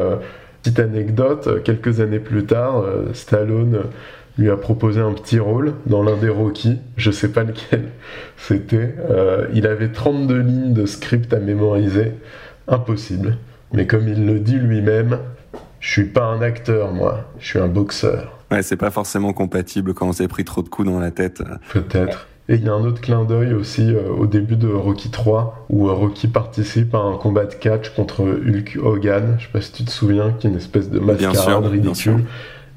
Petite 0.63 0.79
anecdote, 0.79 1.65
quelques 1.65 1.99
années 1.99 2.21
plus 2.21 2.45
tard, 2.45 2.83
euh, 2.83 3.13
Stallone 3.15 3.81
lui 4.39 4.51
a 4.51 4.57
proposé 4.57 5.01
un 5.01 5.13
petit 5.13 5.39
rôle 5.39 5.75
dans 5.87 6.03
l'un 6.03 6.17
des 6.17 6.29
Rocky, 6.29 6.79
je 6.97 7.11
sais 7.11 7.29
pas 7.29 7.45
lequel 7.45 7.89
c'était. 8.37 8.95
Euh, 9.11 9.47
il 9.53 9.67
avait 9.67 9.93
32 9.93 10.39
lignes 10.41 10.73
de 10.73 10.87
script 10.87 11.33
à 11.33 11.39
mémoriser, 11.39 12.15
impossible. 12.69 13.37
Mais 13.73 13.87
comme 13.87 14.09
il 14.09 14.27
le 14.27 14.41
dit 14.41 14.57
lui-même, 14.57 15.19
je 15.81 15.91
suis 15.91 16.05
pas 16.05 16.25
un 16.25 16.43
acteur, 16.43 16.93
moi, 16.93 17.29
je 17.39 17.47
suis 17.47 17.59
un 17.59 17.69
boxeur. 17.69 18.39
Ouais, 18.51 18.63
c'est 18.63 18.77
pas 18.77 18.91
forcément 18.91 19.33
compatible 19.33 19.95
quand 19.95 20.09
on 20.09 20.13
s'est 20.13 20.29
pris 20.29 20.45
trop 20.45 20.63
de 20.63 20.69
coups 20.69 20.89
dans 20.89 21.01
la 21.01 21.11
tête. 21.11 21.43
Peut-être. 21.73 22.29
Et 22.49 22.57
il 22.57 22.65
y 22.65 22.69
a 22.69 22.73
un 22.73 22.85
autre 22.85 23.01
clin 23.01 23.25
d'œil 23.25 23.55
aussi 23.55 23.95
euh, 23.95 24.11
au 24.11 24.27
début 24.27 24.57
de 24.57 24.69
Rocky 24.69 25.11
3 25.11 25.67
où 25.71 25.89
euh, 25.89 25.93
Rocky 25.93 26.27
participe 26.27 26.95
à 26.95 26.99
un 26.99 27.17
combat 27.17 27.47
de 27.47 27.55
catch 27.55 27.91
contre 27.91 28.23
Hulk 28.23 28.79
Hogan, 28.83 29.37
je 29.39 29.45
sais 29.45 29.53
pas 29.53 29.61
si 29.61 29.73
tu 29.73 29.85
te 29.85 29.91
souviens, 29.91 30.33
qui 30.33 30.49
est 30.49 30.51
une 30.51 30.57
espèce 30.57 30.91
de 30.91 30.99
mascarade 30.99 31.67
ridicule 31.67 32.25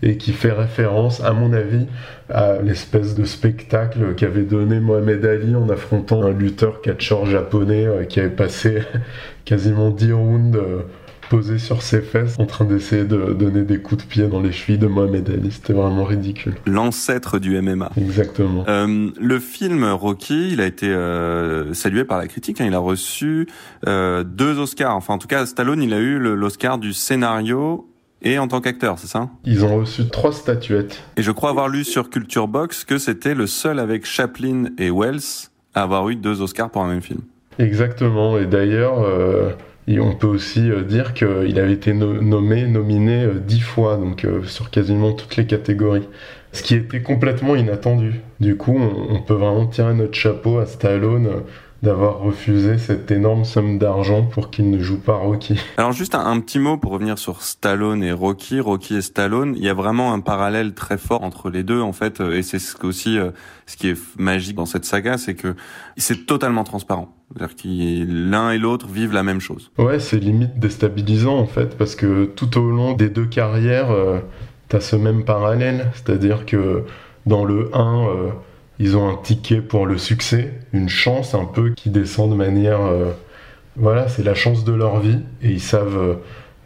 et 0.06 0.18
qui 0.18 0.32
fait 0.32 0.52
référence, 0.52 1.22
à 1.22 1.34
mon 1.34 1.52
avis, 1.52 1.88
à 2.30 2.62
l'espèce 2.62 3.16
de 3.16 3.26
spectacle 3.26 4.16
qu'avait 4.16 4.44
donné 4.44 4.80
Mohamed 4.80 5.26
Ali 5.26 5.56
en 5.56 5.68
affrontant 5.70 6.24
un 6.24 6.32
lutteur 6.32 6.82
catcheur 6.82 7.26
japonais 7.26 7.86
euh, 7.86 8.04
qui 8.06 8.22
avait 8.22 8.30
passé 8.30 8.84
quasiment 9.46 9.90
10 9.90 10.14
rounds 10.14 10.60
posé 11.30 11.58
sur 11.58 11.82
ses 11.82 12.02
fesses 12.02 12.36
en 12.40 12.46
train 12.46 12.66
d'essayer 12.66 13.04
de 13.04 13.34
donner 13.34 13.64
des 13.64 13.80
coups 13.80 14.04
de 14.04 14.10
pied 14.10 14.28
dans 14.28 14.42
les 14.42 14.52
chevilles 14.52 14.78
de 14.78 14.88
Mohamed 14.88 15.30
Ali. 15.30 15.52
C'était 15.52 15.74
vraiment 15.74 16.04
ridicule. 16.04 16.56
L'ancêtre 16.66 17.40
du 17.40 17.60
MMA. 17.62 17.92
Exactement. 17.98 18.64
Euh, 18.68 19.10
le 19.20 19.40
film 19.40 19.84
Rocky, 19.84 20.52
il 20.52 20.62
a 20.62 20.66
été 20.66 20.88
euh, 20.88 21.74
salué 21.74 22.04
par 22.04 22.18
la 22.18 22.28
critique. 22.28 22.62
Hein. 22.62 22.66
Il 22.68 22.74
a 22.74 22.80
reçu 22.80 23.48
euh, 23.88 24.24
deux 24.24 24.60
Oscars. 24.60 24.96
Enfin, 24.96 25.16
en 25.16 25.18
tout 25.18 25.28
cas, 25.28 25.46
Stallone, 25.46 25.82
il 25.82 25.94
a 25.94 26.00
eu 26.00 26.18
l'Oscar 26.20 26.78
du 26.78 26.94
scénario 26.94 27.88
et 28.26 28.38
en 28.40 28.48
tant 28.48 28.60
qu'acteur, 28.60 29.00
c'est 29.00 29.08
ça 29.08 29.30
Ils 29.46 29.64
ont 29.64 29.78
reçu 29.78 30.10
trois 30.10 30.34
statuettes. 30.34 31.02
Et 31.16 31.24
je 31.24 31.32
crois 31.32 31.52
avoir 31.52 31.70
lu 31.70 31.84
sur 31.84 32.10
Culture 32.10 32.48
Box 32.48 32.84
que 32.84 32.98
c'était 32.98 33.36
le 33.36 33.48
seul 33.48 33.80
avec 33.80 34.06
Chaplin 34.06 34.66
et 34.78 34.90
Wells 34.90 35.50
à 35.74 35.84
avoir 35.84 36.10
eu 36.10 36.16
deux 36.16 36.42
Oscars 36.42 36.70
pour 36.70 36.82
un 36.82 36.90
même 36.90 37.02
film. 37.02 37.22
Exactement. 37.60 38.38
Et 38.38 38.46
d'ailleurs, 38.46 39.00
euh, 39.00 39.52
et 39.88 40.00
on 40.00 40.16
peut 40.16 40.28
aussi 40.28 40.72
euh, 40.72 40.82
dire 40.82 41.14
qu'il 41.14 41.60
avait 41.60 41.74
été 41.74 41.94
nommé, 41.94 42.66
nominé 42.66 43.24
euh, 43.24 43.34
dix 43.36 43.60
fois, 43.60 43.98
donc 43.98 44.26
euh, 44.26 44.44
sur 44.44 44.72
quasiment 44.72 45.14
toutes 45.14 45.36
les 45.36 45.46
catégories. 45.46 46.08
Ce 46.54 46.64
qui 46.64 46.74
était 46.76 47.02
complètement 47.02 47.56
inattendu. 47.56 48.22
Du 48.40 48.56
coup, 48.56 48.80
on, 48.80 49.22
peut 49.22 49.34
vraiment 49.34 49.68
tirer 49.68 49.94
notre 49.94 50.14
chapeau 50.14 50.58
à 50.60 50.66
Stallone 50.66 51.30
d'avoir 51.86 52.20
refusé 52.20 52.78
cette 52.78 53.10
énorme 53.12 53.46
somme 53.46 53.80
d'argent 53.80 54.24
pour 54.24 54.50
qu'il 54.50 54.70
ne 54.70 54.80
joue 54.80 55.00
pas 55.00 55.16
Rocky. 55.16 55.60
Alors 55.78 55.94
juste 55.94 56.16
un, 56.16 56.40
petit 56.42 56.60
mot 56.60 56.78
pour 56.78 56.92
revenir 56.92 57.18
sur 57.18 57.42
Stallone 57.42 58.04
et 58.04 58.12
Rocky, 58.12 58.60
Rocky 58.60 58.96
et 58.96 59.02
Stallone, 59.02 59.54
il 59.56 59.64
y 59.64 59.70
a 59.70 59.74
vraiment 59.74 60.14
un 60.14 60.20
parallèle 60.20 60.74
très 60.74 60.98
fort 60.98 61.24
entre 61.24 61.50
les 61.50 61.64
deux 61.64 61.80
en 61.80 61.94
fait, 61.94 62.20
et 62.20 62.42
c'est 62.42 62.60
aussi 62.84 63.18
ce 63.66 63.78
qui 63.78 63.90
est 63.90 64.00
magique 64.18 64.56
dans 64.56 64.66
cette 64.66 64.86
saga, 64.86 65.18
c'est 65.18 65.36
que 65.36 65.56
c'est 65.98 66.26
totalement 66.26 66.64
transparent. 66.64 67.16
C'est-à-dire 67.34 67.56
que 67.56 68.30
l'un 68.30 68.52
et 68.52 68.58
l'autre 68.58 68.88
vivent 68.88 69.14
la 69.14 69.24
même 69.24 69.40
chose. 69.40 69.72
Ouais, 69.78 70.00
c'est 70.00 70.18
limite 70.18 70.60
déstabilisant 70.60 71.38
en 71.38 71.48
fait, 71.48 71.78
parce 71.78 71.96
que 71.96 72.26
tout 72.26 72.58
au 72.58 72.70
long 72.70 72.94
des 72.94 73.10
deux 73.10 73.26
carrières, 73.26 73.92
euh, 73.92 74.20
t'as 74.70 74.80
ce 74.80 74.96
même 74.96 75.26
parallèle. 75.26 75.92
C'est-à-dire 75.94 76.46
que 76.46 76.84
dans 77.26 77.44
le 77.44 77.70
1, 77.74 78.08
euh, 78.08 78.30
ils 78.80 78.98
ont 78.98 79.08
un 79.10 79.16
ticket 79.16 79.62
pour 79.62 79.86
le 79.86 79.98
succès, 79.98 80.54
une 80.74 80.90
chance 80.90 81.34
un 81.34 81.46
peu 81.46 81.72
qui 81.72 81.90
descend 81.90 82.30
de 82.30 82.36
manière. 82.36 82.82
Euh, 82.82 83.12
voilà, 83.78 84.08
c'est 84.08 84.24
la 84.24 84.36
chance 84.36 84.64
de 84.64 84.74
leur 84.74 85.00
vie 85.00 85.20
et 85.42 85.50
ils 85.50 85.62
savent 85.62 86.18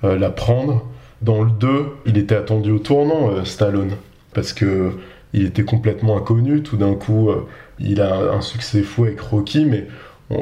la 0.03 0.29
prendre. 0.29 0.85
Dans 1.23 1.41
le 1.41 1.49
2, 1.49 1.87
il 2.05 2.19
était 2.19 2.35
attendu 2.35 2.69
au 2.69 2.77
tournant, 2.77 3.43
Stallone, 3.45 3.93
parce 4.33 4.53
que 4.53 4.91
il 5.33 5.45
était 5.45 5.63
complètement 5.63 6.17
inconnu. 6.17 6.61
Tout 6.61 6.77
d'un 6.77 6.93
coup, 6.93 7.31
il 7.79 7.99
a 7.99 8.31
un 8.31 8.41
succès 8.41 8.83
fou 8.83 9.05
avec 9.05 9.19
Rocky, 9.19 9.65
mais 9.65 9.87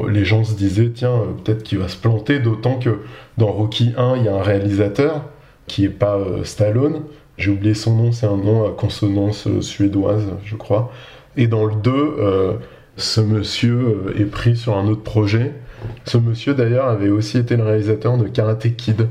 les 0.10 0.26
gens 0.26 0.44
se 0.44 0.54
disaient, 0.54 0.92
tiens, 0.94 1.14
euh, 1.14 1.26
peut-être 1.44 1.64
qu'il 1.64 1.78
va 1.78 1.88
se 1.88 1.98
planter, 1.98 2.40
d'autant 2.40 2.78
que 2.78 3.02
dans 3.38 3.52
Rocky 3.52 3.94
1, 3.98 4.18
il 4.18 4.26
y 4.26 4.28
a 4.28 4.36
un 4.36 4.42
réalisateur 4.42 5.24
qui 5.68 5.86
est 5.86 5.90
pas 5.90 6.18
euh, 6.18 6.44
Stallone. 6.44 7.04
J'ai 7.38 7.52
oublié 7.52 7.74
son 7.74 7.96
nom, 7.96 8.12
c'est 8.12 8.26
un 8.26 8.38
nom 8.38 8.68
à 8.68 8.72
consonance 8.72 9.48
euh, 9.48 9.62
suédoise, 9.62 10.26
je 10.44 10.56
crois. 10.56 10.92
Et 11.38 11.48
dans 11.48 11.66
le 11.66 11.76
2, 11.76 12.60
ce 12.98 13.22
monsieur 13.22 14.14
est 14.18 14.26
pris 14.26 14.58
sur 14.58 14.78
un 14.78 14.88
autre 14.88 15.04
projet. 15.04 15.54
Ce 16.06 16.18
monsieur, 16.18 16.54
d'ailleurs, 16.54 16.88
avait 16.88 17.10
aussi 17.10 17.38
été 17.38 17.56
le 17.56 17.64
réalisateur 17.64 18.18
de 18.18 18.28
Karate 18.28 18.76
Kid. 18.76 19.08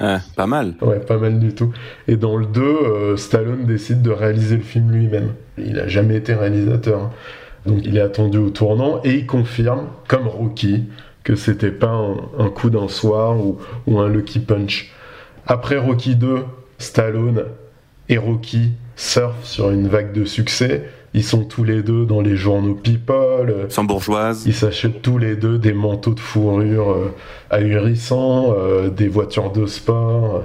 Ah, 0.00 0.20
pas 0.36 0.46
mal. 0.46 0.74
Ouais, 0.80 1.00
pas 1.00 1.18
mal 1.18 1.38
du 1.38 1.54
tout. 1.54 1.72
Et 2.08 2.16
dans 2.16 2.36
le 2.36 2.46
2, 2.46 3.16
Stallone 3.16 3.66
décide 3.66 4.02
de 4.02 4.10
réaliser 4.10 4.56
le 4.56 4.62
film 4.62 4.90
lui-même. 4.90 5.34
Il 5.58 5.74
n'a 5.74 5.86
jamais 5.86 6.16
été 6.16 6.34
réalisateur. 6.34 7.00
Hein. 7.00 7.10
Donc 7.66 7.80
il 7.84 7.96
est 7.96 8.00
attendu 8.00 8.38
au 8.38 8.50
tournant 8.50 9.00
et 9.04 9.14
il 9.14 9.26
confirme, 9.26 9.86
comme 10.08 10.26
Rocky, 10.26 10.84
que 11.22 11.34
c'était 11.34 11.70
pas 11.70 11.98
un, 12.38 12.48
coup 12.50 12.70
d'un 12.70 12.88
soir 12.88 13.36
ou, 13.38 13.98
un 13.98 14.08
lucky 14.08 14.40
punch. 14.40 14.92
Après 15.46 15.78
Rocky 15.78 16.16
2, 16.16 16.44
Stallone 16.78 17.44
et 18.08 18.18
Rocky 18.18 18.72
surfent 18.96 19.44
sur 19.44 19.70
une 19.70 19.88
vague 19.88 20.12
de 20.12 20.24
succès 20.24 20.90
Ils 21.16 21.22
sont 21.22 21.44
tous 21.44 21.62
les 21.62 21.84
deux 21.84 22.06
dans 22.06 22.20
les 22.20 22.36
journaux 22.36 22.74
People. 22.74 23.68
Bourgeoise. 23.84 24.42
Ils 24.46 24.54
s'achètent 24.54 25.00
tous 25.00 25.16
les 25.16 25.36
deux 25.36 25.58
des 25.58 25.72
manteaux 25.72 26.12
de 26.12 26.18
fourrure 26.18 26.90
euh, 26.90 27.14
ahurissants, 27.50 28.52
euh, 28.58 28.90
des 28.90 29.06
voitures 29.06 29.52
de 29.52 29.66
sport, 29.66 30.42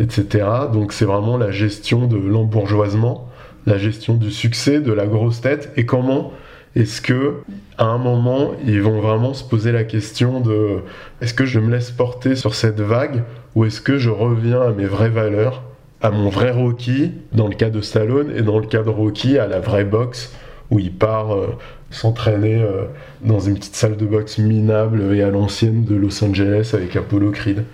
euh, 0.00 0.02
etc. 0.02 0.44
Donc 0.72 0.92
c'est 0.92 1.04
vraiment 1.04 1.36
la 1.36 1.52
gestion 1.52 2.08
de 2.08 2.16
l'embourgeoisement, 2.16 3.28
la 3.64 3.78
gestion 3.78 4.14
du 4.14 4.32
succès, 4.32 4.80
de 4.80 4.92
la 4.92 5.06
grosse 5.06 5.40
tête, 5.40 5.72
et 5.76 5.86
comment 5.86 6.32
est-ce 6.74 7.00
que 7.00 7.34
à 7.78 7.84
un 7.84 7.98
moment 7.98 8.50
ils 8.66 8.82
vont 8.82 9.00
vraiment 9.00 9.34
se 9.34 9.44
poser 9.44 9.70
la 9.70 9.84
question 9.84 10.40
de 10.40 10.78
est-ce 11.20 11.32
que 11.32 11.44
je 11.44 11.60
me 11.60 11.70
laisse 11.70 11.92
porter 11.92 12.34
sur 12.34 12.56
cette 12.56 12.80
vague 12.80 13.22
ou 13.54 13.64
est-ce 13.64 13.80
que 13.80 13.98
je 13.98 14.10
reviens 14.10 14.62
à 14.62 14.70
mes 14.72 14.86
vraies 14.86 15.10
valeurs? 15.10 15.62
À 16.00 16.10
mon 16.10 16.28
vrai 16.28 16.50
Rocky, 16.50 17.12
dans 17.32 17.48
le 17.48 17.54
cas 17.54 17.70
de 17.70 17.80
Stallone, 17.80 18.32
et 18.36 18.42
dans 18.42 18.58
le 18.58 18.66
cas 18.66 18.82
de 18.82 18.90
Rocky, 18.90 19.38
à 19.38 19.46
la 19.46 19.60
vraie 19.60 19.84
boxe, 19.84 20.32
où 20.70 20.78
il 20.78 20.92
part 20.92 21.34
euh, 21.34 21.56
s'entraîner 21.90 22.62
euh, 22.62 22.84
dans 23.22 23.40
une 23.40 23.54
petite 23.54 23.74
salle 23.74 23.96
de 23.96 24.06
boxe 24.06 24.38
minable 24.38 25.14
et 25.14 25.22
à 25.22 25.30
l'ancienne 25.30 25.84
de 25.84 25.96
Los 25.96 26.22
Angeles 26.22 26.70
avec 26.74 26.94
Apollo 26.94 27.32
Creed. 27.32 27.64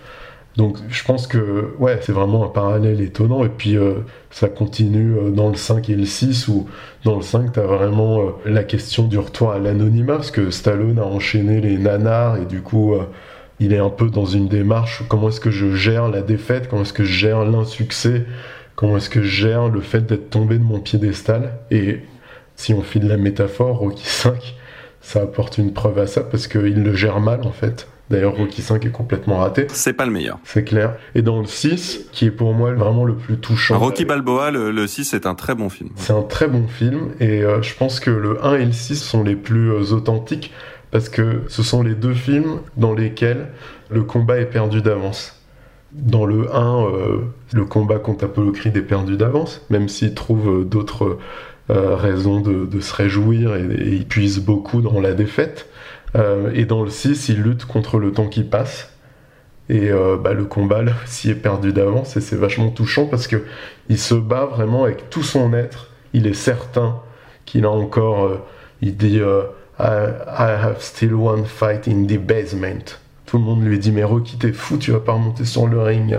Donc 0.56 0.78
je 0.88 1.02
pense 1.02 1.26
que 1.26 1.74
ouais, 1.80 1.98
c'est 2.00 2.12
vraiment 2.12 2.44
un 2.44 2.48
parallèle 2.48 3.00
étonnant. 3.00 3.44
Et 3.44 3.48
puis 3.48 3.76
euh, 3.76 3.94
ça 4.30 4.48
continue 4.48 5.16
dans 5.32 5.48
le 5.48 5.56
5 5.56 5.90
et 5.90 5.96
le 5.96 6.04
6, 6.04 6.46
où 6.46 6.68
dans 7.04 7.16
le 7.16 7.22
5, 7.22 7.52
tu 7.52 7.60
as 7.60 7.64
vraiment 7.64 8.20
la 8.46 8.62
question 8.62 9.08
du 9.08 9.18
retour 9.18 9.50
à 9.50 9.58
l'anonymat, 9.58 10.14
parce 10.14 10.30
que 10.30 10.50
Stallone 10.50 11.00
a 11.00 11.04
enchaîné 11.04 11.60
les 11.60 11.76
nanars, 11.76 12.36
et 12.36 12.44
du 12.44 12.62
coup 12.62 12.94
il 13.60 13.72
est 13.72 13.78
un 13.78 13.90
peu 13.90 14.10
dans 14.10 14.26
une 14.26 14.48
démarche 14.48 15.02
comment 15.08 15.28
est-ce 15.28 15.40
que 15.40 15.50
je 15.50 15.74
gère 15.74 16.08
la 16.08 16.22
défaite, 16.22 16.68
comment 16.68 16.82
est-ce 16.82 16.92
que 16.92 17.04
je 17.04 17.12
gère 17.12 17.44
l'insuccès, 17.44 18.26
comment 18.76 18.96
est-ce 18.96 19.10
que 19.10 19.22
je 19.22 19.28
gère 19.28 19.68
le 19.68 19.80
fait 19.80 20.06
d'être 20.06 20.30
tombé 20.30 20.58
de 20.58 20.64
mon 20.64 20.80
piédestal. 20.80 21.58
Et 21.70 22.00
si 22.56 22.74
on 22.74 22.82
file 22.82 23.06
la 23.06 23.16
métaphore, 23.16 23.78
Rocky 23.78 24.06
5, 24.06 24.54
ça 25.00 25.22
apporte 25.22 25.58
une 25.58 25.72
preuve 25.72 25.98
à 25.98 26.06
ça 26.06 26.22
parce 26.22 26.46
qu'il 26.46 26.82
le 26.82 26.94
gère 26.94 27.20
mal 27.20 27.42
en 27.44 27.52
fait. 27.52 27.88
D'ailleurs, 28.10 28.36
Rocky 28.36 28.60
5 28.60 28.84
est 28.84 28.90
complètement 28.90 29.38
raté. 29.38 29.66
C'est 29.70 29.94
pas 29.94 30.04
le 30.04 30.12
meilleur. 30.12 30.38
C'est 30.44 30.64
clair. 30.64 30.94
Et 31.14 31.22
dans 31.22 31.40
le 31.40 31.46
6, 31.46 32.08
qui 32.12 32.26
est 32.26 32.30
pour 32.30 32.52
moi 32.52 32.74
vraiment 32.74 33.04
le 33.04 33.14
plus 33.14 33.38
touchant. 33.38 33.78
Rocky 33.78 34.04
Balboa, 34.04 34.50
le, 34.50 34.86
6 34.86 35.14
est 35.14 35.24
un 35.24 35.34
très 35.34 35.54
bon 35.54 35.70
film. 35.70 35.88
C'est 35.96 36.12
un 36.12 36.22
très 36.22 36.46
bon 36.46 36.68
film. 36.68 37.12
Et 37.18 37.42
euh, 37.42 37.62
je 37.62 37.74
pense 37.74 38.00
que 38.00 38.10
le 38.10 38.44
1 38.44 38.56
et 38.56 38.66
le 38.66 38.72
6 38.72 38.96
sont 38.96 39.24
les 39.24 39.36
plus 39.36 39.70
euh, 39.70 39.94
authentiques 39.94 40.52
parce 40.94 41.08
que 41.08 41.42
ce 41.48 41.64
sont 41.64 41.82
les 41.82 41.96
deux 41.96 42.14
films 42.14 42.60
dans 42.76 42.94
lesquels 42.94 43.48
le 43.90 44.04
combat 44.04 44.38
est 44.38 44.46
perdu 44.46 44.80
d'avance. 44.80 45.42
Dans 45.90 46.24
le 46.24 46.54
1, 46.54 46.84
euh, 46.86 47.16
le 47.52 47.64
combat 47.64 47.98
contre 47.98 48.26
Apollo 48.26 48.52
est 48.64 48.80
perdu 48.80 49.16
d'avance, 49.16 49.66
même 49.70 49.88
s'il 49.88 50.14
trouve 50.14 50.60
euh, 50.60 50.64
d'autres 50.64 51.18
euh, 51.68 51.96
raisons 51.96 52.38
de, 52.38 52.80
se 52.80 52.94
réjouir 52.94 53.56
et, 53.56 53.88
il 53.88 54.06
puise 54.06 54.38
beaucoup 54.38 54.82
dans 54.82 55.00
la 55.00 55.14
défaite. 55.14 55.68
et 56.54 56.64
dans 56.64 56.84
le 56.84 56.90
6, 56.90 57.28
il 57.28 57.42
lutte 57.42 57.64
contre 57.64 57.98
le 57.98 58.12
temps 58.12 58.28
qui 58.28 58.44
passe. 58.44 58.94
Et 59.68 59.90
bah, 60.22 60.32
le 60.32 60.44
combat 60.44 60.82
là 60.82 60.92
aussi 61.04 61.28
est 61.28 61.34
perdu 61.34 61.72
d'avance 61.72 62.16
et 62.16 62.20
c'est 62.20 62.36
vachement 62.36 62.70
touchant 62.70 63.06
parce 63.06 63.26
que 63.26 63.42
il 63.88 63.98
se 63.98 64.14
bat 64.14 64.44
vraiment 64.44 64.84
avec 64.84 65.10
tout 65.10 65.24
son 65.24 65.54
être. 65.54 65.90
Il 66.12 66.28
est 66.28 66.34
certain 66.34 67.00
qu'il 67.46 67.64
a 67.64 67.70
encore. 67.70 68.30
il 68.80 68.96
dit 68.96 69.20
I, 69.78 70.56
have 70.62 70.82
still 70.82 71.14
one 71.14 71.44
fight 71.44 71.88
in 71.88 72.06
the 72.06 72.18
basement. 72.18 72.98
Tout 73.26 73.38
le 73.38 73.44
monde 73.44 73.64
lui 73.64 73.78
dit 73.78 73.90
Mais 73.90 74.04
Rocky, 74.04 74.36
t'es 74.38 74.52
fou, 74.52 74.76
tu 74.76 74.92
vas 74.92 75.00
pas 75.00 75.12
remonter 75.12 75.44
sur 75.44 75.66
le 75.66 75.80
ring. 75.82 76.16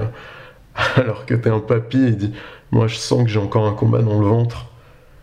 Alors 0.96 1.26
que 1.26 1.34
t'es 1.34 1.50
un 1.50 1.60
papy, 1.60 1.98
il 1.98 2.18
dit 2.18 2.34
Moi, 2.72 2.88
je 2.88 2.96
sens 2.96 3.24
que 3.24 3.30
j'ai 3.30 3.40
encore 3.40 3.66
un 3.66 3.74
combat 3.74 4.02
dans 4.02 4.20
le 4.20 4.26
ventre. 4.26 4.68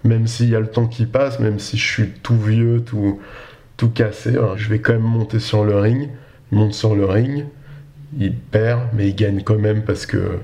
Même 0.05 0.27
s'il 0.27 0.49
y 0.49 0.57
a 0.57 0.61
le 0.61 0.71
temps 0.71 0.87
qui 0.87 1.07
passe, 1.07 1.39
même 1.39 1.59
si 1.59 1.77
je 1.77 1.87
suis 1.87 2.09
tout 2.23 2.37
vieux, 2.37 2.83
tout, 2.83 3.21
tout 3.77 3.91
cassé, 3.91 4.37
hein, 4.37 4.55
je 4.57 4.69
vais 4.69 4.81
quand 4.81 4.95
même 4.95 5.03
monter 5.03 5.39
sur 5.39 5.65
le 5.65 5.79
ring. 5.79 6.09
Il 6.51 6.59
monte 6.59 6.75
sur 6.75 6.95
le 6.95 7.05
ring, 7.05 7.47
il 8.19 8.35
perd, 8.35 8.81
mais 8.95 9.09
il 9.09 9.15
gagne 9.15 9.43
quand 9.43 9.59
même 9.59 9.85
parce 9.85 10.07
que 10.07 10.41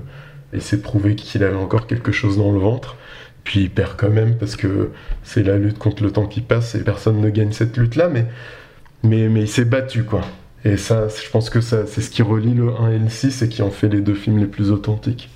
il 0.53 0.61
s'est 0.61 0.81
prouvé 0.81 1.15
qu'il 1.15 1.43
avait 1.43 1.55
encore 1.55 1.87
quelque 1.87 2.11
chose 2.11 2.37
dans 2.37 2.51
le 2.51 2.59
ventre. 2.59 2.95
Puis 3.49 3.61
il 3.61 3.71
perd 3.71 3.97
quand 3.97 4.11
même 4.11 4.37
parce 4.37 4.55
que 4.55 4.91
c'est 5.23 5.41
la 5.41 5.57
lutte 5.57 5.79
contre 5.79 6.03
le 6.03 6.11
temps 6.11 6.27
qui 6.27 6.41
passe 6.41 6.75
et 6.75 6.83
personne 6.83 7.19
ne 7.19 7.31
gagne 7.31 7.51
cette 7.51 7.77
lutte-là, 7.77 8.07
mais, 8.07 8.27
mais, 9.01 9.27
mais 9.27 9.41
il 9.41 9.47
s'est 9.47 9.65
battu, 9.65 10.03
quoi. 10.03 10.21
Et 10.63 10.77
ça, 10.77 11.07
je 11.07 11.27
pense 11.31 11.49
que 11.49 11.59
ça, 11.59 11.87
c'est 11.87 12.01
ce 12.01 12.11
qui 12.11 12.21
relie 12.21 12.53
le 12.53 12.69
1 12.69 12.91
et 12.91 12.99
le 12.99 13.09
6 13.09 13.41
et 13.41 13.49
qui 13.49 13.63
en 13.63 13.71
fait 13.71 13.89
les 13.89 14.01
deux 14.01 14.13
films 14.13 14.37
les 14.37 14.45
plus 14.45 14.69
authentiques. 14.69 15.31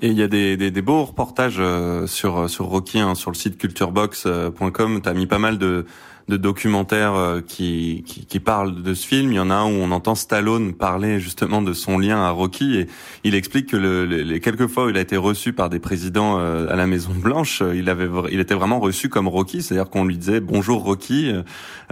Et 0.00 0.10
il 0.10 0.16
y 0.16 0.22
a 0.22 0.28
des, 0.28 0.56
des, 0.56 0.82
beaux 0.82 1.06
reportages 1.06 1.56
euh, 1.58 2.06
sur, 2.06 2.48
sur 2.48 2.66
Rocky, 2.66 3.00
hein, 3.00 3.16
sur 3.16 3.32
le 3.32 3.36
site 3.36 3.58
culturebox.com. 3.58 5.00
Tu 5.02 5.08
as 5.08 5.14
mis 5.14 5.26
pas 5.26 5.40
mal 5.40 5.58
de, 5.58 5.86
de 6.28 6.36
documentaires 6.36 7.14
euh, 7.14 7.40
qui, 7.40 8.02
qui, 8.06 8.26
qui, 8.26 8.40
parlent 8.40 8.82
de 8.82 8.94
ce 8.94 9.06
film. 9.06 9.30
Il 9.30 9.36
y 9.36 9.40
en 9.40 9.50
a 9.50 9.54
un 9.54 9.64
où 9.64 9.76
on 9.80 9.92
entend 9.92 10.14
Stallone 10.14 10.72
parler 10.72 11.20
justement 11.20 11.62
de 11.62 11.72
son 11.72 11.98
lien 11.98 12.20
à 12.20 12.30
Rocky 12.30 12.78
et 12.78 12.86
il 13.22 13.34
explique 13.34 13.68
que 13.68 13.76
le, 13.76 14.04
les 14.04 14.40
quelques 14.40 14.66
fois 14.66 14.86
où 14.86 14.90
il 14.90 14.96
a 14.96 15.00
été 15.00 15.16
reçu 15.16 15.52
par 15.52 15.70
des 15.70 15.78
présidents 15.78 16.38
euh, 16.38 16.68
à 16.68 16.76
la 16.76 16.86
Maison 16.86 17.12
Blanche, 17.14 17.62
euh, 17.62 17.76
il 17.76 17.88
avait 17.88 18.08
il 18.32 18.40
était 18.40 18.54
vraiment 18.54 18.80
reçu 18.80 19.08
comme 19.08 19.28
Rocky, 19.28 19.62
c'est-à-dire 19.62 19.88
qu'on 19.88 20.04
lui 20.04 20.18
disait 20.18 20.40
bonjour 20.40 20.82
Rocky, 20.82 21.32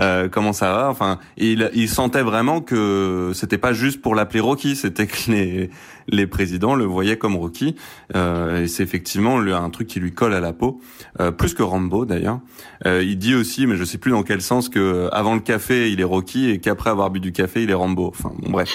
euh, 0.01 0.29
comment 0.29 0.53
ça 0.53 0.73
va? 0.73 0.91
Enfin, 0.91 1.19
il, 1.37 1.71
il 1.75 1.89
sentait 1.89 2.23
vraiment 2.23 2.61
que 2.61 3.31
c'était 3.35 3.59
pas 3.59 3.73
juste 3.73 4.03
pour 4.03 4.15
l'appeler 4.15 4.41
Rocky, 4.41 4.75
c'était 4.75 5.07
que 5.07 5.31
les 5.31 5.71
les 6.09 6.27
présidents 6.27 6.75
le 6.75 6.85
voyaient 6.85 7.17
comme 7.17 7.37
Rocky. 7.37 7.77
Euh, 8.15 8.63
et 8.63 8.69
c'est 8.69 8.83
effectivement 8.83 9.39
un 9.39 9.71
truc 9.71 9.89
qui 9.89 10.01
lui 10.01 10.13
colle 10.13 10.35
à 10.35 10.41
la 10.41 10.53
peau, 10.53 10.81
euh, 11.21 11.31
plus 11.31 11.55
que 11.55 11.63
Rambo 11.63 12.05
d'ailleurs. 12.05 12.41
Il 12.85 13.17
dit 13.19 13.35
aussi, 13.35 13.67
mais 13.67 13.77
je 13.77 13.85
sais 13.85 13.99
plus 13.99 14.11
quel 14.25 14.43
sens, 14.43 14.69
que 14.69 15.09
avant 15.13 15.35
le 15.35 15.41
café 15.41 15.91
il 15.91 16.01
est 16.01 16.05
Rocky 16.05 16.51
et 16.51 16.59
qu'après 16.59 16.91
avoir 16.91 17.11
bu 17.11 17.21
du 17.21 17.33
café 17.33 17.63
il 17.63 17.71
est 17.71 17.75
Rambo. 17.75 18.09
Enfin 18.09 18.33
bon 18.39 18.51
bref. 18.51 18.71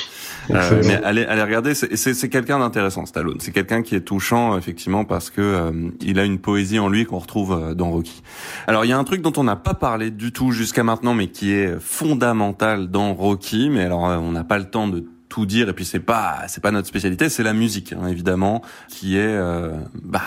mais 0.49 1.01
allez, 1.03 1.25
allez 1.25 1.43
regarder, 1.43 1.73
c'est 1.73 2.29
quelqu'un 2.29 2.59
d'intéressant 2.59 3.05
Stallone. 3.05 3.37
C'est 3.39 3.51
quelqu'un 3.51 3.81
qui 3.81 3.95
est 3.95 4.01
touchant 4.01 4.57
effectivement 4.57 5.05
parce 5.05 5.29
que 5.29 5.71
il 6.01 6.19
a 6.19 6.25
une 6.25 6.39
poésie 6.39 6.79
en 6.79 6.89
lui 6.89 7.05
qu'on 7.05 7.19
retrouve 7.19 7.75
dans 7.75 7.89
Rocky. 7.91 8.23
Alors 8.67 8.85
il 8.85 8.89
y 8.89 8.93
a 8.93 8.97
un 8.97 9.03
truc 9.03 9.21
dont 9.21 9.33
on 9.37 9.43
n'a 9.43 9.55
pas 9.55 9.73
parlé 9.73 10.11
du 10.11 10.31
tout 10.31 10.51
jusqu'à 10.51 10.83
maintenant, 10.83 11.13
mais 11.13 11.27
qui 11.27 11.51
est 11.51 11.79
fondamental 11.79 12.89
dans 12.89 13.13
Rocky. 13.13 13.69
Mais 13.69 13.83
alors 13.83 14.01
on 14.01 14.31
n'a 14.31 14.43
pas 14.43 14.57
le 14.57 14.69
temps 14.69 14.87
de 14.87 15.05
tout 15.29 15.45
dire 15.45 15.69
et 15.69 15.73
puis 15.73 15.85
c'est 15.85 15.99
pas 15.99 16.39
c'est 16.47 16.61
pas 16.61 16.71
notre 16.71 16.87
spécialité 16.87 17.29
c'est 17.29 17.43
la 17.43 17.53
musique 17.53 17.93
hein, 17.93 18.07
évidemment 18.07 18.63
qui 18.87 19.15
est 19.15 19.21
euh, 19.21 19.71
bah, 20.01 20.21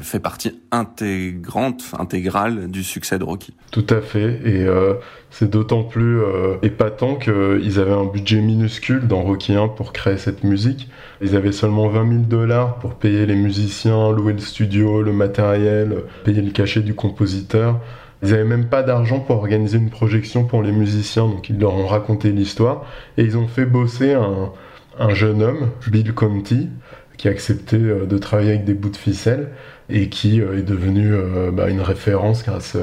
fait 0.00 0.20
partie 0.20 0.58
intégrante 0.70 1.84
intégrale 1.98 2.70
du 2.70 2.82
succès 2.82 3.18
de 3.18 3.24
Rocky. 3.24 3.54
Tout 3.70 3.86
à 3.90 4.00
fait 4.00 4.40
et 4.44 4.64
euh, 4.64 4.94
c'est 5.30 5.50
d'autant 5.50 5.84
plus 5.84 6.20
euh, 6.20 6.56
épatant 6.62 7.16
qu'ils 7.16 7.78
avaient 7.78 7.92
un 7.92 8.06
budget 8.06 8.40
minuscule 8.40 9.06
dans 9.06 9.22
Rocky 9.22 9.54
1 9.54 9.68
pour 9.68 9.92
créer 9.92 10.16
cette 10.16 10.42
musique. 10.44 10.88
Ils 11.20 11.36
avaient 11.36 11.52
seulement 11.52 11.88
20 11.88 12.08
000 12.08 12.22
dollars 12.22 12.78
pour 12.78 12.94
payer 12.94 13.26
les 13.26 13.36
musiciens 13.36 14.10
louer 14.12 14.32
le 14.32 14.38
studio 14.38 15.02
le 15.02 15.12
matériel 15.12 16.04
payer 16.24 16.40
le 16.40 16.50
cachet 16.50 16.80
du 16.80 16.94
compositeur 16.94 17.80
ils 18.22 18.30
n'avaient 18.30 18.44
même 18.44 18.66
pas 18.66 18.82
d'argent 18.82 19.20
pour 19.20 19.36
organiser 19.36 19.78
une 19.78 19.90
projection 19.90 20.44
pour 20.44 20.62
les 20.62 20.72
musiciens, 20.72 21.26
donc 21.26 21.48
ils 21.50 21.58
leur 21.58 21.74
ont 21.74 21.86
raconté 21.86 22.32
l'histoire. 22.32 22.84
Et 23.16 23.22
ils 23.22 23.36
ont 23.36 23.46
fait 23.46 23.64
bosser 23.64 24.14
un, 24.14 24.50
un 24.98 25.14
jeune 25.14 25.42
homme, 25.42 25.70
Bill 25.88 26.12
Conti, 26.12 26.68
qui 27.16 27.28
a 27.28 27.30
accepté 27.30 27.76
euh, 27.76 28.06
de 28.06 28.18
travailler 28.18 28.50
avec 28.50 28.64
des 28.64 28.74
bouts 28.74 28.90
de 28.90 28.96
ficelle 28.96 29.48
et 29.88 30.08
qui 30.08 30.40
euh, 30.40 30.58
est 30.58 30.62
devenu 30.62 31.12
euh, 31.12 31.50
bah, 31.52 31.68
une 31.68 31.80
référence 31.80 32.44
grâce 32.44 32.76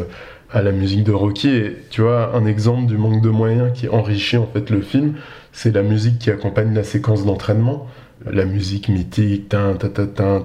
à 0.52 0.62
la 0.62 0.72
musique 0.72 1.04
de 1.04 1.12
Rocky. 1.12 1.50
Et 1.50 1.78
tu 1.90 2.02
vois, 2.02 2.36
un 2.36 2.46
exemple 2.46 2.86
du 2.86 2.98
manque 2.98 3.22
de 3.22 3.30
moyens 3.30 3.72
qui 3.74 3.90
enrichit 3.90 4.38
en 4.38 4.48
fait 4.48 4.70
le 4.70 4.82
film, 4.82 5.16
c'est 5.52 5.74
la 5.74 5.84
musique 5.84 6.20
qui 6.20 6.32
accompagne 6.32 6.74
la 6.74 6.84
séquence 6.84 7.26
d'entraînement 7.26 7.88
la 8.24 8.46
musique 8.46 8.90
mythique, 8.90 9.50
ta, 9.50 9.74
ta, 9.74 9.90
ta, 9.90 10.42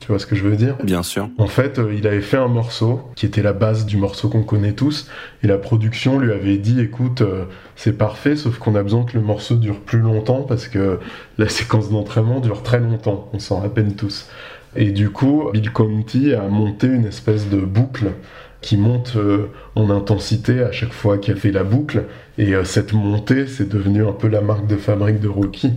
tu, 0.00 0.06
vois 0.08 0.18
ce 0.18 0.26
que 0.26 0.34
je 0.34 0.42
veux 0.42 0.56
dire? 0.56 0.76
Bien 0.82 1.02
sûr. 1.02 1.28
En 1.38 1.46
fait, 1.46 1.78
euh, 1.78 1.94
il 1.94 2.06
avait 2.06 2.22
fait 2.22 2.38
un 2.38 2.48
morceau 2.48 3.02
qui 3.14 3.26
était 3.26 3.42
la 3.42 3.52
base 3.52 3.86
du 3.86 3.96
morceau 3.96 4.28
qu'on 4.28 4.42
connaît 4.42 4.72
tous, 4.72 5.08
et 5.42 5.46
la 5.46 5.58
production 5.58 6.18
lui 6.18 6.32
avait 6.32 6.56
dit, 6.56 6.80
écoute, 6.80 7.20
euh, 7.20 7.44
c'est 7.76 7.96
parfait, 7.96 8.36
sauf 8.36 8.58
qu'on 8.58 8.74
a 8.74 8.82
besoin 8.82 9.04
que 9.04 9.16
le 9.16 9.22
morceau 9.22 9.56
dure 9.56 9.80
plus 9.80 10.00
longtemps 10.00 10.42
parce 10.42 10.66
que 10.66 10.98
la 11.36 11.48
séquence 11.48 11.90
d'entraînement 11.90 12.40
dure 12.40 12.62
très 12.62 12.80
longtemps, 12.80 13.28
on 13.32 13.38
s'en 13.38 13.60
rappelle 13.60 13.94
tous. 13.94 14.28
Et 14.74 14.90
du 14.90 15.10
coup, 15.10 15.50
Bill 15.52 15.72
Conti 15.72 16.34
a 16.34 16.48
monté 16.48 16.86
une 16.86 17.06
espèce 17.06 17.48
de 17.48 17.58
boucle 17.58 18.12
qui 18.60 18.76
monte 18.76 19.14
euh, 19.16 19.46
en 19.76 19.90
intensité 19.90 20.62
à 20.62 20.72
chaque 20.72 20.92
fois 20.92 21.18
qu'il 21.18 21.34
a 21.34 21.36
fait 21.36 21.52
la 21.52 21.64
boucle. 21.64 22.04
Et 22.38 22.52
cette 22.64 22.92
montée, 22.92 23.46
c'est 23.46 23.68
devenu 23.68 24.06
un 24.06 24.12
peu 24.12 24.28
la 24.28 24.40
marque 24.40 24.66
de 24.66 24.76
fabrique 24.76 25.20
de 25.20 25.26
Rocky 25.26 25.72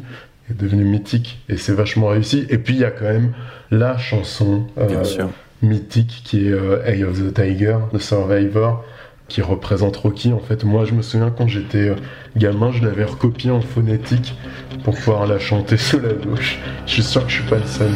devenu 0.54 0.84
mythique 0.84 1.40
et 1.50 1.58
c'est 1.58 1.74
vachement 1.74 2.08
réussi. 2.08 2.46
Et 2.50 2.58
puis 2.58 2.76
il 2.76 2.80
y 2.80 2.86
a 2.86 2.92
quand 2.92 3.06
même 3.06 3.34
la 3.70 3.98
chanson 3.98 4.66
euh, 4.78 5.04
mythique 5.62 6.22
qui 6.24 6.48
est 6.48 6.52
euh, 6.52 6.86
Eye 6.86 7.04
of 7.04 7.20
the 7.20 7.34
Tiger, 7.34 7.78
The 7.94 8.00
Survivor, 8.00 8.84
qui 9.28 9.42
représente 9.42 9.96
Rocky. 9.98 10.34
En 10.34 10.40
fait, 10.40 10.64
moi 10.64 10.86
je 10.86 10.94
me 10.94 11.02
souviens 11.02 11.34
quand 11.36 11.48
j'étais 11.48 11.90
euh, 11.90 11.96
gamin, 12.36 12.72
je 12.72 12.84
l'avais 12.84 13.06
recopié 13.06 13.52
en 13.52 13.62
phonétique 13.62 14.36
pour 14.84 14.96
pouvoir 14.96 15.26
la 15.26 15.40
chanter 15.40 15.78
sous 15.78 16.00
la 16.00 16.14
douche. 16.14 16.60
Je 16.86 16.94
suis 16.94 17.04
sûr 17.04 17.24
que 17.24 17.30
je 17.30 17.36
suis 17.36 17.50
pas 17.50 17.58
le 17.58 17.66
seul. 17.66 17.92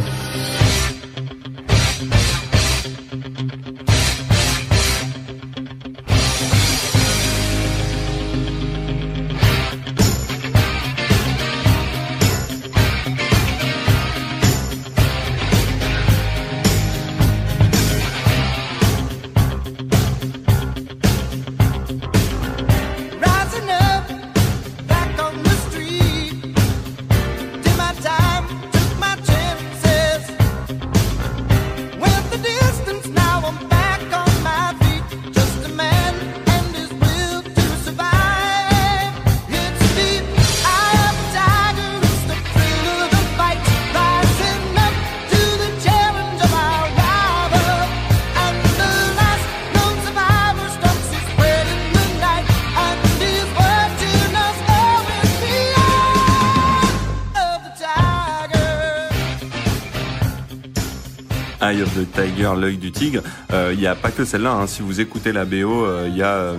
L'œil 62.66 62.78
du 62.78 62.92
tigre. 62.92 63.22
Il 63.52 63.78
n'y 63.78 63.88
a 63.88 63.96
pas 63.96 64.12
que 64.12 64.26
celle-là. 64.26 64.54
Hein. 64.54 64.68
Si 64.68 64.82
vous 64.82 65.00
écoutez 65.00 65.32
la 65.32 65.46
BO, 65.46 65.86
il 66.08 66.16
y 66.16 66.24
a 66.24 66.54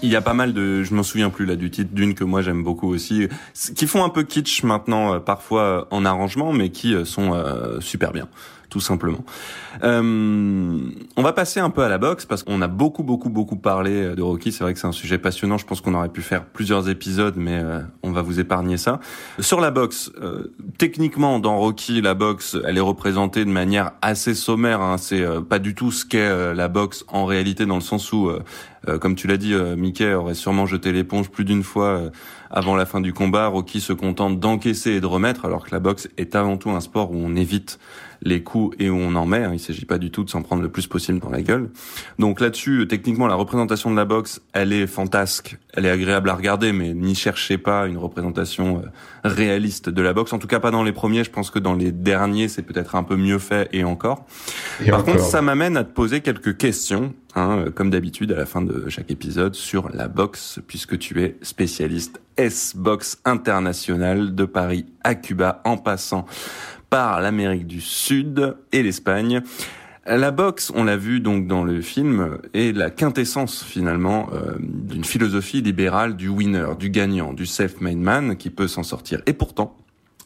il 0.00 0.10
y 0.10 0.14
a 0.14 0.20
pas 0.20 0.34
mal 0.34 0.52
de, 0.52 0.84
je 0.84 0.94
m'en 0.94 1.02
souviens 1.02 1.28
plus 1.28 1.44
là 1.44 1.56
du 1.56 1.72
titre 1.72 1.92
d'une 1.92 2.14
que 2.14 2.22
moi 2.22 2.40
j'aime 2.40 2.62
beaucoup 2.62 2.88
aussi, 2.88 3.26
qui 3.74 3.88
font 3.88 4.04
un 4.04 4.10
peu 4.10 4.22
kitsch 4.22 4.62
maintenant 4.62 5.18
parfois 5.18 5.88
en 5.90 6.04
arrangement, 6.04 6.52
mais 6.52 6.68
qui 6.68 6.94
sont 7.04 7.32
super 7.80 8.12
bien 8.12 8.28
tout 8.68 8.80
simplement. 8.80 9.24
Euh, 9.82 10.78
on 11.16 11.22
va 11.22 11.32
passer 11.32 11.60
un 11.60 11.70
peu 11.70 11.82
à 11.82 11.88
la 11.88 11.98
boxe 11.98 12.26
parce 12.26 12.42
qu'on 12.42 12.60
a 12.62 12.68
beaucoup, 12.68 13.02
beaucoup, 13.02 13.30
beaucoup 13.30 13.56
parlé 13.56 14.14
de 14.14 14.22
Rocky. 14.22 14.52
C'est 14.52 14.64
vrai 14.64 14.74
que 14.74 14.80
c'est 14.80 14.86
un 14.86 14.92
sujet 14.92 15.18
passionnant. 15.18 15.58
Je 15.58 15.66
pense 15.66 15.80
qu'on 15.80 15.94
aurait 15.94 16.08
pu 16.08 16.22
faire 16.22 16.44
plusieurs 16.44 16.88
épisodes, 16.88 17.34
mais 17.36 17.58
euh, 17.58 17.80
on 18.02 18.12
va 18.12 18.22
vous 18.22 18.40
épargner 18.40 18.76
ça. 18.76 19.00
Sur 19.38 19.60
la 19.60 19.70
boxe, 19.70 20.10
euh, 20.20 20.52
techniquement, 20.78 21.38
dans 21.38 21.58
Rocky, 21.58 22.00
la 22.00 22.14
boxe, 22.14 22.56
elle 22.64 22.76
est 22.76 22.82
représentée 22.82 23.44
de 23.44 23.50
manière 23.50 23.92
assez 24.02 24.34
sommaire. 24.34 24.80
Hein. 24.80 24.98
C'est 24.98 25.22
euh, 25.22 25.40
pas 25.40 25.58
du 25.58 25.74
tout 25.74 25.90
ce 25.90 26.04
qu'est 26.04 26.18
la 26.54 26.68
boxe 26.68 27.04
en 27.08 27.24
réalité, 27.24 27.66
dans 27.66 27.76
le 27.76 27.80
sens 27.80 28.12
où, 28.12 28.30
comme 29.00 29.14
tu 29.14 29.26
l'as 29.26 29.36
dit, 29.36 29.54
Mickey 29.76 30.12
aurait 30.12 30.34
sûrement 30.34 30.66
jeté 30.66 30.92
l'éponge 30.92 31.30
plus 31.30 31.44
d'une 31.44 31.62
fois 31.62 32.10
avant 32.50 32.76
la 32.76 32.86
fin 32.86 33.00
du 33.00 33.12
combat. 33.12 33.46
Rocky 33.46 33.80
se 33.80 33.92
contente 33.92 34.40
d'encaisser 34.40 34.92
et 34.92 35.00
de 35.00 35.06
remettre, 35.06 35.44
alors 35.44 35.64
que 35.64 35.70
la 35.72 35.80
boxe 35.80 36.08
est 36.16 36.34
avant 36.34 36.56
tout 36.56 36.70
un 36.70 36.80
sport 36.80 37.12
où 37.12 37.16
on 37.16 37.34
évite 37.36 37.78
les 38.22 38.42
coups 38.42 38.76
et 38.78 38.90
où 38.90 38.96
on 38.96 39.14
en 39.14 39.26
met. 39.26 39.44
Hein. 39.44 39.50
Il 39.52 39.60
s'agit 39.60 39.84
pas 39.84 39.98
du 39.98 40.10
tout 40.10 40.24
de 40.24 40.30
s'en 40.30 40.42
prendre 40.42 40.62
le 40.62 40.68
plus 40.68 40.86
possible 40.86 41.18
dans 41.20 41.30
la 41.30 41.42
gueule. 41.42 41.70
Donc 42.18 42.40
là-dessus, 42.40 42.86
techniquement, 42.88 43.26
la 43.26 43.34
représentation 43.34 43.90
de 43.90 43.96
la 43.96 44.04
boxe, 44.04 44.40
elle 44.52 44.72
est 44.72 44.86
fantasque, 44.86 45.58
elle 45.74 45.86
est 45.86 45.90
agréable 45.90 46.30
à 46.30 46.34
regarder, 46.34 46.72
mais 46.72 46.94
n'y 46.94 47.14
cherchez 47.14 47.58
pas 47.58 47.86
une 47.86 47.98
représentation 47.98 48.82
euh, 48.84 48.88
réaliste 49.24 49.88
de 49.88 50.02
la 50.02 50.12
boxe. 50.12 50.32
En 50.32 50.38
tout 50.38 50.48
cas, 50.48 50.60
pas 50.60 50.70
dans 50.70 50.82
les 50.82 50.92
premiers. 50.92 51.24
Je 51.24 51.30
pense 51.30 51.50
que 51.50 51.58
dans 51.58 51.74
les 51.74 51.92
derniers, 51.92 52.48
c'est 52.48 52.62
peut-être 52.62 52.94
un 52.94 53.02
peu 53.02 53.16
mieux 53.16 53.38
fait 53.38 53.68
et 53.72 53.84
encore. 53.84 54.26
Par 54.88 55.04
contre, 55.04 55.20
ça 55.20 55.42
m'amène 55.42 55.76
à 55.76 55.84
te 55.84 55.92
poser 55.92 56.20
quelques 56.20 56.56
questions, 56.56 57.14
hein, 57.34 57.58
euh, 57.58 57.70
comme 57.70 57.90
d'habitude 57.90 58.32
à 58.32 58.36
la 58.36 58.46
fin 58.46 58.62
de 58.62 58.88
chaque 58.88 59.10
épisode, 59.10 59.54
sur 59.54 59.88
la 59.90 60.08
boxe, 60.08 60.60
puisque 60.66 60.98
tu 60.98 61.22
es 61.22 61.36
spécialiste 61.42 62.20
S-Box 62.36 63.20
international 63.24 64.34
de 64.34 64.44
Paris 64.44 64.86
à 65.02 65.14
Cuba, 65.14 65.60
en 65.64 65.76
passant 65.76 66.26
par 66.90 67.20
l'Amérique 67.20 67.66
du 67.66 67.80
Sud 67.80 68.56
et 68.72 68.82
l'Espagne. 68.82 69.42
La 70.06 70.30
boxe, 70.30 70.72
on 70.74 70.84
l'a 70.84 70.96
vu 70.96 71.20
donc 71.20 71.46
dans 71.46 71.64
le 71.64 71.82
film, 71.82 72.38
est 72.54 72.74
la 72.74 72.88
quintessence 72.88 73.62
finalement 73.62 74.30
euh, 74.32 74.54
d'une 74.58 75.04
philosophie 75.04 75.60
libérale 75.60 76.16
du 76.16 76.28
winner, 76.28 76.68
du 76.78 76.88
gagnant, 76.88 77.34
du 77.34 77.44
self-made 77.44 77.98
man 77.98 78.36
qui 78.36 78.48
peut 78.48 78.68
s'en 78.68 78.82
sortir. 78.82 79.20
Et 79.26 79.34
pourtant, 79.34 79.76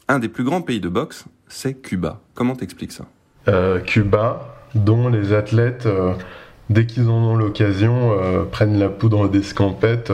un 0.07 0.19
des 0.19 0.29
plus 0.29 0.45
grands 0.45 0.61
pays 0.61 0.79
de 0.79 0.87
boxe, 0.87 1.25
c'est 1.49 1.73
Cuba. 1.73 2.21
Comment 2.33 2.55
t'expliques 2.55 2.93
ça? 2.93 3.05
Euh, 3.49 3.81
Cuba, 3.81 4.55
dont 4.73 5.09
les 5.09 5.33
athlètes, 5.33 5.85
euh, 5.85 6.13
dès 6.69 6.85
qu'ils 6.85 7.09
en 7.09 7.21
ont 7.21 7.35
l'occasion, 7.35 8.17
prennent 8.51 8.79
la 8.79 8.87
poudre 8.87 9.27
d'escampette 9.27 10.13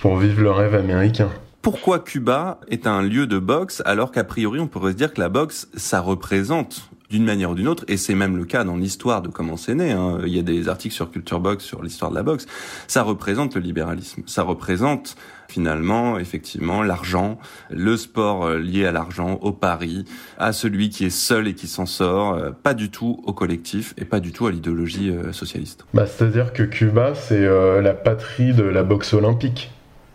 pour 0.00 0.16
vivre 0.16 0.42
le 0.42 0.50
rêve 0.52 0.76
américain 0.76 1.28
pourquoi 1.62 2.00
Cuba 2.00 2.60
est 2.68 2.86
un 2.86 3.02
lieu 3.02 3.26
de 3.26 3.38
boxe 3.38 3.82
alors 3.84 4.10
qu'a 4.10 4.24
priori 4.24 4.60
on 4.60 4.66
pourrait 4.66 4.92
se 4.92 4.96
dire 4.96 5.14
que 5.14 5.20
la 5.20 5.28
boxe 5.28 5.68
ça 5.74 6.00
représente 6.00 6.90
d'une 7.12 7.24
manière 7.26 7.50
ou 7.50 7.54
d'une 7.54 7.68
autre, 7.68 7.84
et 7.88 7.98
c'est 7.98 8.14
même 8.14 8.38
le 8.38 8.46
cas 8.46 8.64
dans 8.64 8.76
l'histoire 8.76 9.20
de 9.20 9.28
comment 9.28 9.58
c'est 9.58 9.74
né. 9.74 9.92
Hein. 9.92 10.20
Il 10.24 10.34
y 10.34 10.38
a 10.38 10.42
des 10.42 10.68
articles 10.68 10.94
sur 10.94 11.10
Culture 11.10 11.40
Box 11.40 11.62
sur 11.62 11.82
l'histoire 11.82 12.10
de 12.10 12.16
la 12.16 12.22
boxe. 12.22 12.46
Ça 12.88 13.02
représente 13.02 13.54
le 13.54 13.60
libéralisme. 13.60 14.22
Ça 14.24 14.42
représente 14.42 15.14
finalement, 15.46 16.18
effectivement, 16.18 16.82
l'argent, 16.82 17.38
le 17.68 17.98
sport 17.98 18.46
euh, 18.46 18.58
lié 18.58 18.86
à 18.86 18.92
l'argent, 18.92 19.38
au 19.42 19.52
pari, 19.52 20.06
à 20.38 20.54
celui 20.54 20.88
qui 20.88 21.04
est 21.04 21.10
seul 21.10 21.46
et 21.46 21.54
qui 21.54 21.66
s'en 21.66 21.84
sort, 21.84 22.32
euh, 22.32 22.50
pas 22.50 22.72
du 22.72 22.90
tout 22.90 23.22
au 23.26 23.34
collectif 23.34 23.92
et 23.98 24.06
pas 24.06 24.18
du 24.18 24.32
tout 24.32 24.46
à 24.46 24.50
l'idéologie 24.50 25.10
euh, 25.10 25.32
socialiste. 25.32 25.84
Bah, 25.92 26.06
C'est-à-dire 26.06 26.54
que 26.54 26.62
Cuba, 26.62 27.14
c'est 27.14 27.46
la 27.82 27.92
patrie 27.92 28.54
de 28.54 28.62
la 28.62 28.82
boxe 28.82 29.12
olympique, 29.12 29.70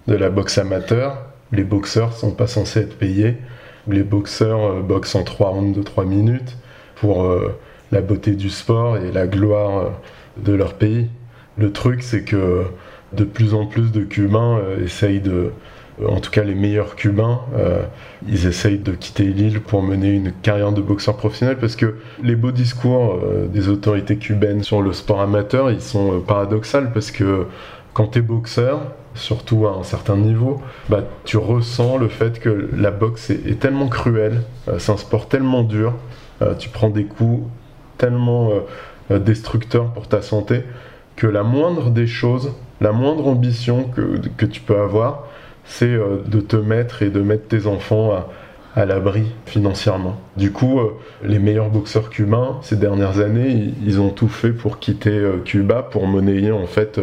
de 0.07 0.15
la 0.15 0.31
boxe 0.31 0.57
amateur, 0.57 1.27
les 1.51 1.63
boxeurs 1.63 2.13
sont 2.13 2.31
pas 2.31 2.47
censés 2.47 2.81
être 2.81 2.97
payés. 2.97 3.37
Les 3.87 4.03
boxeurs 4.03 4.63
euh, 4.63 4.81
boxent 4.81 5.15
en 5.15 5.23
3 5.23 5.49
rounds 5.49 5.77
de 5.77 5.83
3 5.83 6.05
minutes 6.05 6.57
pour 6.95 7.23
euh, 7.23 7.57
la 7.91 8.01
beauté 8.01 8.31
du 8.31 8.49
sport 8.49 8.97
et 8.97 9.11
la 9.11 9.27
gloire 9.27 9.77
euh, 9.77 9.89
de 10.37 10.53
leur 10.53 10.73
pays. 10.73 11.07
Le 11.57 11.71
truc, 11.71 12.03
c'est 12.03 12.23
que 12.23 12.65
de 13.13 13.23
plus 13.23 13.53
en 13.53 13.65
plus 13.65 13.91
de 13.91 14.03
Cubains 14.03 14.59
essayent 14.83 15.21
de, 15.21 15.51
en 16.05 16.19
tout 16.19 16.29
cas 16.29 16.43
les 16.43 16.53
meilleurs 16.53 16.95
Cubains, 16.95 17.39
ils 18.27 18.45
essayent 18.45 18.77
de 18.77 18.91
quitter 18.91 19.23
l'île 19.23 19.61
pour 19.61 19.81
mener 19.81 20.11
une 20.11 20.33
carrière 20.33 20.71
de 20.71 20.81
boxeur 20.81 21.15
professionnel 21.15 21.57
parce 21.57 21.75
que 21.75 21.95
les 22.21 22.35
beaux 22.35 22.51
discours 22.51 23.19
des 23.51 23.69
autorités 23.69 24.17
cubaines 24.17 24.61
sur 24.61 24.83
le 24.83 24.93
sport 24.93 25.21
amateur, 25.21 25.71
ils 25.71 25.81
sont 25.81 26.19
paradoxaux 26.19 26.89
parce 26.93 27.09
que 27.09 27.47
quand 27.97 28.09
tu 28.09 28.19
es 28.19 28.21
boxeur, 28.21 28.81
surtout 29.15 29.65
à 29.65 29.71
un 29.71 29.81
certain 29.81 30.17
niveau, 30.17 30.61
bah, 30.87 31.01
tu 31.25 31.37
ressens 31.37 31.97
le 31.97 32.09
fait 32.09 32.39
que 32.39 32.69
la 32.77 32.91
boxe 32.91 33.31
est, 33.31 33.59
tellement 33.59 33.87
cruelle, 33.87 34.43
euh, 34.67 34.77
c'est 34.77 34.91
un 34.91 34.97
sport 34.97 35.27
tellement 35.27 35.63
dur, 35.63 35.95
euh, 36.43 36.53
tu 36.53 36.69
prends 36.69 36.91
des 36.91 37.05
coups 37.05 37.49
tellement 37.97 38.51
euh, 39.09 39.17
destructeurs 39.17 39.87
pour 39.93 40.07
ta 40.07 40.21
santé, 40.21 40.61
que 41.15 41.25
la 41.25 41.41
moindre 41.41 41.89
des 41.89 42.05
choses, 42.05 42.53
la 42.81 42.91
moindre 42.91 43.25
ambition 43.25 43.85
que, 43.85 44.19
que 44.37 44.45
tu 44.45 44.61
peux 44.61 44.79
avoir, 44.79 45.23
c'est 45.65 45.97
de 45.97 46.39
te 46.39 46.55
mettre 46.55 47.01
et 47.01 47.09
de 47.09 47.21
mettre 47.21 47.47
tes 47.47 47.65
enfants 47.65 48.11
à, 48.11 48.29
à 48.79 48.85
l'abri 48.85 49.23
financièrement. 49.47 50.17
Du 50.37 50.51
coup, 50.51 50.79
les 51.23 51.39
meilleurs 51.39 51.69
boxeurs 51.69 52.11
cubains, 52.11 52.59
ces 52.61 52.75
dernières 52.75 53.19
années, 53.19 53.73
ils, 53.83 53.99
ont 53.99 54.11
tout 54.11 54.29
fait 54.29 54.51
pour 54.51 54.77
quitter 54.79 55.19
Cuba, 55.43 55.81
pour 55.81 56.07
monnayer 56.07 56.51
en 56.51 56.67
fait 56.67 57.01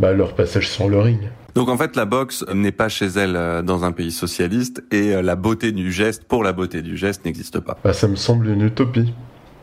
bah, 0.00 0.12
leur 0.12 0.34
passage 0.34 0.68
sur 0.68 0.88
le 0.88 0.98
ring. 1.00 1.20
Donc 1.54 1.68
en 1.68 1.76
fait, 1.76 1.96
la 1.96 2.06
boxe 2.06 2.44
n'est 2.54 2.72
pas 2.72 2.88
chez 2.88 3.06
elle 3.06 3.36
euh, 3.36 3.62
dans 3.62 3.84
un 3.84 3.92
pays 3.92 4.10
socialiste 4.10 4.82
et 4.90 5.14
euh, 5.14 5.22
la 5.22 5.36
beauté 5.36 5.72
du 5.72 5.92
geste 5.92 6.24
pour 6.24 6.42
la 6.42 6.52
beauté 6.52 6.80
du 6.80 6.96
geste 6.96 7.24
n'existe 7.26 7.60
pas. 7.60 7.76
Bah, 7.84 7.92
ça 7.92 8.08
me 8.08 8.16
semble 8.16 8.48
une 8.48 8.62
utopie. 8.62 9.12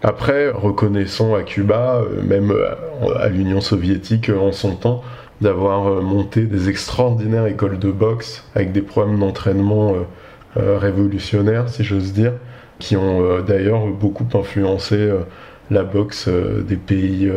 Après, 0.04 0.50
reconnaissons 0.50 1.34
à 1.34 1.42
Cuba, 1.42 2.02
euh, 2.04 2.22
même 2.22 2.54
à 3.20 3.28
l'Union 3.30 3.60
soviétique 3.60 4.30
en 4.30 4.52
son 4.52 4.76
temps, 4.76 5.04
d'avoir 5.42 6.02
monté 6.02 6.44
des 6.44 6.70
extraordinaires 6.70 7.48
écoles 7.48 7.80
de 7.80 7.92
boxe 7.92 8.44
avec 8.56 8.72
des 8.72 8.82
programmes 8.82 9.20
d'entraînement 9.20 9.94
révolutionnaires, 10.58 11.70
si 11.70 11.86
j'ose 11.86 12.12
dire, 12.12 12.34
qui 12.78 12.98
ont 12.98 13.40
d'ailleurs 13.40 13.88
beaucoup 13.88 14.28
influencé 14.34 15.10
la 15.72 15.84
boxe 15.84 16.28
des 16.28 16.76
pays 16.76 17.32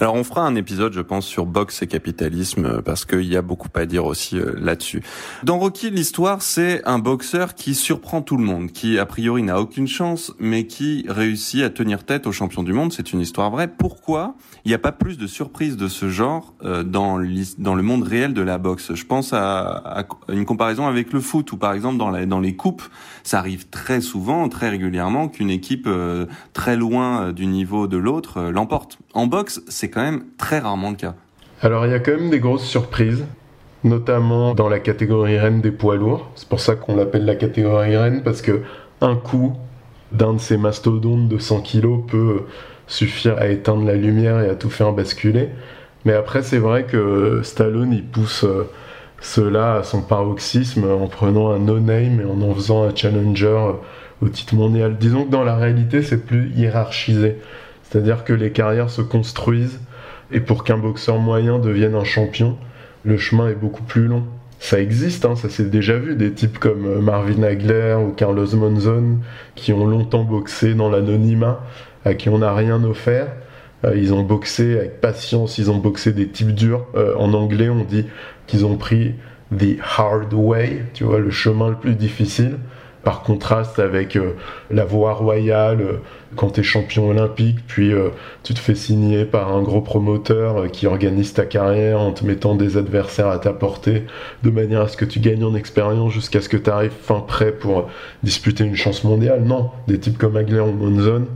Alors 0.00 0.14
on 0.14 0.24
fera 0.24 0.42
un 0.42 0.54
épisode, 0.54 0.92
je 0.92 1.00
pense, 1.00 1.26
sur 1.26 1.46
boxe 1.46 1.82
et 1.82 1.86
capitalisme 1.86 2.66
euh, 2.66 2.82
parce 2.82 3.04
qu'il 3.04 3.24
y 3.24 3.36
a 3.36 3.42
beaucoup 3.42 3.68
à 3.74 3.86
dire 3.86 4.04
aussi 4.04 4.38
euh, 4.38 4.54
là-dessus. 4.58 5.02
Dans 5.42 5.58
Rocky, 5.58 5.90
l'histoire, 5.90 6.42
c'est 6.42 6.82
un 6.84 6.98
boxeur 6.98 7.54
qui 7.54 7.74
surprend 7.74 8.22
tout 8.22 8.36
le 8.36 8.44
monde, 8.44 8.70
qui 8.70 8.98
a 8.98 9.06
priori 9.06 9.42
n'a 9.42 9.60
aucune 9.60 9.88
chance, 9.88 10.32
mais 10.38 10.66
qui 10.66 11.04
réussit 11.08 11.62
à 11.62 11.70
tenir 11.70 12.04
tête 12.04 12.26
au 12.26 12.32
champion 12.32 12.62
du 12.62 12.72
monde. 12.72 12.92
C'est 12.92 13.12
une 13.12 13.20
histoire 13.20 13.50
vraie. 13.50 13.68
Pourquoi 13.68 14.34
il 14.64 14.68
n'y 14.68 14.74
a 14.74 14.78
pas 14.78 14.92
plus 14.92 15.18
de 15.18 15.26
surprises 15.26 15.76
de 15.76 15.88
ce 15.88 16.08
genre 16.08 16.54
euh, 16.64 16.82
dans, 16.82 17.18
dans 17.58 17.74
le 17.74 17.82
monde 17.82 18.02
réel 18.02 18.34
de 18.34 18.42
la 18.42 18.58
boxe? 18.58 18.94
Je 18.94 19.04
pense 19.04 19.32
à, 19.32 20.06
une 20.28 20.44
comparaison 20.44 20.86
avec 20.86 21.12
le 21.12 21.20
foot, 21.20 21.52
où 21.52 21.56
par 21.56 21.72
exemple 21.72 21.96
dans, 21.96 22.12
dans 22.26 22.40
les 22.40 22.56
coupes, 22.56 22.82
ça 23.22 23.38
arrive 23.38 23.68
très 23.68 24.00
souvent, 24.00 24.48
très 24.48 24.68
régulièrement, 24.68 25.28
qu'une 25.28 25.50
équipe 25.50 25.88
très 26.52 26.76
loin 26.76 27.32
du 27.32 27.46
niveau 27.46 27.86
de 27.86 27.96
l'autre 27.96 28.50
l'emporte. 28.50 28.98
En 29.14 29.28
boxe, 29.28 29.62
c'est 29.68 29.90
quand 29.90 30.02
même 30.02 30.24
très 30.38 30.58
rarement 30.58 30.90
le 30.90 30.96
cas. 30.96 31.14
Alors 31.62 31.86
il 31.86 31.92
y 31.92 31.94
a 31.94 32.00
quand 32.00 32.12
même 32.16 32.30
des 32.30 32.40
grosses 32.40 32.64
surprises, 32.64 33.24
notamment 33.84 34.54
dans 34.54 34.68
la 34.68 34.80
catégorie 34.80 35.38
reine 35.38 35.60
des 35.60 35.70
poids 35.70 35.94
lourds. 35.94 36.30
C'est 36.34 36.48
pour 36.48 36.58
ça 36.58 36.74
qu'on 36.74 36.96
l'appelle 36.96 37.24
la 37.24 37.36
catégorie 37.36 37.96
reine, 37.96 38.22
parce 38.24 38.42
que 38.42 38.62
un 39.00 39.14
coup 39.14 39.54
d'un 40.10 40.34
de 40.34 40.38
ces 40.38 40.56
mastodontes 40.56 41.28
de 41.28 41.38
100 41.38 41.60
kg 41.60 42.04
peut 42.08 42.42
suffire 42.88 43.38
à 43.38 43.46
éteindre 43.46 43.84
la 43.84 43.94
lumière 43.94 44.40
et 44.40 44.50
à 44.50 44.56
tout 44.56 44.68
faire 44.68 44.92
basculer. 44.92 45.48
Mais 46.04 46.12
après, 46.12 46.42
c'est 46.42 46.58
vrai 46.58 46.84
que 46.84 47.40
Stallone, 47.44 47.92
il 47.92 48.04
pousse 48.04 48.44
euh, 48.44 48.68
cela 49.20 49.76
à 49.76 49.82
son 49.84 50.02
paroxysme 50.02 50.90
en 50.90 51.06
prenant 51.06 51.50
un 51.52 51.60
no-name 51.60 52.20
et 52.20 52.24
en 52.24 52.42
en 52.42 52.52
faisant 52.54 52.82
un 52.82 52.94
challenger 52.94 53.74
au 54.20 54.28
titre 54.28 54.56
mondial. 54.56 54.96
Disons 54.98 55.24
que 55.24 55.30
dans 55.30 55.44
la 55.44 55.56
réalité, 55.56 56.02
c'est 56.02 56.26
plus 56.26 56.50
hiérarchisé. 56.50 57.38
C'est-à-dire 57.84 58.24
que 58.24 58.32
les 58.32 58.50
carrières 58.50 58.90
se 58.90 59.02
construisent 59.02 59.80
et 60.32 60.40
pour 60.40 60.64
qu'un 60.64 60.78
boxeur 60.78 61.18
moyen 61.18 61.58
devienne 61.58 61.94
un 61.94 62.04
champion, 62.04 62.56
le 63.04 63.16
chemin 63.18 63.48
est 63.48 63.54
beaucoup 63.54 63.82
plus 63.82 64.06
long. 64.06 64.24
Ça 64.58 64.80
existe, 64.80 65.26
hein, 65.26 65.36
ça 65.36 65.50
s'est 65.50 65.64
déjà 65.64 65.98
vu, 65.98 66.14
des 66.14 66.32
types 66.32 66.58
comme 66.58 66.86
euh, 66.86 67.00
Marvin 67.00 67.42
Hagler 67.42 67.96
ou 68.00 68.12
Carlos 68.12 68.46
Monzon 68.54 69.18
qui 69.54 69.72
ont 69.72 69.86
longtemps 69.86 70.24
boxé 70.24 70.74
dans 70.74 70.88
l'anonymat, 70.88 71.62
à 72.04 72.14
qui 72.14 72.30
on 72.30 72.38
n'a 72.38 72.54
rien 72.54 72.82
offert. 72.84 73.28
Euh, 73.84 73.92
ils 73.96 74.14
ont 74.14 74.22
boxé 74.22 74.78
avec 74.78 75.00
patience, 75.00 75.58
ils 75.58 75.70
ont 75.70 75.76
boxé 75.76 76.12
des 76.12 76.28
types 76.28 76.54
durs. 76.54 76.86
Euh, 76.94 77.14
en 77.18 77.34
anglais, 77.34 77.68
on 77.68 77.84
dit 77.84 78.06
qu'ils 78.46 78.64
ont 78.64 78.76
pris 78.76 79.14
the 79.54 79.76
hard 79.98 80.32
way, 80.32 80.84
tu 80.94 81.04
vois, 81.04 81.18
le 81.18 81.30
chemin 81.30 81.68
le 81.68 81.76
plus 81.76 81.94
difficile. 81.94 82.56
Par 83.04 83.22
contraste 83.22 83.78
avec 83.78 84.16
euh, 84.16 84.34
la 84.70 84.84
voie 84.84 85.12
royale 85.12 85.80
euh, 85.80 85.92
quand 86.36 86.50
tu 86.50 86.60
es 86.60 86.62
champion 86.62 87.08
olympique, 87.10 87.58
puis 87.66 87.92
euh, 87.92 88.08
tu 88.42 88.54
te 88.54 88.58
fais 88.58 88.74
signer 88.74 89.24
par 89.24 89.54
un 89.54 89.62
gros 89.62 89.82
promoteur 89.82 90.70
qui 90.72 90.86
organise 90.86 91.32
ta 91.34 91.44
carrière 91.44 92.00
en 92.00 92.12
te 92.12 92.24
mettant 92.24 92.54
des 92.56 92.76
adversaires 92.76 93.28
à 93.28 93.38
ta 93.38 93.52
portée, 93.52 94.04
de 94.42 94.50
manière 94.50 94.80
à 94.80 94.88
ce 94.88 94.96
que 94.96 95.04
tu 95.04 95.20
gagnes 95.20 95.44
en 95.44 95.54
expérience 95.54 96.12
jusqu'à 96.12 96.40
ce 96.40 96.48
que 96.48 96.56
tu 96.56 96.70
arrives 96.70 96.92
fin 96.98 97.20
prêt 97.20 97.52
pour 97.52 97.88
disputer 98.22 98.64
une 98.64 98.76
chance 98.76 99.04
mondiale. 99.04 99.44
Non, 99.44 99.70
des 99.86 100.00
types 100.00 100.18
comme 100.18 100.36
Agler 100.36 100.60
ou 100.60 100.72
Monzon 100.72 101.26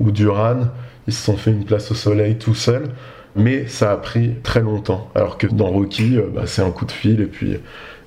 ou 0.00 0.10
Duran, 0.10 0.62
ils 1.06 1.12
se 1.12 1.24
sont 1.24 1.36
fait 1.36 1.50
une 1.50 1.64
place 1.64 1.90
au 1.90 1.94
soleil 1.94 2.36
tout 2.36 2.54
seuls 2.54 2.88
mais 3.36 3.68
ça 3.68 3.92
a 3.92 3.96
pris 3.96 4.34
très 4.42 4.60
longtemps. 4.60 5.10
Alors 5.14 5.38
que 5.38 5.46
dans 5.46 5.68
Rocky, 5.68 6.18
bah, 6.34 6.42
c'est 6.46 6.62
un 6.62 6.70
coup 6.70 6.86
de 6.86 6.90
fil 6.90 7.20
et 7.20 7.26
puis, 7.26 7.56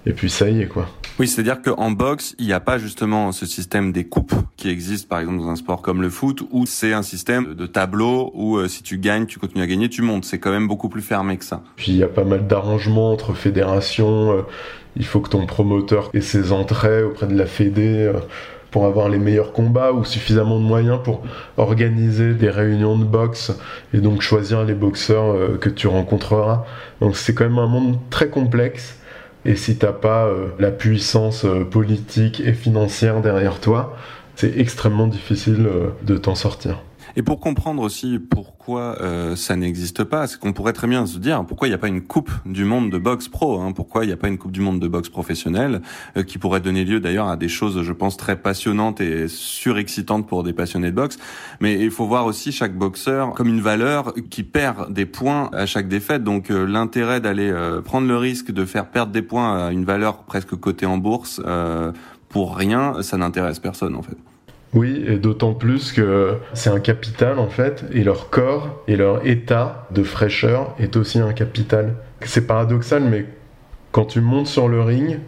et 0.05 0.13
puis 0.13 0.29
ça 0.29 0.49
y 0.49 0.61
est 0.61 0.67
quoi. 0.67 0.87
Oui, 1.19 1.27
c'est-à-dire 1.27 1.61
qu'en 1.61 1.91
boxe, 1.91 2.35
il 2.39 2.47
n'y 2.47 2.53
a 2.53 2.59
pas 2.59 2.77
justement 2.79 3.31
ce 3.31 3.45
système 3.45 3.91
des 3.91 4.05
coupes 4.05 4.33
qui 4.57 4.69
existe 4.69 5.07
par 5.07 5.19
exemple 5.19 5.39
dans 5.39 5.49
un 5.49 5.55
sport 5.55 5.81
comme 5.81 6.01
le 6.01 6.09
foot, 6.09 6.41
où 6.51 6.65
c'est 6.65 6.93
un 6.93 7.03
système 7.03 7.53
de 7.53 7.67
tableau 7.67 8.31
où 8.33 8.57
euh, 8.57 8.67
si 8.67 8.81
tu 8.81 8.97
gagnes, 8.97 9.25
tu 9.25 9.37
continues 9.37 9.63
à 9.63 9.67
gagner, 9.67 9.89
tu 9.89 10.01
montes. 10.01 10.25
C'est 10.25 10.39
quand 10.39 10.51
même 10.51 10.67
beaucoup 10.67 10.89
plus 10.89 11.01
fermé 11.01 11.37
que 11.37 11.45
ça. 11.45 11.61
Puis 11.75 11.91
il 11.91 11.97
y 11.97 12.03
a 12.03 12.07
pas 12.07 12.23
mal 12.23 12.47
d'arrangements 12.47 13.11
entre 13.11 13.33
fédérations. 13.33 14.31
Euh, 14.31 14.41
il 14.95 15.05
faut 15.05 15.19
que 15.19 15.29
ton 15.29 15.45
promoteur 15.45 16.09
ait 16.13 16.21
ses 16.21 16.51
entrées 16.51 17.03
auprès 17.03 17.27
de 17.27 17.37
la 17.37 17.45
fédé 17.45 17.87
euh, 17.87 18.13
pour 18.71 18.85
avoir 18.85 19.09
les 19.09 19.19
meilleurs 19.19 19.51
combats 19.53 19.91
ou 19.91 20.05
suffisamment 20.05 20.59
de 20.59 20.65
moyens 20.65 20.99
pour 21.03 21.23
organiser 21.57 22.33
des 22.33 22.49
réunions 22.49 22.97
de 22.97 23.03
boxe 23.03 23.51
et 23.93 23.99
donc 23.99 24.21
choisir 24.21 24.63
les 24.63 24.73
boxeurs 24.73 25.59
que 25.59 25.69
tu 25.69 25.87
rencontreras. 25.87 26.65
Donc 27.01 27.17
c'est 27.17 27.33
quand 27.33 27.43
même 27.43 27.59
un 27.59 27.67
monde 27.67 27.99
très 28.09 28.29
complexe 28.29 28.97
et 29.45 29.55
si 29.55 29.77
t'as 29.77 29.91
pas 29.91 30.25
euh, 30.25 30.49
la 30.59 30.71
puissance 30.71 31.45
euh, 31.45 31.63
politique 31.63 32.41
et 32.41 32.53
financière 32.53 33.21
derrière 33.21 33.59
toi, 33.59 33.97
c'est 34.35 34.57
extrêmement 34.57 35.07
difficile 35.07 35.65
euh, 35.67 35.89
de 36.03 36.17
t'en 36.17 36.35
sortir. 36.35 36.79
Et 37.15 37.23
pour 37.23 37.39
comprendre 37.39 37.81
aussi 37.81 38.19
pourquoi 38.19 38.97
euh, 39.01 39.35
ça 39.35 39.55
n'existe 39.55 40.03
pas, 40.03 40.27
c'est 40.27 40.39
qu'on 40.39 40.53
pourrait 40.53 40.73
très 40.73 40.87
bien 40.87 41.05
se 41.05 41.17
dire 41.17 41.43
pourquoi 41.45 41.67
il 41.67 41.71
n'y 41.71 41.75
a 41.75 41.79
pas 41.79 41.87
une 41.87 42.01
coupe 42.01 42.31
du 42.45 42.63
monde 42.63 42.89
de 42.89 42.97
boxe 42.97 43.27
pro, 43.27 43.59
hein, 43.59 43.71
pourquoi 43.73 44.03
il 44.03 44.07
n'y 44.07 44.13
a 44.13 44.17
pas 44.17 44.27
une 44.27 44.37
coupe 44.37 44.51
du 44.51 44.61
monde 44.61 44.79
de 44.79 44.87
boxe 44.87 45.09
professionnelle 45.09 45.81
euh, 46.17 46.23
qui 46.23 46.37
pourrait 46.37 46.61
donner 46.61 46.85
lieu 46.85 46.99
d'ailleurs 46.99 47.27
à 47.27 47.37
des 47.37 47.49
choses, 47.49 47.81
je 47.81 47.93
pense, 47.93 48.17
très 48.17 48.35
passionnantes 48.35 49.01
et 49.01 49.27
surexcitantes 49.27 50.27
pour 50.27 50.43
des 50.43 50.53
passionnés 50.53 50.91
de 50.91 50.95
boxe. 50.95 51.17
Mais 51.59 51.79
il 51.79 51.91
faut 51.91 52.05
voir 52.05 52.25
aussi 52.25 52.51
chaque 52.51 52.77
boxeur 52.77 53.33
comme 53.33 53.47
une 53.47 53.61
valeur 53.61 54.13
qui 54.29 54.43
perd 54.43 54.93
des 54.93 55.05
points 55.05 55.49
à 55.53 55.65
chaque 55.65 55.87
défaite. 55.87 56.23
Donc 56.23 56.49
euh, 56.49 56.65
l'intérêt 56.65 57.19
d'aller 57.19 57.51
prendre 57.83 58.07
le 58.07 58.17
risque 58.17 58.51
de 58.51 58.65
faire 58.65 58.87
perdre 58.87 59.11
des 59.11 59.21
points 59.21 59.67
à 59.67 59.71
une 59.71 59.85
valeur 59.85 60.23
presque 60.23 60.55
cotée 60.55 60.85
en 60.85 60.97
bourse 60.97 61.41
pour 62.31 62.55
rien, 62.55 63.01
ça 63.01 63.17
n'intéresse 63.17 63.59
personne 63.59 63.95
en 63.95 64.01
fait. 64.01 64.17
Oui, 64.73 65.03
et 65.05 65.17
d'autant 65.17 65.53
plus 65.53 65.91
que 65.91 66.37
c'est 66.53 66.69
un 66.69 66.79
capital 66.79 67.39
en 67.39 67.49
fait, 67.49 67.83
et 67.91 68.03
leur 68.03 68.29
corps 68.29 68.83
et 68.87 68.95
leur 68.95 69.25
état 69.27 69.87
de 69.91 70.01
fraîcheur 70.01 70.73
est 70.79 70.95
aussi 70.95 71.19
un 71.19 71.33
capital. 71.33 71.95
C'est 72.21 72.47
paradoxal, 72.47 73.03
mais 73.03 73.25
quand 73.91 74.05
tu 74.05 74.21
montes 74.21 74.47
sur 74.47 74.69
le 74.69 74.81
ring, 74.81 75.19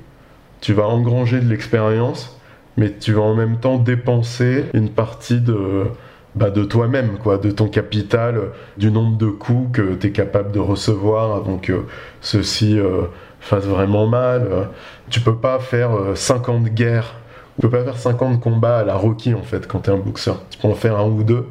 tu 0.62 0.72
vas 0.72 0.88
engranger 0.88 1.42
de 1.42 1.50
l'expérience, 1.50 2.40
mais 2.78 2.94
tu 2.98 3.12
vas 3.12 3.22
en 3.24 3.36
même 3.36 3.58
temps 3.58 3.78
dépenser 3.78 4.64
une 4.74 4.90
partie 4.90 5.42
de, 5.42 5.88
bah, 6.36 6.50
de 6.50 6.64
toi-même, 6.64 7.18
quoi, 7.18 7.38
de 7.38 7.52
ton 7.52 7.68
capital, 7.68 8.40
du 8.78 8.92
nombre 8.92 9.18
de 9.18 9.28
coups 9.28 9.74
que 9.74 9.96
tu 9.96 10.08
es 10.08 10.12
capable 10.12 10.54
de 10.54 10.60
recevoir 10.60 11.36
avant 11.36 11.58
que 11.58 11.84
ceci 12.22 12.80
euh, 12.80 13.02
fasse 13.42 13.66
vraiment 13.66 14.08
mal. 14.08 14.70
Tu 15.10 15.20
peux 15.20 15.36
pas 15.36 15.60
faire 15.60 15.92
50 16.16 16.66
euh, 16.66 16.70
guerres 16.70 17.16
tu 17.56 17.62
peux 17.62 17.70
pas 17.70 17.84
faire 17.84 17.98
50 17.98 18.40
combats 18.40 18.80
à 18.80 18.84
la 18.84 18.96
Rocky 18.96 19.34
en 19.34 19.44
fait 19.44 19.68
quand 19.68 19.80
t'es 19.80 19.92
un 19.92 19.98
boxeur. 19.98 20.44
Tu 20.50 20.58
peux 20.58 20.68
en 20.68 20.74
faire 20.74 20.98
un 20.98 21.08
ou 21.08 21.24
deux, 21.24 21.48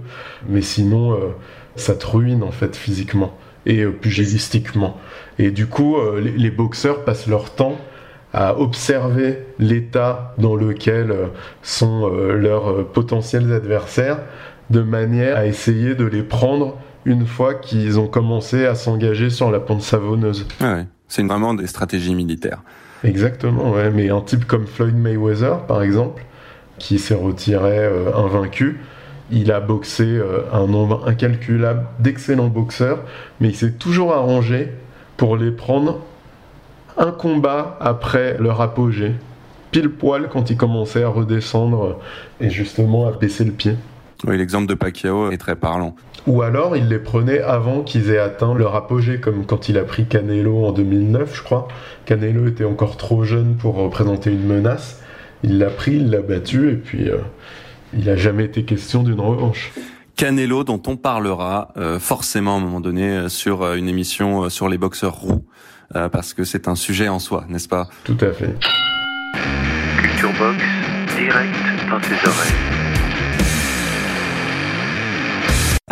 mais 0.48 0.62
sinon 0.62 1.12
euh, 1.12 1.28
ça 1.76 1.94
te 1.94 2.06
ruine 2.06 2.42
en 2.42 2.50
fait 2.50 2.74
physiquement 2.76 3.36
et 3.66 3.82
euh, 3.82 3.92
pugilistiquement. 3.92 4.96
Et 5.38 5.50
du 5.50 5.66
coup, 5.66 5.96
euh, 5.96 6.20
les, 6.20 6.50
boxeurs 6.50 7.04
passent 7.04 7.28
leur 7.28 7.54
temps 7.54 7.76
à 8.32 8.58
observer 8.58 9.46
l'état 9.58 10.34
dans 10.38 10.56
lequel 10.56 11.14
sont 11.62 12.08
leurs 12.08 12.88
potentiels 12.88 13.52
adversaires 13.52 14.20
de 14.70 14.80
manière 14.80 15.36
à 15.36 15.44
essayer 15.44 15.94
de 15.94 16.06
les 16.06 16.22
prendre 16.22 16.78
une 17.04 17.26
fois 17.26 17.52
qu'ils 17.52 18.00
ont 18.00 18.06
commencé 18.06 18.64
à 18.64 18.74
s'engager 18.74 19.28
sur 19.28 19.50
la 19.50 19.60
pente 19.60 19.82
savonneuse. 19.82 20.46
ouais. 20.62 20.86
C'est 21.12 21.22
vraiment 21.22 21.52
des 21.52 21.66
stratégies 21.66 22.14
militaires. 22.14 22.62
Exactement. 23.04 23.74
Mais 23.92 24.10
un 24.10 24.20
type 24.20 24.44
comme 24.46 24.66
Floyd 24.66 24.96
Mayweather, 24.96 25.60
par 25.66 25.82
exemple, 25.82 26.24
qui 26.78 26.98
s'est 26.98 27.14
retiré 27.14 27.78
euh, 27.78 28.14
invaincu, 28.14 28.80
il 29.30 29.52
a 29.52 29.60
boxé 29.60 30.04
euh, 30.04 30.42
un 30.52 30.66
nombre 30.66 31.08
incalculable 31.08 31.84
d'excellents 31.98 32.48
boxeurs, 32.48 33.00
mais 33.40 33.48
il 33.48 33.56
s'est 33.56 33.72
toujours 33.72 34.12
arrangé 34.12 34.72
pour 35.16 35.36
les 35.36 35.50
prendre 35.50 36.00
un 36.96 37.10
combat 37.10 37.76
après 37.80 38.36
leur 38.38 38.60
apogée, 38.60 39.12
pile 39.70 39.90
poil 39.90 40.28
quand 40.28 40.50
ils 40.50 40.56
commençaient 40.56 41.04
à 41.04 41.08
redescendre 41.08 41.98
et 42.40 42.50
justement 42.50 43.06
à 43.06 43.12
baisser 43.12 43.44
le 43.44 43.52
pied. 43.52 43.76
Oui, 44.26 44.38
l'exemple 44.38 44.66
de 44.66 44.74
Pacquiao 44.74 45.30
est 45.30 45.38
très 45.38 45.56
parlant. 45.56 45.96
Ou 46.26 46.42
alors 46.42 46.76
il 46.76 46.88
les 46.88 46.98
prenait 46.98 47.40
avant 47.40 47.82
qu'ils 47.82 48.10
aient 48.10 48.18
atteint 48.18 48.54
leur 48.54 48.76
apogée, 48.76 49.18
comme 49.18 49.44
quand 49.44 49.68
il 49.68 49.76
a 49.78 49.82
pris 49.82 50.06
Canelo 50.06 50.64
en 50.64 50.72
2009, 50.72 51.36
je 51.36 51.42
crois. 51.42 51.66
Canelo 52.06 52.46
était 52.46 52.64
encore 52.64 52.96
trop 52.96 53.24
jeune 53.24 53.56
pour 53.56 53.74
représenter 53.74 54.30
une 54.30 54.46
menace. 54.46 55.02
Il 55.42 55.58
l'a 55.58 55.70
pris, 55.70 55.96
il 55.96 56.10
l'a 56.10 56.22
battu, 56.22 56.70
et 56.70 56.76
puis 56.76 57.08
euh, 57.08 57.18
il 57.92 58.04
n'a 58.04 58.14
jamais 58.14 58.44
été 58.44 58.64
question 58.64 59.02
d'une 59.02 59.20
revanche. 59.20 59.72
Canelo, 60.14 60.62
dont 60.62 60.80
on 60.86 60.96
parlera 60.96 61.72
euh, 61.76 61.98
forcément 61.98 62.54
à 62.54 62.58
un 62.58 62.60
moment 62.60 62.80
donné 62.80 63.08
euh, 63.10 63.28
sur 63.28 63.72
une 63.72 63.88
émission 63.88 64.48
sur 64.48 64.68
les 64.68 64.78
boxeurs 64.78 65.16
roux, 65.16 65.44
parce 66.10 66.32
que 66.32 66.44
c'est 66.44 66.68
un 66.68 66.74
sujet 66.74 67.08
en 67.08 67.18
soi, 67.18 67.44
n'est-ce 67.48 67.68
pas? 67.68 67.86
Tout 68.04 68.16
à 68.22 68.32
fait. 68.32 68.54
Culture 70.00 70.32
Box, 70.38 70.62
direct 71.18 71.54
dans 71.90 72.00
tes 72.00 72.14
oreilles. 72.26 72.71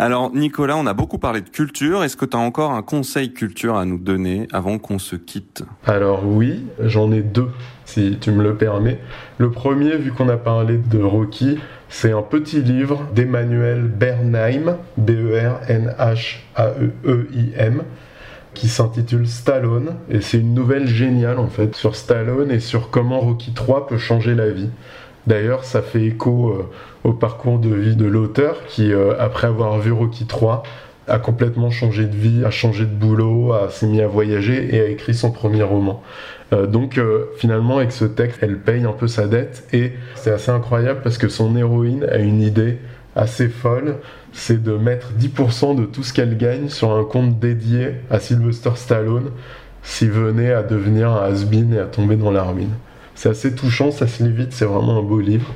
Alors 0.01 0.33
Nicolas, 0.33 0.77
on 0.77 0.87
a 0.87 0.95
beaucoup 0.95 1.19
parlé 1.19 1.41
de 1.41 1.49
culture. 1.49 2.03
Est-ce 2.03 2.17
que 2.17 2.25
tu 2.25 2.35
as 2.35 2.39
encore 2.39 2.71
un 2.71 2.81
conseil 2.81 3.33
culture 3.33 3.77
à 3.77 3.85
nous 3.85 3.99
donner 3.99 4.47
avant 4.51 4.79
qu'on 4.79 4.97
se 4.97 5.15
quitte? 5.15 5.63
Alors 5.85 6.25
oui, 6.25 6.65
j'en 6.79 7.11
ai 7.11 7.21
deux, 7.21 7.49
si 7.85 8.17
tu 8.19 8.31
me 8.31 8.41
le 8.41 8.55
permets. 8.55 8.97
Le 9.37 9.51
premier, 9.51 9.95
vu 9.97 10.11
qu'on 10.11 10.27
a 10.29 10.37
parlé 10.37 10.79
de 10.79 10.99
Rocky, 10.99 11.59
c'est 11.87 12.11
un 12.13 12.23
petit 12.23 12.63
livre 12.63 13.05
d'Emmanuel 13.13 13.83
Bernheim, 13.83 14.79
B-E-R-N-H-A-E-E-I-M, 14.97 15.83
qui 18.55 18.69
s'intitule 18.69 19.27
Stallone. 19.27 19.97
Et 20.09 20.19
c'est 20.21 20.39
une 20.39 20.55
nouvelle 20.55 20.87
géniale 20.87 21.37
en 21.37 21.45
fait 21.45 21.75
sur 21.75 21.95
Stallone 21.95 22.49
et 22.49 22.59
sur 22.59 22.89
comment 22.89 23.19
Rocky 23.19 23.53
3 23.53 23.85
peut 23.85 23.99
changer 23.99 24.33
la 24.33 24.49
vie. 24.49 24.71
D'ailleurs, 25.27 25.63
ça 25.63 25.81
fait 25.81 26.03
écho 26.03 26.49
euh, 26.49 26.69
au 27.03 27.13
parcours 27.13 27.59
de 27.59 27.69
vie 27.69 27.95
de 27.95 28.05
l'auteur 28.05 28.57
qui, 28.67 28.91
euh, 28.91 29.13
après 29.19 29.47
avoir 29.47 29.79
vu 29.79 29.91
Rocky 29.91 30.25
3, 30.25 30.63
a 31.07 31.19
complètement 31.19 31.69
changé 31.69 32.05
de 32.05 32.15
vie, 32.15 32.43
a 32.45 32.51
changé 32.51 32.85
de 32.85 32.93
boulot, 32.93 33.53
a 33.53 33.69
s'est 33.69 33.87
mis 33.87 34.01
à 34.01 34.07
voyager 34.07 34.75
et 34.75 34.79
a 34.81 34.87
écrit 34.87 35.13
son 35.13 35.31
premier 35.31 35.63
roman. 35.63 36.01
Euh, 36.53 36.67
donc 36.67 36.99
finalement 37.37 37.77
avec 37.77 37.91
ce 37.91 38.05
texte, 38.05 38.39
elle 38.41 38.59
paye 38.59 38.83
un 38.83 38.93
peu 38.93 39.07
sa 39.07 39.27
dette 39.27 39.67
et 39.73 39.93
c'est 40.15 40.31
assez 40.31 40.51
incroyable 40.51 41.01
parce 41.03 41.17
que 41.17 41.27
son 41.27 41.55
héroïne 41.55 42.05
a 42.11 42.17
une 42.17 42.41
idée 42.41 42.77
assez 43.15 43.49
folle, 43.49 43.97
c'est 44.31 44.61
de 44.61 44.73
mettre 44.73 45.11
10% 45.19 45.75
de 45.75 45.85
tout 45.85 46.03
ce 46.03 46.13
qu'elle 46.13 46.37
gagne 46.37 46.69
sur 46.69 46.91
un 46.91 47.03
compte 47.03 47.39
dédié 47.39 47.95
à 48.09 48.19
Sylvester 48.19 48.71
Stallone 48.75 49.31
s'il 49.83 50.11
venait 50.11 50.53
à 50.53 50.63
devenir 50.63 51.09
un 51.09 51.23
has-been 51.23 51.73
et 51.73 51.79
à 51.79 51.85
tomber 51.85 52.15
dans 52.15 52.31
la 52.31 52.43
ruine. 52.43 52.73
C'est 53.21 53.29
assez 53.29 53.53
touchant, 53.53 53.91
ça 53.91 54.07
se 54.07 54.23
lit 54.23 54.47
c'est 54.49 54.65
vraiment 54.65 54.97
un 54.97 55.03
beau 55.03 55.19
livre. 55.19 55.53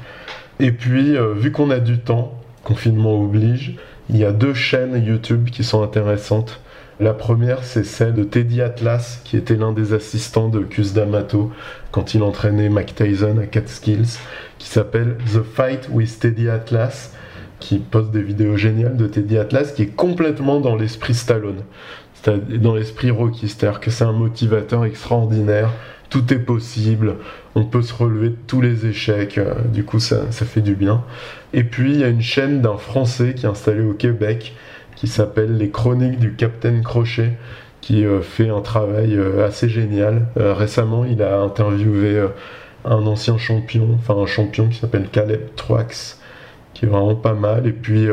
Et 0.60 0.72
puis, 0.72 1.18
euh, 1.18 1.34
vu 1.34 1.52
qu'on 1.52 1.72
a 1.72 1.80
du 1.80 1.98
temps, 1.98 2.40
confinement 2.64 3.20
oblige, 3.20 3.76
il 4.08 4.18
y 4.18 4.24
a 4.24 4.32
deux 4.32 4.54
chaînes 4.54 5.04
YouTube 5.04 5.50
qui 5.50 5.64
sont 5.64 5.82
intéressantes. 5.82 6.62
La 7.00 7.16
première, 7.16 7.64
c'est 7.64 7.84
celle 7.84 8.14
de 8.14 8.24
Teddy 8.24 8.62
Atlas, 8.62 9.20
qui 9.24 9.36
était 9.36 9.56
l'un 9.56 9.72
des 9.72 9.94
assistants 9.94 10.48
de 10.48 10.60
Cus 10.60 10.94
D'Amato 10.94 11.52
quand 11.90 12.14
il 12.14 12.22
entraînait 12.22 12.70
Mike 12.70 12.94
Tyson 12.94 13.40
à 13.42 13.48
Catskills, 13.48 14.20
qui 14.60 14.68
s'appelle 14.70 15.18
The 15.34 15.42
Fight 15.42 15.90
with 15.92 16.20
Teddy 16.20 16.50
Atlas, 16.50 17.16
qui 17.60 17.80
poste 17.80 18.12
des 18.12 18.22
vidéos 18.22 18.58
géniales 18.58 18.96
de 18.96 19.08
Teddy 19.08 19.40
Atlas, 19.40 19.72
qui 19.72 19.82
est 19.82 19.96
complètement 19.96 20.60
dans 20.60 20.76
l'esprit 20.76 21.16
Stallone, 21.16 21.64
dans 22.28 22.76
l'esprit 22.76 23.10
Rocky, 23.10 23.48
c'est-à-dire 23.48 23.80
que 23.80 23.90
c'est 23.90 24.04
un 24.04 24.14
motivateur 24.14 24.86
extraordinaire, 24.86 25.72
tout 26.12 26.32
est 26.32 26.40
possible, 26.40 27.16
on 27.56 27.64
peut 27.64 27.82
se 27.82 27.94
relever 27.94 28.30
de 28.30 28.38
tous 28.48 28.60
les 28.60 28.86
échecs, 28.86 29.38
euh, 29.38 29.54
du 29.74 29.86
coup 29.86 30.00
ça, 30.00 30.30
fait 30.32 30.62
du 30.62 30.76
bien. 30.76 31.04
Et 31.54 31.64
puis 31.64 31.94
il 31.94 32.00
y 32.02 32.04
a 32.04 32.10
une 32.10 32.22
chaîne 32.22 32.62
d'un 32.62 32.78
Français 32.78 33.34
qui 33.34 33.46
est 33.46 33.50
installé 33.50 33.82
au 33.82 33.94
Québec 33.94 34.54
qui 34.98 35.08
s'appelle 35.08 35.58
Les 35.58 35.70
Chroniques 35.70 36.20
du 36.20 36.36
Capitaine 36.36 36.84
Crochet, 36.84 37.34
qui 37.82 38.06
euh, 38.06 38.22
fait 38.22 38.50
un 38.50 38.62
travail 38.62 39.16
euh, 39.16 39.48
assez 39.48 39.70
génial. 39.70 40.28
récemment, 40.36 41.06
il 41.06 41.22
a 41.22 41.40
interviewé 41.40 42.22
un 42.84 43.08
ancien 43.08 43.38
champion, 43.38 43.90
enfin 43.96 44.16
un 44.16 44.26
champion 44.26 44.68
qui 44.68 44.78
s'appelle 44.78 45.08
Caleb 45.10 45.42
Troax, 45.56 46.20
qui 46.74 46.86
est 46.86 46.90
vraiment 46.90 47.16
pas 47.16 47.34
mal. 47.34 47.68
Et 47.68 47.72
puis 47.72 48.08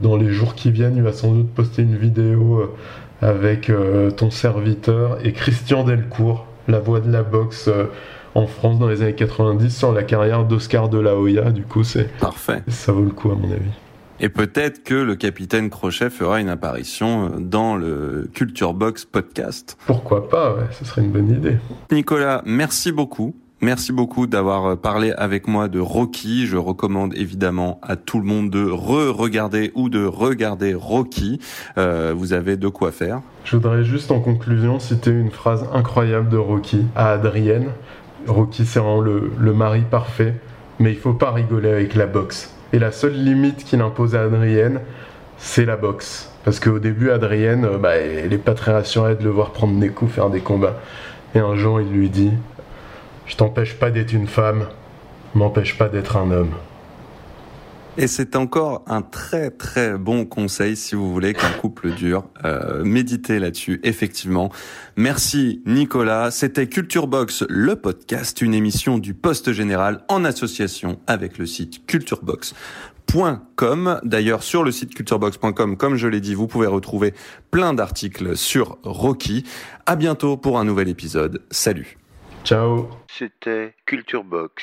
dans 0.00 0.16
les 0.16 0.30
jours 0.30 0.54
qui 0.54 0.70
viennent, 0.70 0.96
il 0.96 1.02
va 1.02 1.12
sans 1.12 1.32
doute 1.32 1.52
poster 1.52 1.82
une 1.82 1.96
vidéo 1.96 2.74
avec 3.20 3.70
ton 4.16 4.30
serviteur 4.30 5.18
et 5.24 5.32
Christian 5.32 5.84
Delcourt, 5.84 6.46
la 6.68 6.78
voix 6.78 7.00
de 7.00 7.10
la 7.10 7.22
boxe 7.22 7.68
en 8.38 8.46
France 8.46 8.78
dans 8.78 8.88
les 8.88 9.02
années 9.02 9.14
90 9.14 9.76
sur 9.76 9.92
la 9.92 10.04
carrière 10.04 10.44
d'Oscar 10.44 10.88
de 10.88 10.98
la 10.98 11.16
Hoya. 11.16 11.50
Du 11.50 11.62
coup, 11.62 11.82
c'est 11.82 12.08
parfait. 12.18 12.62
Ça 12.68 12.92
vaut 12.92 13.02
le 13.02 13.10
coup 13.10 13.30
à 13.30 13.34
mon 13.34 13.50
avis. 13.50 13.70
Et 14.20 14.28
peut-être 14.28 14.82
que 14.84 14.94
le 14.94 15.16
capitaine 15.16 15.70
Crochet 15.70 16.10
fera 16.10 16.40
une 16.40 16.48
apparition 16.48 17.32
dans 17.38 17.76
le 17.76 18.28
Culture 18.34 18.74
Box 18.74 19.04
podcast. 19.04 19.76
Pourquoi 19.86 20.28
pas, 20.28 20.54
ouais, 20.54 20.66
ce 20.72 20.84
serait 20.84 21.02
une 21.02 21.10
bonne 21.10 21.30
idée. 21.30 21.56
Nicolas, 21.90 22.42
merci 22.44 22.92
beaucoup. 22.92 23.34
Merci 23.60 23.92
beaucoup 23.92 24.28
d'avoir 24.28 24.78
parlé 24.78 25.10
avec 25.12 25.48
moi 25.48 25.66
de 25.66 25.80
Rocky. 25.80 26.46
Je 26.46 26.56
recommande 26.56 27.12
évidemment 27.16 27.80
à 27.82 27.96
tout 27.96 28.20
le 28.20 28.24
monde 28.24 28.50
de 28.50 28.64
re-regarder 28.64 29.72
ou 29.74 29.88
de 29.88 30.04
regarder 30.04 30.74
Rocky. 30.74 31.40
Euh, 31.76 32.14
vous 32.16 32.32
avez 32.32 32.56
de 32.56 32.68
quoi 32.68 32.92
faire. 32.92 33.20
Je 33.42 33.56
voudrais 33.56 33.82
juste 33.82 34.12
en 34.12 34.20
conclusion 34.20 34.78
citer 34.78 35.10
une 35.10 35.32
phrase 35.32 35.66
incroyable 35.72 36.28
de 36.28 36.36
Rocky 36.36 36.86
à 36.94 37.10
Adrienne. 37.10 37.70
Rocky 38.26 38.64
c'est 38.64 38.78
vraiment 38.78 39.00
le, 39.00 39.52
mari 39.54 39.82
parfait, 39.90 40.34
mais 40.78 40.92
il 40.92 40.98
faut 40.98 41.14
pas 41.14 41.30
rigoler 41.30 41.70
avec 41.70 41.94
la 41.94 42.06
boxe. 42.06 42.54
Et 42.72 42.78
la 42.78 42.92
seule 42.92 43.14
limite 43.14 43.64
qu'il 43.64 43.80
impose 43.80 44.14
à 44.14 44.22
Adrienne, 44.22 44.80
c'est 45.38 45.64
la 45.64 45.76
boxe. 45.76 46.30
Parce 46.44 46.60
qu'au 46.60 46.78
début, 46.78 47.10
Adrienne, 47.10 47.64
euh, 47.64 47.78
bah, 47.78 47.96
elle 47.96 48.32
est 48.32 48.38
pas 48.38 48.54
très 48.54 48.72
rassurée 48.72 49.14
de 49.14 49.24
le 49.24 49.30
voir 49.30 49.52
prendre 49.52 49.78
des 49.78 49.90
coups, 49.90 50.12
faire 50.12 50.30
des 50.30 50.40
combats. 50.40 50.78
Et 51.34 51.38
un 51.38 51.54
jour, 51.56 51.80
il 51.80 51.90
lui 51.90 52.10
dit 52.10 52.32
Je 53.26 53.36
t'empêche 53.36 53.74
pas 53.74 53.90
d'être 53.90 54.12
une 54.12 54.26
femme, 54.26 54.66
m'empêche 55.34 55.78
pas 55.78 55.88
d'être 55.88 56.16
un 56.16 56.30
homme. 56.30 56.52
Et 58.00 58.06
c'est 58.06 58.36
encore 58.36 58.84
un 58.86 59.02
très 59.02 59.50
très 59.50 59.98
bon 59.98 60.24
conseil 60.24 60.76
si 60.76 60.94
vous 60.94 61.12
voulez 61.12 61.34
qu'un 61.34 61.50
couple 61.50 61.90
dure. 61.90 62.28
Euh, 62.44 62.84
méditez 62.84 63.40
là-dessus, 63.40 63.80
effectivement. 63.82 64.52
Merci 64.94 65.62
Nicolas. 65.66 66.30
C'était 66.30 66.68
Culture 66.68 67.08
Box, 67.08 67.44
le 67.48 67.74
podcast, 67.74 68.40
une 68.40 68.54
émission 68.54 68.98
du 68.98 69.14
Poste 69.14 69.50
Général 69.50 70.04
en 70.06 70.24
association 70.24 71.00
avec 71.08 71.38
le 71.38 71.46
site 71.46 71.84
culturebox.com. 71.86 74.00
D'ailleurs, 74.04 74.44
sur 74.44 74.62
le 74.62 74.70
site 74.70 74.94
culturebox.com, 74.94 75.76
comme 75.76 75.96
je 75.96 76.06
l'ai 76.06 76.20
dit, 76.20 76.36
vous 76.36 76.46
pouvez 76.46 76.68
retrouver 76.68 77.14
plein 77.50 77.74
d'articles 77.74 78.36
sur 78.36 78.78
Rocky. 78.84 79.42
À 79.86 79.96
bientôt 79.96 80.36
pour 80.36 80.60
un 80.60 80.64
nouvel 80.64 80.88
épisode. 80.88 81.42
Salut. 81.50 81.98
Ciao. 82.44 82.88
C'était 83.08 83.74
Culture 83.86 84.22
Box. 84.22 84.62